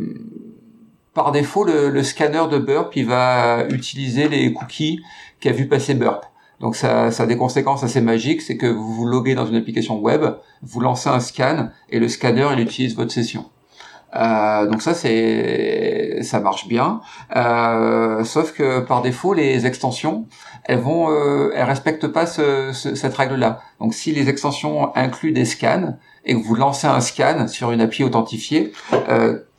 par 1.18 1.32
défaut, 1.32 1.64
le, 1.64 2.02
scanner 2.04 2.44
de 2.48 2.58
Burp, 2.58 2.94
il 2.94 3.06
va 3.06 3.64
utiliser 3.70 4.28
les 4.28 4.52
cookies 4.52 5.02
qu'a 5.40 5.50
vu 5.50 5.66
passer 5.66 5.94
Burp. 5.94 6.22
Donc 6.60 6.76
ça, 6.76 7.06
a 7.06 7.26
des 7.26 7.36
conséquences 7.36 7.82
assez 7.82 8.00
magiques, 8.00 8.40
c'est 8.40 8.56
que 8.56 8.68
vous 8.68 8.94
vous 8.94 9.04
loguez 9.04 9.34
dans 9.34 9.44
une 9.44 9.56
application 9.56 9.98
web, 9.98 10.24
vous 10.62 10.78
lancez 10.78 11.08
un 11.08 11.18
scan 11.18 11.70
et 11.90 11.98
le 11.98 12.06
scanner 12.06 12.46
il 12.52 12.60
utilise 12.60 12.94
votre 12.94 13.10
session. 13.10 13.46
Euh, 14.14 14.66
donc 14.66 14.80
ça 14.80 14.94
c'est 14.94 16.20
ça 16.22 16.38
marche 16.38 16.68
bien, 16.68 17.00
euh, 17.36 18.22
sauf 18.22 18.52
que 18.52 18.78
par 18.78 19.02
défaut 19.02 19.34
les 19.34 19.66
extensions 19.66 20.26
elles 20.64 20.78
vont 20.78 21.10
euh, 21.10 21.50
elles 21.54 21.64
respectent 21.64 22.06
pas 22.06 22.24
ce, 22.26 22.72
cette 22.72 23.14
règle 23.14 23.34
là. 23.34 23.60
Donc 23.80 23.92
si 23.92 24.12
les 24.12 24.28
extensions 24.30 24.96
incluent 24.96 25.32
des 25.32 25.44
scans 25.44 25.98
et 26.24 26.34
que 26.34 26.46
vous 26.46 26.54
lancez 26.54 26.86
un 26.86 27.00
scan 27.00 27.48
sur 27.48 27.70
une 27.70 27.82
appli 27.82 28.02
authentifiée, 28.04 28.72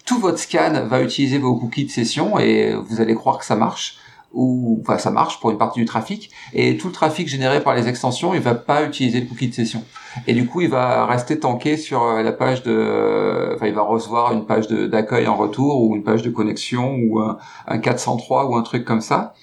tout 0.10 0.18
votre 0.18 0.40
scan 0.40 0.88
va 0.88 1.04
utiliser 1.04 1.38
vos 1.38 1.54
cookies 1.54 1.86
de 1.86 1.92
session 1.92 2.40
et 2.40 2.74
vous 2.74 3.00
allez 3.00 3.14
croire 3.14 3.38
que 3.38 3.46
ça 3.46 3.56
marche 3.56 3.98
ou 4.34 4.80
enfin 4.82 4.98
ça 4.98 5.12
marche 5.12 5.40
pour 5.40 5.52
une 5.52 5.60
partie 5.60 5.80
du 5.80 5.86
trafic. 5.86 6.32
Et 6.52 6.78
tout 6.78 6.88
le 6.88 6.94
trafic 6.94 7.28
généré 7.28 7.62
par 7.62 7.76
les 7.76 7.88
extensions 7.88 8.34
il 8.34 8.40
va 8.40 8.56
pas 8.56 8.82
utiliser 8.82 9.22
le 9.22 9.28
cookie 9.28 9.50
de 9.50 9.54
session. 9.54 9.84
Et 10.26 10.34
du 10.34 10.48
coup 10.48 10.62
il 10.62 10.70
va 10.70 11.06
rester 11.06 11.38
tanké 11.40 11.78
sur 11.78 12.02
euh, 12.02 12.24
la 12.24 12.32
page 12.32 12.64
de 12.64 13.54
enfin 13.56 13.68
il 13.68 13.76
va 13.76 13.84
recevoir 13.84 14.34
une 14.34 14.48
page 14.48 14.68
d'accueil 14.68 15.28
en 15.28 15.36
retour 15.36 15.84
ou 15.84 15.96
une 15.96 16.04
page 16.04 16.24
de 16.24 16.32
connexion 16.32 16.96
ou 17.04 17.20
un, 17.20 17.38
un 17.68 17.78
403 17.78 18.48
ou 18.48 18.56
un 18.56 18.64
truc 18.64 18.86
comme 18.86 19.02
ça. 19.02 19.36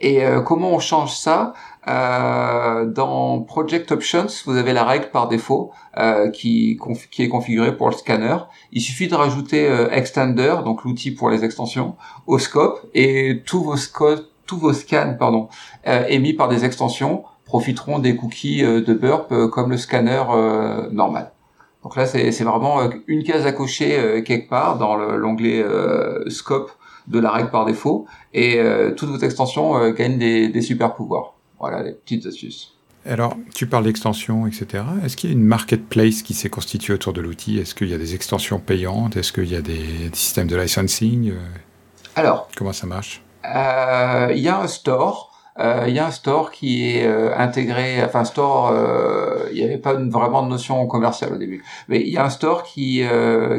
Et 0.00 0.24
euh, 0.24 0.40
comment 0.40 0.70
on 0.70 0.78
change 0.78 1.16
ça? 1.16 1.52
Euh, 1.88 2.84
dans 2.86 3.40
Project 3.42 3.92
Options, 3.92 4.26
vous 4.44 4.56
avez 4.56 4.72
la 4.72 4.84
règle 4.84 5.10
par 5.10 5.28
défaut 5.28 5.70
euh, 5.98 6.30
qui, 6.30 6.78
qui 7.10 7.22
est 7.22 7.28
configurée 7.28 7.76
pour 7.76 7.88
le 7.88 7.94
scanner. 7.94 8.36
Il 8.72 8.80
suffit 8.80 9.06
de 9.06 9.14
rajouter 9.14 9.68
euh, 9.68 9.88
Extender, 9.90 10.56
donc 10.64 10.84
l'outil 10.84 11.12
pour 11.12 11.30
les 11.30 11.44
extensions, 11.44 11.94
au 12.26 12.38
scope 12.38 12.80
et 12.94 13.42
tous 13.46 13.62
vos, 13.62 13.76
tous 14.46 14.58
vos 14.58 14.72
scans 14.72 15.14
pardon, 15.18 15.48
euh, 15.86 16.04
émis 16.08 16.32
par 16.32 16.48
des 16.48 16.64
extensions 16.64 17.22
profiteront 17.44 18.00
des 18.00 18.16
cookies 18.16 18.62
de 18.62 18.92
Burp 18.92 19.32
comme 19.52 19.70
le 19.70 19.76
scanner 19.76 20.24
normal. 20.90 21.30
Donc 21.84 21.94
là, 21.94 22.04
c'est 22.04 22.42
vraiment 22.42 22.80
une 23.06 23.22
case 23.22 23.46
à 23.46 23.52
cocher 23.52 24.24
quelque 24.26 24.48
part 24.48 24.78
dans 24.78 24.96
l'onglet 24.96 25.64
scope 26.26 26.72
de 27.06 27.20
la 27.20 27.30
règle 27.30 27.50
par 27.50 27.64
défaut 27.64 28.06
et 28.34 28.60
toutes 28.96 29.10
vos 29.10 29.18
extensions 29.18 29.90
gagnent 29.90 30.18
des, 30.18 30.48
des 30.48 30.60
super 30.60 30.94
pouvoirs. 30.94 31.35
Voilà 31.58 31.82
les 31.82 31.92
petites 31.92 32.26
astuces. 32.26 32.76
Alors, 33.08 33.36
tu 33.54 33.68
parles 33.68 33.84
d'extensions, 33.84 34.46
etc. 34.48 34.82
Est-ce 35.04 35.16
qu'il 35.16 35.30
y 35.30 35.32
a 35.32 35.36
une 35.36 35.44
marketplace 35.44 36.22
qui 36.22 36.34
s'est 36.34 36.50
constituée 36.50 36.92
autour 36.94 37.12
de 37.12 37.20
l'outil? 37.20 37.58
Est-ce 37.58 37.74
qu'il 37.74 37.88
y 37.88 37.94
a 37.94 37.98
des 37.98 38.16
extensions 38.16 38.58
payantes? 38.58 39.16
Est-ce 39.16 39.32
qu'il 39.32 39.48
y 39.48 39.54
a 39.54 39.60
des, 39.60 40.10
systèmes 40.12 40.48
de 40.48 40.56
licensing? 40.56 41.32
Alors, 42.16 42.48
comment 42.56 42.72
ça 42.72 42.86
marche? 42.86 43.22
euh, 43.44 44.32
Il 44.34 44.42
y 44.42 44.48
a 44.48 44.60
un 44.60 44.66
store. 44.66 45.32
Euh, 45.58 45.84
il 45.88 45.94
y 45.94 45.98
a 46.00 46.06
un 46.06 46.10
store 46.10 46.50
qui 46.50 46.84
est 46.84 47.06
euh, 47.06 47.34
intégré, 47.34 48.04
enfin 48.04 48.24
store, 48.24 48.74
il 49.50 49.54
n'y 49.54 49.62
avait 49.62 49.78
pas 49.78 49.94
vraiment 49.94 50.42
de 50.42 50.48
notion 50.48 50.86
commerciale 50.86 51.32
au 51.32 51.38
début, 51.38 51.64
mais 51.88 52.02
il 52.02 52.08
y 52.08 52.18
a 52.18 52.26
un 52.26 52.30
store 52.30 52.62
qui 52.62 53.02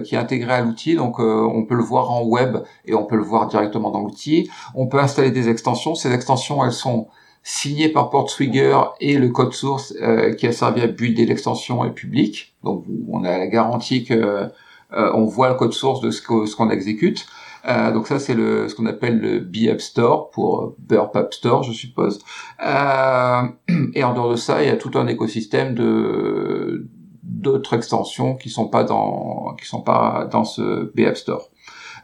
qui 0.03 0.15
est 0.15 0.17
intégré 0.17 0.53
à 0.53 0.61
l'outil, 0.61 0.93
donc 0.93 1.17
on 1.17 1.65
peut 1.65 1.73
le 1.73 1.81
voir 1.81 2.11
en 2.11 2.23
web 2.23 2.57
et 2.85 2.93
on 2.93 3.03
peut 3.03 3.15
le 3.15 3.23
voir 3.23 3.47
directement 3.47 3.89
dans 3.89 4.01
l'outil. 4.01 4.47
On 4.75 4.85
peut 4.85 4.99
installer 4.99 5.31
des 5.31 5.49
extensions. 5.49 5.95
Ces 5.95 6.13
extensions, 6.13 6.63
elles 6.63 6.71
sont 6.71 7.07
signé 7.47 7.87
par 7.87 8.09
Portswigger 8.09 8.77
et 8.99 9.17
le 9.17 9.29
code 9.29 9.53
source 9.53 9.93
euh, 10.01 10.33
qui 10.33 10.47
a 10.47 10.51
servi 10.51 10.81
à 10.81 10.87
builder 10.87 11.25
l'extension 11.25 11.85
est 11.85 11.91
public. 11.91 12.53
Donc 12.61 12.83
on 13.07 13.23
a 13.23 13.37
la 13.37 13.47
garantie 13.47 14.03
que 14.03 14.13
euh, 14.13 14.49
on 14.91 15.23
voit 15.23 15.47
le 15.47 15.55
code 15.55 15.71
source 15.71 16.01
de 16.01 16.11
ce 16.11 16.21
qu'on 16.21 16.69
exécute. 16.69 17.25
Euh, 17.65 17.93
donc 17.93 18.07
ça 18.07 18.19
c'est 18.19 18.33
le 18.33 18.67
ce 18.67 18.75
qu'on 18.75 18.85
appelle 18.85 19.19
le 19.19 19.39
B 19.39 19.79
Store 19.79 20.29
pour 20.31 20.75
Burp 20.77 21.15
App 21.15 21.33
Store 21.33 21.63
je 21.63 21.71
suppose. 21.71 22.19
et 22.59 24.03
en 24.03 24.13
dehors 24.13 24.31
de 24.31 24.35
ça 24.35 24.61
il 24.61 24.67
y 24.67 24.71
a 24.71 24.75
tout 24.75 24.91
un 24.95 25.07
écosystème 25.07 25.73
de 25.73 26.85
d'autres 27.23 27.77
extensions 27.77 28.35
qui 28.35 28.49
sont 28.49 28.67
pas 28.67 28.83
dans 28.83 29.55
qui 29.57 29.65
sont 29.65 29.81
pas 29.81 30.27
dans 30.29 30.43
ce 30.43 30.91
B 30.93 31.07
App 31.07 31.15
Store. 31.15 31.49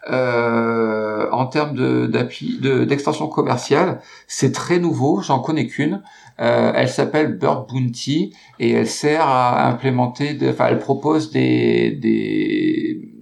Euh, 0.09 1.29
en 1.31 1.45
termes 1.45 2.07
d'appli, 2.09 2.59
de, 2.59 2.83
d'extension 2.83 3.27
commerciale, 3.27 4.01
c'est 4.27 4.51
très 4.51 4.79
nouveau, 4.79 5.21
j'en 5.21 5.39
connais 5.39 5.67
qu'une. 5.67 6.01
Euh, 6.41 6.73
elle 6.75 6.89
s'appelle 6.89 7.37
Bird 7.37 7.69
Bounty 7.69 8.35
et 8.59 8.71
elle 8.71 8.87
sert 8.87 9.25
à 9.25 9.67
implémenter, 9.67 10.37
enfin 10.49 10.67
elle 10.67 10.79
propose 10.79 11.31
des 11.31 11.91
des, 11.91 13.13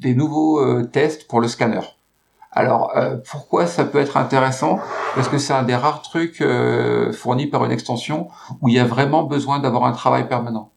des 0.00 0.14
nouveaux 0.14 0.60
euh, 0.60 0.84
tests 0.84 1.28
pour 1.28 1.40
le 1.40 1.46
scanner. 1.46 1.80
Alors 2.50 2.96
euh, 2.96 3.16
pourquoi 3.30 3.66
ça 3.66 3.84
peut 3.84 3.98
être 3.98 4.16
intéressant? 4.16 4.80
Parce 5.14 5.28
que 5.28 5.38
c'est 5.38 5.52
un 5.52 5.62
des 5.62 5.76
rares 5.76 6.02
trucs 6.02 6.42
fournis 7.12 7.46
par 7.46 7.64
une 7.64 7.70
extension 7.70 8.28
où 8.60 8.68
il 8.68 8.74
y 8.74 8.78
a 8.78 8.84
vraiment 8.84 9.22
besoin 9.22 9.60
d'avoir 9.60 9.84
un 9.84 9.92
travail 9.92 10.26
permanent 10.26 10.72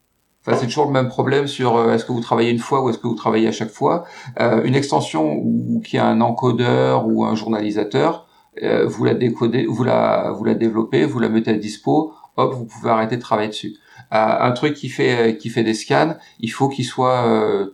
c'est 0.54 0.66
toujours 0.66 0.86
le 0.86 0.92
même 0.92 1.08
problème 1.08 1.46
sur 1.46 1.76
euh, 1.76 1.94
est-ce 1.94 2.04
que 2.04 2.12
vous 2.12 2.20
travaillez 2.20 2.50
une 2.50 2.58
fois 2.58 2.82
ou 2.82 2.90
est-ce 2.90 2.98
que 2.98 3.06
vous 3.06 3.14
travaillez 3.14 3.48
à 3.48 3.52
chaque 3.52 3.70
fois. 3.70 4.04
Euh, 4.40 4.62
une 4.62 4.74
extension 4.74 5.34
ou 5.34 5.82
qui 5.84 5.98
a 5.98 6.06
un 6.06 6.20
encodeur 6.20 7.08
ou 7.08 7.24
un 7.24 7.34
journalisateur, 7.34 8.26
euh, 8.62 8.86
vous 8.86 9.04
la 9.04 9.14
décodez, 9.14 9.66
vous 9.66 9.82
la 9.82 10.30
vous 10.36 10.44
la 10.44 10.54
développez, 10.54 11.04
vous 11.04 11.18
la 11.18 11.28
mettez 11.28 11.50
à 11.50 11.54
dispo, 11.54 12.12
hop, 12.36 12.54
vous 12.54 12.66
pouvez 12.66 12.90
arrêter 12.90 13.16
de 13.16 13.22
travailler 13.22 13.48
dessus. 13.48 13.74
un 14.12 14.52
truc 14.52 14.74
qui 14.74 14.88
fait 14.88 15.36
qui 15.36 15.48
fait 15.48 15.64
des 15.64 15.74
scans, 15.74 16.14
il 16.38 16.50
faut 16.52 16.68
qu'il 16.68 16.84
soit 16.84 17.24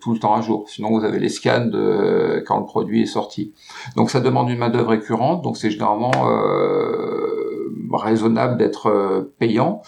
tout 0.00 0.12
le 0.14 0.18
temps 0.18 0.34
à 0.34 0.40
jour. 0.40 0.64
Sinon, 0.68 0.90
vous 0.98 1.04
avez 1.04 1.18
les 1.18 1.28
scans 1.28 1.66
de 1.66 2.42
quand 2.46 2.58
le 2.58 2.64
produit 2.64 3.02
est 3.02 3.06
sorti. 3.06 3.52
Donc, 3.96 4.10
ça 4.10 4.20
demande 4.20 4.48
une 4.48 4.58
main 4.58 4.70
d'œuvre 4.70 4.90
récurrente. 4.90 5.42
Donc, 5.42 5.56
c'est 5.58 5.70
généralement 5.70 6.12
raisonnable 7.92 8.56
d'être 8.56 9.30
payant. 9.38 9.82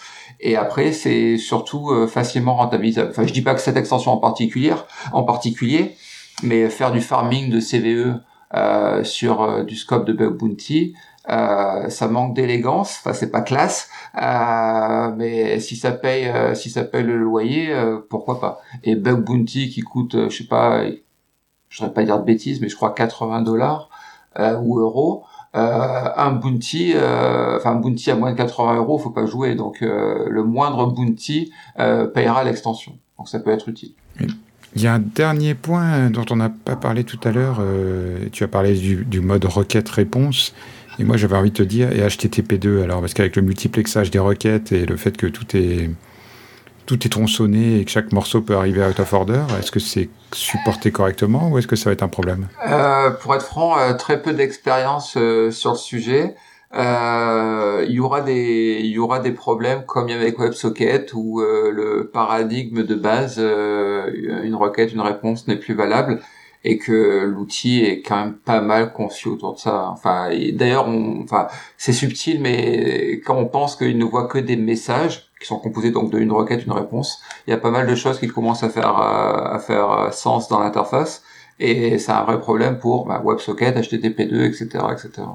Et 0.47 0.55
après, 0.55 0.91
c'est 0.91 1.37
surtout 1.37 1.89
euh, 1.89 2.05
facilement 2.05 2.55
rentabilisable. 2.55 3.09
Enfin, 3.09 3.25
je 3.25 3.33
dis 3.33 3.41
pas 3.41 3.55
que 3.55 3.61
cette 3.61 3.77
extension 3.77 4.11
en 4.11 4.17
particulier, 4.17 4.73
en 5.11 5.23
particulier, 5.23 5.95
mais 6.43 6.69
faire 6.69 6.91
du 6.91 7.01
farming 7.01 7.49
de 7.49 7.59
CVE 7.59 8.19
euh, 8.53 9.03
sur 9.03 9.41
euh, 9.41 9.63
du 9.63 9.75
scope 9.75 10.05
de 10.05 10.13
Bug 10.13 10.37
Bounty, 10.37 10.93
euh, 11.29 11.89
ça 11.89 12.07
manque 12.07 12.35
d'élégance. 12.35 12.99
Enfin, 12.99 13.13
c'est 13.13 13.31
pas 13.31 13.41
classe, 13.41 13.89
mais 14.13 15.59
si 15.59 15.75
ça 15.75 15.91
paye, 15.91 16.31
si 16.55 16.69
ça 16.69 16.83
paye 16.83 17.03
le 17.03 17.17
loyer, 17.17 17.75
pourquoi 18.11 18.39
pas? 18.39 18.59
Et 18.83 18.95
Bug 18.95 19.23
Bounty 19.25 19.71
qui 19.71 19.81
coûte, 19.81 20.29
je 20.29 20.37
sais 20.37 20.47
pas, 20.47 20.83
je 21.69 21.79
voudrais 21.79 21.93
pas 21.95 22.03
dire 22.03 22.19
de 22.19 22.23
bêtises, 22.23 22.61
mais 22.61 22.69
je 22.69 22.75
crois 22.75 22.93
80 22.93 23.41
dollars 23.41 23.89
ou 24.61 24.77
euros. 24.77 25.23
Euh, 25.55 26.09
un 26.17 26.31
bounty, 26.31 26.93
euh, 26.95 27.57
enfin 27.57 27.71
un 27.71 27.75
bounty 27.75 28.11
à 28.11 28.15
moins 28.15 28.31
de 28.31 28.37
80 28.37 28.75
euros, 28.75 28.97
faut 28.97 29.11
pas 29.11 29.25
jouer. 29.25 29.55
Donc 29.55 29.81
euh, 29.81 30.27
le 30.29 30.43
moindre 30.43 30.87
bounty 30.87 31.51
payera 32.13 32.43
l'extension. 32.43 32.97
Donc 33.17 33.29
ça 33.29 33.39
peut 33.39 33.51
être 33.51 33.69
utile. 33.69 33.93
Il 34.75 34.81
y 34.81 34.87
a 34.87 34.93
un 34.93 34.99
dernier 34.99 35.55
point 35.55 36.09
dont 36.09 36.25
on 36.29 36.35
n'a 36.35 36.49
pas 36.49 36.75
parlé 36.75 37.05
tout 37.05 37.19
à 37.23 37.31
l'heure. 37.31 37.61
tu 38.33 38.43
as 38.43 38.47
parlé 38.49 38.73
du, 38.73 39.21
mode 39.21 39.45
requête-réponse. 39.45 40.53
Et 40.99 41.03
moi, 41.03 41.17
j'avais 41.17 41.35
envie 41.35 41.51
de 41.51 41.55
te 41.55 41.63
dire, 41.63 41.91
et 41.91 41.99
HTTP2, 41.99 42.81
alors, 42.81 43.01
parce 43.01 43.13
qu'avec 43.13 43.35
le 43.35 43.41
multiplexage 43.41 44.11
des 44.11 44.19
requêtes 44.19 44.71
et 44.71 44.85
le 44.85 44.95
fait 44.95 45.17
que 45.17 45.27
tout 45.27 45.45
est, 45.55 45.89
tout 46.85 47.05
est 47.05 47.09
tronçonné 47.09 47.79
et 47.79 47.85
que 47.85 47.91
chaque 47.91 48.11
morceau 48.11 48.41
peut 48.41 48.55
arriver 48.55 48.85
out 48.85 48.99
of 48.99 49.13
order, 49.13 49.41
est-ce 49.59 49.71
que 49.71 49.79
c'est 49.79 50.09
supporté 50.33 50.91
correctement 50.91 51.49
ou 51.49 51.57
est-ce 51.57 51.67
que 51.67 51.75
ça 51.75 51.89
va 51.89 51.93
être 51.93 52.03
un 52.03 52.07
problème? 52.07 52.47
Euh, 52.67 53.11
Pour 53.11 53.35
être 53.35 53.45
franc, 53.45 53.77
euh, 53.79 53.93
très 53.93 54.21
peu 54.21 54.33
d'expérience 54.33 55.15
euh, 55.17 55.51
sur 55.51 55.71
le 55.71 55.77
sujet. 55.77 56.35
Il 56.77 57.91
y 57.91 57.99
aura 57.99 58.19
des 58.21 58.81
il 58.81 58.91
y 58.91 58.99
aura 58.99 59.19
des 59.19 59.31
problèmes 59.31 59.85
comme 59.85 60.09
il 60.09 60.11
y 60.11 60.13
avait 60.13 60.25
avec 60.25 60.39
WebSocket 60.39 61.13
où 61.13 61.39
le 61.39 62.09
paradigme 62.11 62.83
de 62.83 62.95
base, 62.95 63.39
une 63.39 64.55
requête, 64.55 64.91
une 64.91 64.99
réponse 64.99 65.47
n'est 65.47 65.55
plus 65.55 65.73
valable 65.73 66.19
et 66.65 66.79
que 66.79 67.23
l'outil 67.25 67.83
est 67.85 68.01
quand 68.01 68.17
même 68.17 68.33
pas 68.33 68.59
mal 68.59 68.91
conçu 68.91 69.27
autour 69.27 69.53
de 69.53 69.59
ça. 69.59 69.87
Enfin, 69.89 70.31
d'ailleurs, 70.53 70.87
enfin, 71.23 71.47
c'est 71.77 71.93
subtil, 71.93 72.41
mais 72.41 73.21
quand 73.23 73.37
on 73.37 73.45
pense 73.45 73.75
qu'il 73.75 73.99
ne 73.99 74.03
voit 74.03 74.27
que 74.27 74.39
des 74.39 74.55
messages 74.55 75.29
qui 75.39 75.45
sont 75.45 75.59
composés 75.59 75.91
donc 75.91 76.13
d'une 76.13 76.31
requête, 76.31 76.65
une 76.65 76.71
réponse, 76.71 77.21
il 77.45 77.51
y 77.51 77.53
a 77.53 77.57
pas 77.57 77.69
mal 77.69 77.85
de 77.87 77.93
choses 77.93 78.19
qui 78.19 78.27
commencent 78.27 78.63
à 78.63 78.69
faire 78.69 78.99
euh, 78.99 79.55
à 79.55 79.59
faire 79.59 80.11
sens 80.11 80.49
dans 80.49 80.59
l'interface, 80.59 81.23
et 81.59 81.99
c'est 81.99 82.11
un 82.11 82.23
vrai 82.23 82.39
problème 82.39 82.79
pour 82.79 83.05
bah, 83.05 83.21
WebSocket, 83.23 83.77
HTTP2, 83.77 84.45
etc., 84.45 84.85
etc. 84.91 85.27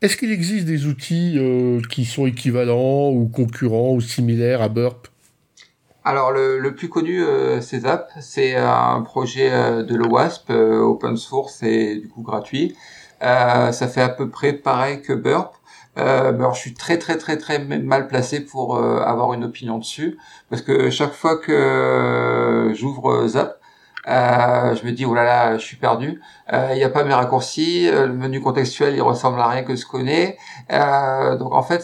Est-ce 0.00 0.16
qu'il 0.16 0.32
existe 0.32 0.64
des 0.64 0.86
outils 0.86 1.34
euh, 1.36 1.82
qui 1.90 2.06
sont 2.06 2.26
équivalents 2.26 3.10
ou 3.10 3.28
concurrents 3.28 3.92
ou 3.92 4.00
similaires 4.00 4.62
à 4.62 4.70
Burp? 4.70 5.08
Alors 6.06 6.30
le, 6.30 6.60
le, 6.60 6.72
plus 6.72 6.88
connu, 6.88 7.20
euh, 7.20 7.60
c'est 7.60 7.80
Zap, 7.80 8.12
c'est 8.20 8.54
un 8.54 9.00
projet 9.02 9.50
euh, 9.52 9.82
de 9.82 9.96
l'OWASP, 9.96 10.50
euh, 10.50 10.78
open 10.78 11.16
source 11.16 11.64
et 11.64 11.96
du 11.96 12.08
coup 12.08 12.22
gratuit. 12.22 12.76
Euh, 13.24 13.72
ça 13.72 13.88
fait 13.88 14.02
à 14.02 14.08
peu 14.08 14.30
près 14.30 14.52
pareil 14.52 15.02
que 15.02 15.12
Burp. 15.12 15.54
Euh, 15.98 16.32
alors 16.32 16.54
je 16.54 16.60
suis 16.60 16.74
très 16.74 16.98
très 16.98 17.18
très 17.18 17.38
très 17.38 17.58
mal 17.58 18.06
placé 18.06 18.40
pour 18.40 18.78
avoir 18.78 19.32
une 19.32 19.42
opinion 19.44 19.78
dessus 19.78 20.18
parce 20.50 20.62
que 20.62 20.90
chaque 20.90 21.14
fois 21.14 21.38
que 21.38 22.72
j'ouvre 22.74 23.26
Zap, 23.26 23.58
je 24.06 24.86
me 24.86 24.92
dis 24.92 25.04
oh 25.06 25.14
là 25.14 25.24
là, 25.24 25.58
je 25.58 25.64
suis 25.64 25.76
perdu. 25.76 26.22
Il 26.52 26.76
n'y 26.76 26.84
a 26.84 26.90
pas 26.90 27.02
mes 27.02 27.14
raccourcis. 27.14 27.90
Le 27.90 28.12
menu 28.12 28.40
contextuel, 28.40 28.94
il 28.94 29.02
ressemble 29.02 29.40
à 29.40 29.48
rien 29.48 29.64
que 29.64 29.74
je 29.74 29.86
connais. 29.86 30.38
donc 30.70 31.52
en 31.52 31.62
fait, 31.62 31.82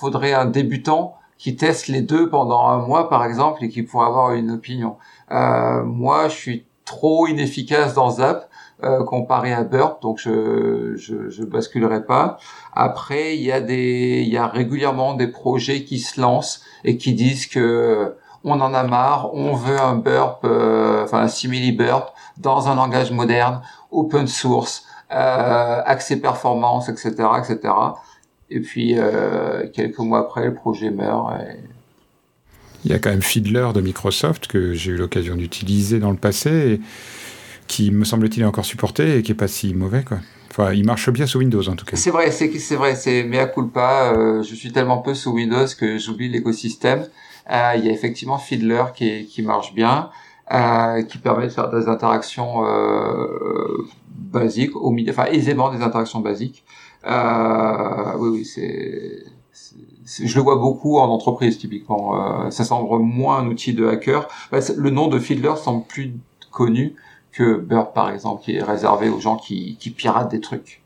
faudrait 0.00 0.32
un 0.32 0.46
débutant 0.46 1.19
qui 1.40 1.56
teste 1.56 1.88
les 1.88 2.02
deux 2.02 2.28
pendant 2.28 2.68
un 2.68 2.76
mois 2.76 3.08
par 3.08 3.24
exemple 3.24 3.64
et 3.64 3.70
qui 3.70 3.82
pourrait 3.82 4.06
avoir 4.06 4.34
une 4.34 4.50
opinion. 4.50 4.96
Euh, 5.32 5.82
moi, 5.84 6.28
je 6.28 6.34
suis 6.34 6.66
trop 6.84 7.26
inefficace 7.26 7.94
dans 7.94 8.10
Zap 8.10 8.50
euh, 8.84 9.04
comparé 9.04 9.54
à 9.54 9.64
Burp, 9.64 10.02
donc 10.02 10.18
je, 10.18 10.96
je, 10.96 11.30
je 11.30 11.42
basculerai 11.44 12.04
pas. 12.04 12.36
Après, 12.74 13.36
il 13.36 13.42
y 13.42 13.52
a 13.52 13.62
des, 13.62 14.22
il 14.22 14.28
y 14.28 14.36
a 14.36 14.48
régulièrement 14.48 15.14
des 15.14 15.28
projets 15.28 15.84
qui 15.84 15.98
se 15.98 16.20
lancent 16.20 16.62
et 16.84 16.98
qui 16.98 17.14
disent 17.14 17.46
que 17.46 18.16
on 18.44 18.60
en 18.60 18.74
a 18.74 18.82
marre, 18.82 19.34
on 19.34 19.54
veut 19.54 19.80
un 19.80 19.96
Burp, 19.96 20.44
euh, 20.44 21.04
enfin 21.04 21.20
un 21.20 21.28
simili 21.28 21.72
Burp 21.72 22.12
dans 22.36 22.68
un 22.68 22.74
langage 22.74 23.12
moderne, 23.12 23.62
open 23.90 24.26
source, 24.26 24.84
euh, 25.10 25.82
accès 25.84 26.16
performance, 26.16 26.88
etc., 26.88 27.10
etc. 27.38 27.72
Et 28.50 28.60
puis, 28.60 28.94
euh, 28.96 29.66
quelques 29.72 29.98
mois 29.98 30.20
après, 30.20 30.46
le 30.46 30.54
projet 30.54 30.90
meurt. 30.90 31.32
Il 32.84 32.90
y 32.90 32.94
a 32.94 32.98
quand 32.98 33.10
même 33.10 33.22
Fiddler 33.22 33.68
de 33.74 33.80
Microsoft 33.80 34.46
que 34.46 34.72
j'ai 34.74 34.92
eu 34.92 34.96
l'occasion 34.96 35.36
d'utiliser 35.36 35.98
dans 35.98 36.10
le 36.10 36.16
passé 36.16 36.50
et 36.50 36.80
qui, 37.68 37.90
me 37.90 38.04
semble-t-il, 38.04 38.42
est 38.42 38.46
encore 38.46 38.64
supporté 38.64 39.18
et 39.18 39.22
qui 39.22 39.32
est 39.32 39.36
pas 39.36 39.48
si 39.48 39.74
mauvais, 39.74 40.02
quoi. 40.02 40.18
Enfin, 40.50 40.72
il 40.72 40.84
marche 40.84 41.08
bien 41.10 41.26
sous 41.26 41.38
Windows 41.38 41.68
en 41.68 41.76
tout 41.76 41.84
cas. 41.84 41.96
C'est 41.96 42.10
vrai, 42.10 42.32
c'est 42.32 42.50
c'est 42.58 42.74
vrai, 42.74 42.96
c'est 42.96 43.22
mea 43.22 43.46
culpa. 43.46 44.12
Euh, 44.12 44.42
je 44.42 44.54
suis 44.54 44.72
tellement 44.72 44.98
peu 44.98 45.14
sous 45.14 45.30
Windows 45.30 45.66
que 45.78 45.96
j'oublie 45.96 46.28
l'écosystème. 46.28 47.06
Euh, 47.50 47.72
il 47.76 47.86
y 47.86 47.88
a 47.88 47.92
effectivement 47.92 48.38
Fiddler 48.38 48.82
qui, 48.94 49.26
qui 49.26 49.42
marche 49.42 49.72
bien, 49.74 50.10
euh, 50.52 51.02
qui 51.04 51.18
permet 51.18 51.44
de 51.44 51.52
faire 51.52 51.70
des 51.70 51.86
interactions 51.88 52.64
basiques, 54.10 54.74
au 54.74 54.90
milieu, 54.90 55.12
enfin 55.12 55.26
aisément 55.26 55.72
des 55.72 55.82
interactions 55.82 56.20
basiques. 56.20 56.64
Euh, 57.06 58.16
oui, 58.18 58.28
oui, 58.30 58.44
c'est 58.44 59.24
je 60.18 60.34
le 60.34 60.42
vois 60.42 60.56
beaucoup 60.56 60.98
en 60.98 61.08
entreprise 61.08 61.58
typiquement. 61.58 62.46
Euh, 62.46 62.50
ça 62.50 62.64
semble 62.64 63.02
moins 63.02 63.38
un 63.38 63.46
outil 63.46 63.74
de 63.74 63.86
hacker. 63.86 64.28
Bah, 64.50 64.58
le 64.76 64.90
nom 64.90 65.08
de 65.08 65.18
Fiddler 65.18 65.54
semble 65.56 65.84
plus 65.86 66.14
connu 66.50 66.94
que 67.32 67.56
Burp 67.56 67.94
par 67.94 68.10
exemple, 68.10 68.42
qui 68.42 68.56
est 68.56 68.62
réservé 68.62 69.08
aux 69.08 69.20
gens 69.20 69.36
qui, 69.36 69.76
qui 69.78 69.90
piratent 69.90 70.30
des 70.30 70.40
trucs. 70.40 70.82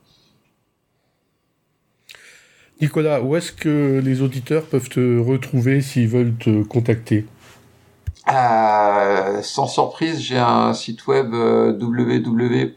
Nicolas, 2.80 3.22
où 3.22 3.36
est-ce 3.36 3.52
que 3.52 4.00
les 4.04 4.20
auditeurs 4.20 4.64
peuvent 4.64 4.88
te 4.88 5.18
retrouver 5.18 5.80
s'ils 5.80 6.08
veulent 6.08 6.34
te 6.36 6.62
contacter? 6.64 7.24
Euh, 8.30 9.40
Sans 9.42 9.66
surprise, 9.66 10.20
j'ai 10.20 10.38
un 10.38 10.74
site 10.74 11.06
web 11.06 11.32
euh, 11.32 11.72
www 11.72 12.74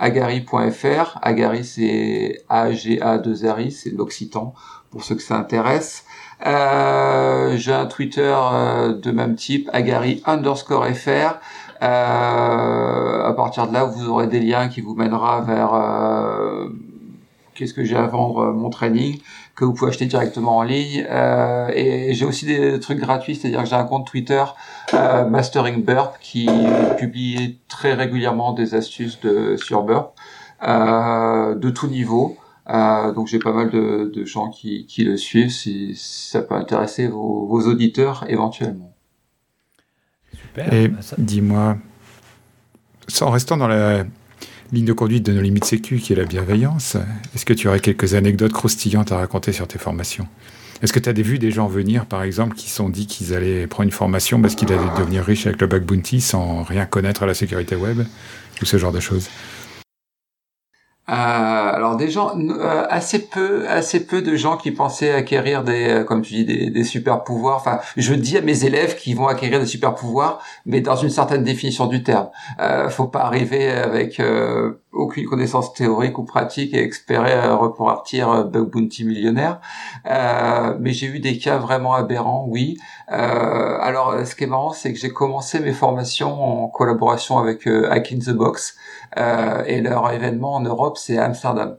agari.fr. 0.00 1.18
Agari, 1.22 1.64
c'est 1.64 2.42
A-G-A-2-R-I, 2.48 3.70
c'est 3.70 3.90
l'occitan, 3.90 4.54
pour 4.90 5.04
ceux 5.04 5.14
que 5.14 5.22
ça 5.22 5.36
intéresse. 5.36 6.04
Euh, 6.46 7.56
j'ai 7.56 7.72
un 7.72 7.86
Twitter 7.86 8.34
euh, 8.34 8.94
de 8.94 9.10
même 9.10 9.36
type, 9.36 9.68
agari 9.72 10.22
underscore 10.26 10.86
fr. 10.88 11.38
Euh, 11.82 13.24
à 13.28 13.32
partir 13.36 13.68
de 13.68 13.74
là, 13.74 13.84
vous 13.84 14.08
aurez 14.08 14.26
des 14.26 14.40
liens 14.40 14.68
qui 14.68 14.80
vous 14.80 14.94
mènera 14.94 15.42
vers 15.42 15.72
qu'est-ce 17.54 17.74
que 17.74 17.84
j'ai 17.84 17.96
à 17.96 18.06
vendre, 18.06 18.52
mon 18.52 18.70
training, 18.70 19.20
que 19.60 19.66
vous 19.66 19.74
pouvez 19.74 19.90
acheter 19.90 20.06
directement 20.06 20.56
en 20.56 20.62
ligne. 20.62 21.06
Euh, 21.10 21.70
et 21.74 22.14
j'ai 22.14 22.24
aussi 22.24 22.46
des 22.46 22.80
trucs 22.80 22.98
gratuits, 22.98 23.36
c'est-à-dire 23.36 23.62
que 23.62 23.68
j'ai 23.68 23.76
un 23.76 23.84
compte 23.84 24.06
Twitter 24.06 24.42
euh, 24.94 25.28
Mastering 25.28 25.84
Burp 25.84 26.14
qui 26.18 26.48
publie 26.98 27.58
très 27.68 27.92
régulièrement 27.92 28.54
des 28.54 28.74
astuces 28.74 29.20
de, 29.20 29.56
sur 29.56 29.82
Burp 29.82 30.14
euh, 30.66 31.54
de 31.54 31.68
tout 31.68 31.88
niveau. 31.88 32.38
Euh, 32.70 33.12
donc 33.12 33.26
j'ai 33.26 33.38
pas 33.38 33.52
mal 33.52 33.68
de, 33.68 34.10
de 34.14 34.24
gens 34.24 34.48
qui, 34.48 34.86
qui, 34.86 35.04
le 35.04 35.18
suivent 35.18 35.50
si, 35.50 35.94
ça 35.94 36.40
peut 36.40 36.54
intéresser 36.54 37.06
vos, 37.06 37.46
vos 37.46 37.68
auditeurs 37.68 38.24
éventuellement. 38.28 38.94
Super. 40.32 40.72
Et 40.72 40.88
bah, 40.88 41.00
dis-moi, 41.18 41.76
en 43.20 43.30
restant 43.30 43.58
dans 43.58 43.68
la 43.68 44.04
ligne 44.72 44.84
de 44.84 44.92
conduite 44.92 45.26
de 45.26 45.32
nos 45.32 45.40
limites 45.40 45.64
sécu 45.64 45.98
qui 45.98 46.12
est 46.12 46.16
la 46.16 46.24
bienveillance, 46.24 46.96
est-ce 47.34 47.44
que 47.44 47.52
tu 47.52 47.68
aurais 47.68 47.80
quelques 47.80 48.14
anecdotes 48.14 48.52
croustillantes 48.52 49.10
à 49.10 49.16
raconter 49.16 49.52
sur 49.52 49.66
tes 49.66 49.78
formations? 49.78 50.28
Est-ce 50.82 50.92
que 50.92 51.00
tu 51.00 51.08
as 51.08 51.12
vu 51.12 51.38
des 51.38 51.50
gens 51.50 51.66
venir, 51.66 52.06
par 52.06 52.22
exemple, 52.22 52.54
qui 52.54 52.70
sont 52.70 52.88
dit 52.88 53.06
qu'ils 53.06 53.34
allaient 53.34 53.66
prendre 53.66 53.88
une 53.88 53.92
formation 53.92 54.40
parce 54.40 54.54
qu'ils 54.54 54.72
allaient 54.72 54.98
devenir 54.98 55.24
riches 55.24 55.46
avec 55.46 55.60
le 55.60 55.66
bug 55.66 55.82
bounty 55.82 56.20
sans 56.20 56.62
rien 56.62 56.86
connaître 56.86 57.22
à 57.24 57.26
la 57.26 57.34
sécurité 57.34 57.74
web 57.74 58.02
ou 58.62 58.64
ce 58.64 58.78
genre 58.78 58.92
de 58.92 59.00
choses? 59.00 59.28
Alors 61.12 61.96
des 61.96 62.08
gens 62.08 62.38
euh, 62.38 62.86
assez 62.88 63.26
peu 63.28 63.68
assez 63.68 64.06
peu 64.06 64.22
de 64.22 64.36
gens 64.36 64.56
qui 64.56 64.70
pensaient 64.70 65.12
acquérir 65.12 65.64
des 65.64 65.88
euh, 65.88 66.04
comme 66.04 66.22
tu 66.22 66.34
dis 66.34 66.44
des, 66.44 66.70
des 66.70 66.84
super 66.84 67.24
pouvoirs. 67.24 67.56
Enfin 67.56 67.80
je 67.96 68.14
dis 68.14 68.36
à 68.36 68.42
mes 68.42 68.64
élèves 68.64 68.96
qu'ils 68.96 69.16
vont 69.16 69.26
acquérir 69.26 69.58
des 69.58 69.66
super 69.66 69.94
pouvoirs 69.96 70.40
mais 70.66 70.80
dans 70.80 70.94
une 70.94 71.10
certaine 71.10 71.42
définition 71.42 71.86
du 71.86 72.04
terme. 72.04 72.28
Euh, 72.60 72.88
faut 72.90 73.08
pas 73.08 73.22
arriver 73.22 73.70
avec 73.70 74.22
aucune 74.92 75.26
connaissance 75.26 75.74
théorique 75.74 76.18
ou 76.18 76.24
pratique 76.24 76.74
et 76.74 76.84
espérer 76.84 77.48
repartir 77.50 78.44
bug 78.44 78.70
bounty 78.70 79.04
millionnaire. 79.04 79.60
Mais 80.04 80.92
j'ai 80.92 81.06
eu 81.06 81.18
des 81.18 81.38
cas 81.38 81.58
vraiment 81.58 81.94
aberrants 81.94 82.46
oui 82.48 82.76
alors 83.10 84.24
ce 84.24 84.34
qui 84.34 84.44
est 84.44 84.46
marrant 84.46 84.72
c'est 84.72 84.92
que 84.92 84.98
j'ai 84.98 85.10
commencé 85.10 85.58
mes 85.58 85.72
formations 85.72 86.64
en 86.64 86.68
collaboration 86.68 87.38
avec 87.38 87.66
Hack 87.66 88.12
in 88.12 88.18
the 88.18 88.30
Box 88.30 88.76
euh, 89.18 89.64
et 89.66 89.80
leur 89.80 90.10
événement 90.12 90.54
en 90.54 90.60
Europe, 90.60 90.96
c'est 90.98 91.18
Amsterdam. 91.18 91.78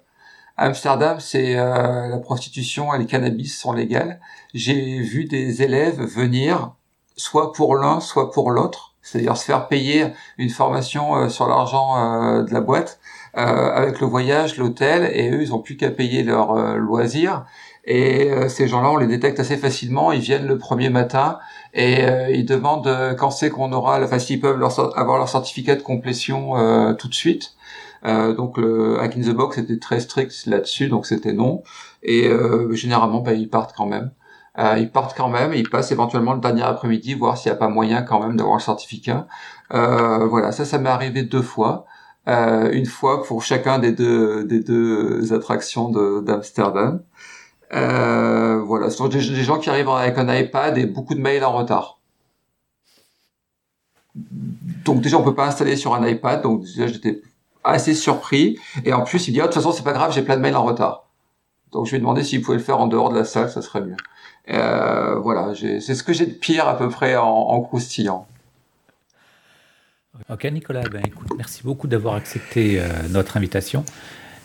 Amsterdam, 0.57 1.19
c'est 1.19 1.57
euh, 1.57 2.07
la 2.07 2.17
prostitution 2.17 2.93
et 2.93 2.99
le 2.99 3.05
cannabis 3.05 3.57
sont 3.57 3.73
légales. 3.73 4.19
J'ai 4.53 4.99
vu 4.99 5.25
des 5.25 5.63
élèves 5.63 6.01
venir 6.01 6.73
soit 7.15 7.53
pour 7.53 7.75
l'un, 7.75 7.99
soit 7.99 8.31
pour 8.31 8.51
l'autre, 8.51 8.95
c'est-à-dire 9.01 9.37
se 9.37 9.45
faire 9.45 9.67
payer 9.67 10.07
une 10.37 10.49
formation 10.49 11.15
euh, 11.15 11.29
sur 11.29 11.47
l'argent 11.47 12.43
de 12.43 12.53
la 12.53 12.61
boîte 12.61 12.99
avec 13.33 14.01
le 14.01 14.07
voyage, 14.07 14.57
l'hôtel, 14.57 15.09
et 15.13 15.31
eux, 15.31 15.41
ils 15.41 15.53
ont 15.53 15.59
plus 15.59 15.77
qu'à 15.77 15.89
payer 15.89 16.21
leur 16.21 16.53
loisir. 16.75 17.45
Et 17.85 18.29
ces 18.47 18.67
gens-là, 18.67 18.91
on 18.91 18.97
les 18.97 19.07
détecte 19.07 19.39
assez 19.39 19.57
facilement. 19.57 20.11
Ils 20.11 20.21
viennent 20.21 20.45
le 20.45 20.57
premier 20.57 20.89
matin 20.89 21.39
et 21.73 22.03
euh, 22.05 22.29
ils 22.29 22.45
demandent 22.45 22.87
euh, 22.87 23.13
quand 23.13 23.31
c'est 23.31 23.49
qu'on 23.49 23.71
aura, 23.71 24.01
enfin 24.01 24.19
s'ils 24.19 24.39
peuvent 24.39 24.57
leur, 24.57 24.97
avoir 24.97 25.17
leur 25.17 25.29
certificat 25.29 25.75
de 25.75 25.81
complétion 25.81 26.57
euh, 26.57 26.93
tout 26.93 27.07
de 27.07 27.13
suite. 27.13 27.55
donc 28.03 28.57
le 28.57 28.99
Hack 28.99 29.15
in 29.17 29.21
the 29.21 29.29
Box 29.35 29.57
était 29.57 29.77
très 29.77 29.99
strict 29.99 30.45
là-dessus, 30.47 30.87
donc 30.87 31.05
c'était 31.05 31.33
non. 31.33 31.63
Et 32.03 32.29
généralement, 32.71 33.21
bah, 33.21 33.33
ils 33.33 33.49
partent 33.49 33.75
quand 33.77 33.85
même. 33.85 34.11
ils 34.77 34.89
partent 34.91 35.15
quand 35.15 35.29
même, 35.29 35.53
ils 35.53 35.69
passent 35.69 35.91
éventuellement 35.91 36.33
le 36.33 36.39
dernier 36.41 36.63
après-midi, 36.63 37.13
voir 37.13 37.37
s'il 37.37 37.51
n'y 37.51 37.55
a 37.57 37.59
pas 37.59 37.67
moyen 37.67 38.01
quand 38.01 38.19
même 38.19 38.35
d'avoir 38.37 38.55
le 38.57 38.61
certificat. 38.61 39.27
voilà, 39.69 40.51
ça, 40.51 40.65
ça 40.65 40.79
m'est 40.79 40.89
arrivé 40.89 41.23
deux 41.23 41.43
fois. 41.43 41.85
une 42.27 42.87
fois 42.87 43.23
pour 43.23 43.43
chacun 43.43 43.77
des 43.79 43.91
deux 43.91 44.45
des 44.45 44.61
deux 44.61 45.31
attractions 45.33 45.89
d'Amsterdam. 46.21 46.95
Euh, 46.95 47.10
voilà, 47.71 48.89
ce 48.89 48.97
sont 48.97 49.07
des, 49.07 49.21
gens 49.21 49.59
qui 49.59 49.69
arrivent 49.69 49.89
avec 49.89 50.17
un 50.17 50.33
iPad 50.33 50.77
et 50.77 50.85
beaucoup 50.85 51.15
de 51.15 51.21
mails 51.21 51.43
en 51.43 51.53
retard. 51.53 51.99
Donc 54.15 55.01
déjà, 55.01 55.17
on 55.17 55.23
peut 55.23 55.35
pas 55.35 55.47
installer 55.47 55.75
sur 55.75 55.93
un 55.93 56.05
iPad, 56.05 56.41
donc 56.41 56.63
déjà 56.63 56.87
j'étais 56.87 57.21
assez 57.63 57.93
surpris. 57.93 58.57
Et 58.85 58.93
en 58.93 59.03
plus, 59.03 59.27
il 59.27 59.33
dit, 59.33 59.39
ah, 59.39 59.43
de 59.43 59.47
toute 59.47 59.55
façon, 59.55 59.71
c'est 59.71 59.83
pas 59.83 59.93
grave, 59.93 60.13
j'ai 60.13 60.21
plein 60.21 60.35
de 60.35 60.41
mails 60.41 60.55
en 60.55 60.63
retard. 60.63 61.07
Donc 61.71 61.85
je 61.85 61.91
lui 61.91 61.97
ai 61.97 61.99
demandé 61.99 62.23
s'il 62.23 62.41
pouvait 62.41 62.57
le 62.57 62.63
faire 62.63 62.79
en 62.79 62.87
dehors 62.87 63.09
de 63.09 63.17
la 63.17 63.25
salle, 63.25 63.49
ça 63.49 63.61
serait 63.61 63.81
mieux. 63.81 63.95
Euh, 64.49 65.15
voilà, 65.19 65.53
c'est 65.55 65.79
ce 65.79 66.03
que 66.03 66.13
j'ai 66.13 66.25
de 66.25 66.33
pire 66.33 66.67
à 66.67 66.77
peu 66.77 66.89
près 66.89 67.15
en, 67.15 67.61
croustillant. 67.61 68.27
Ok 70.29 70.43
Nicolas, 70.45 70.83
ben, 70.91 71.01
écoute, 71.05 71.29
merci 71.37 71.63
beaucoup 71.63 71.87
d'avoir 71.87 72.15
accepté 72.15 72.79
euh, 72.79 72.87
notre 73.09 73.37
invitation. 73.37 73.85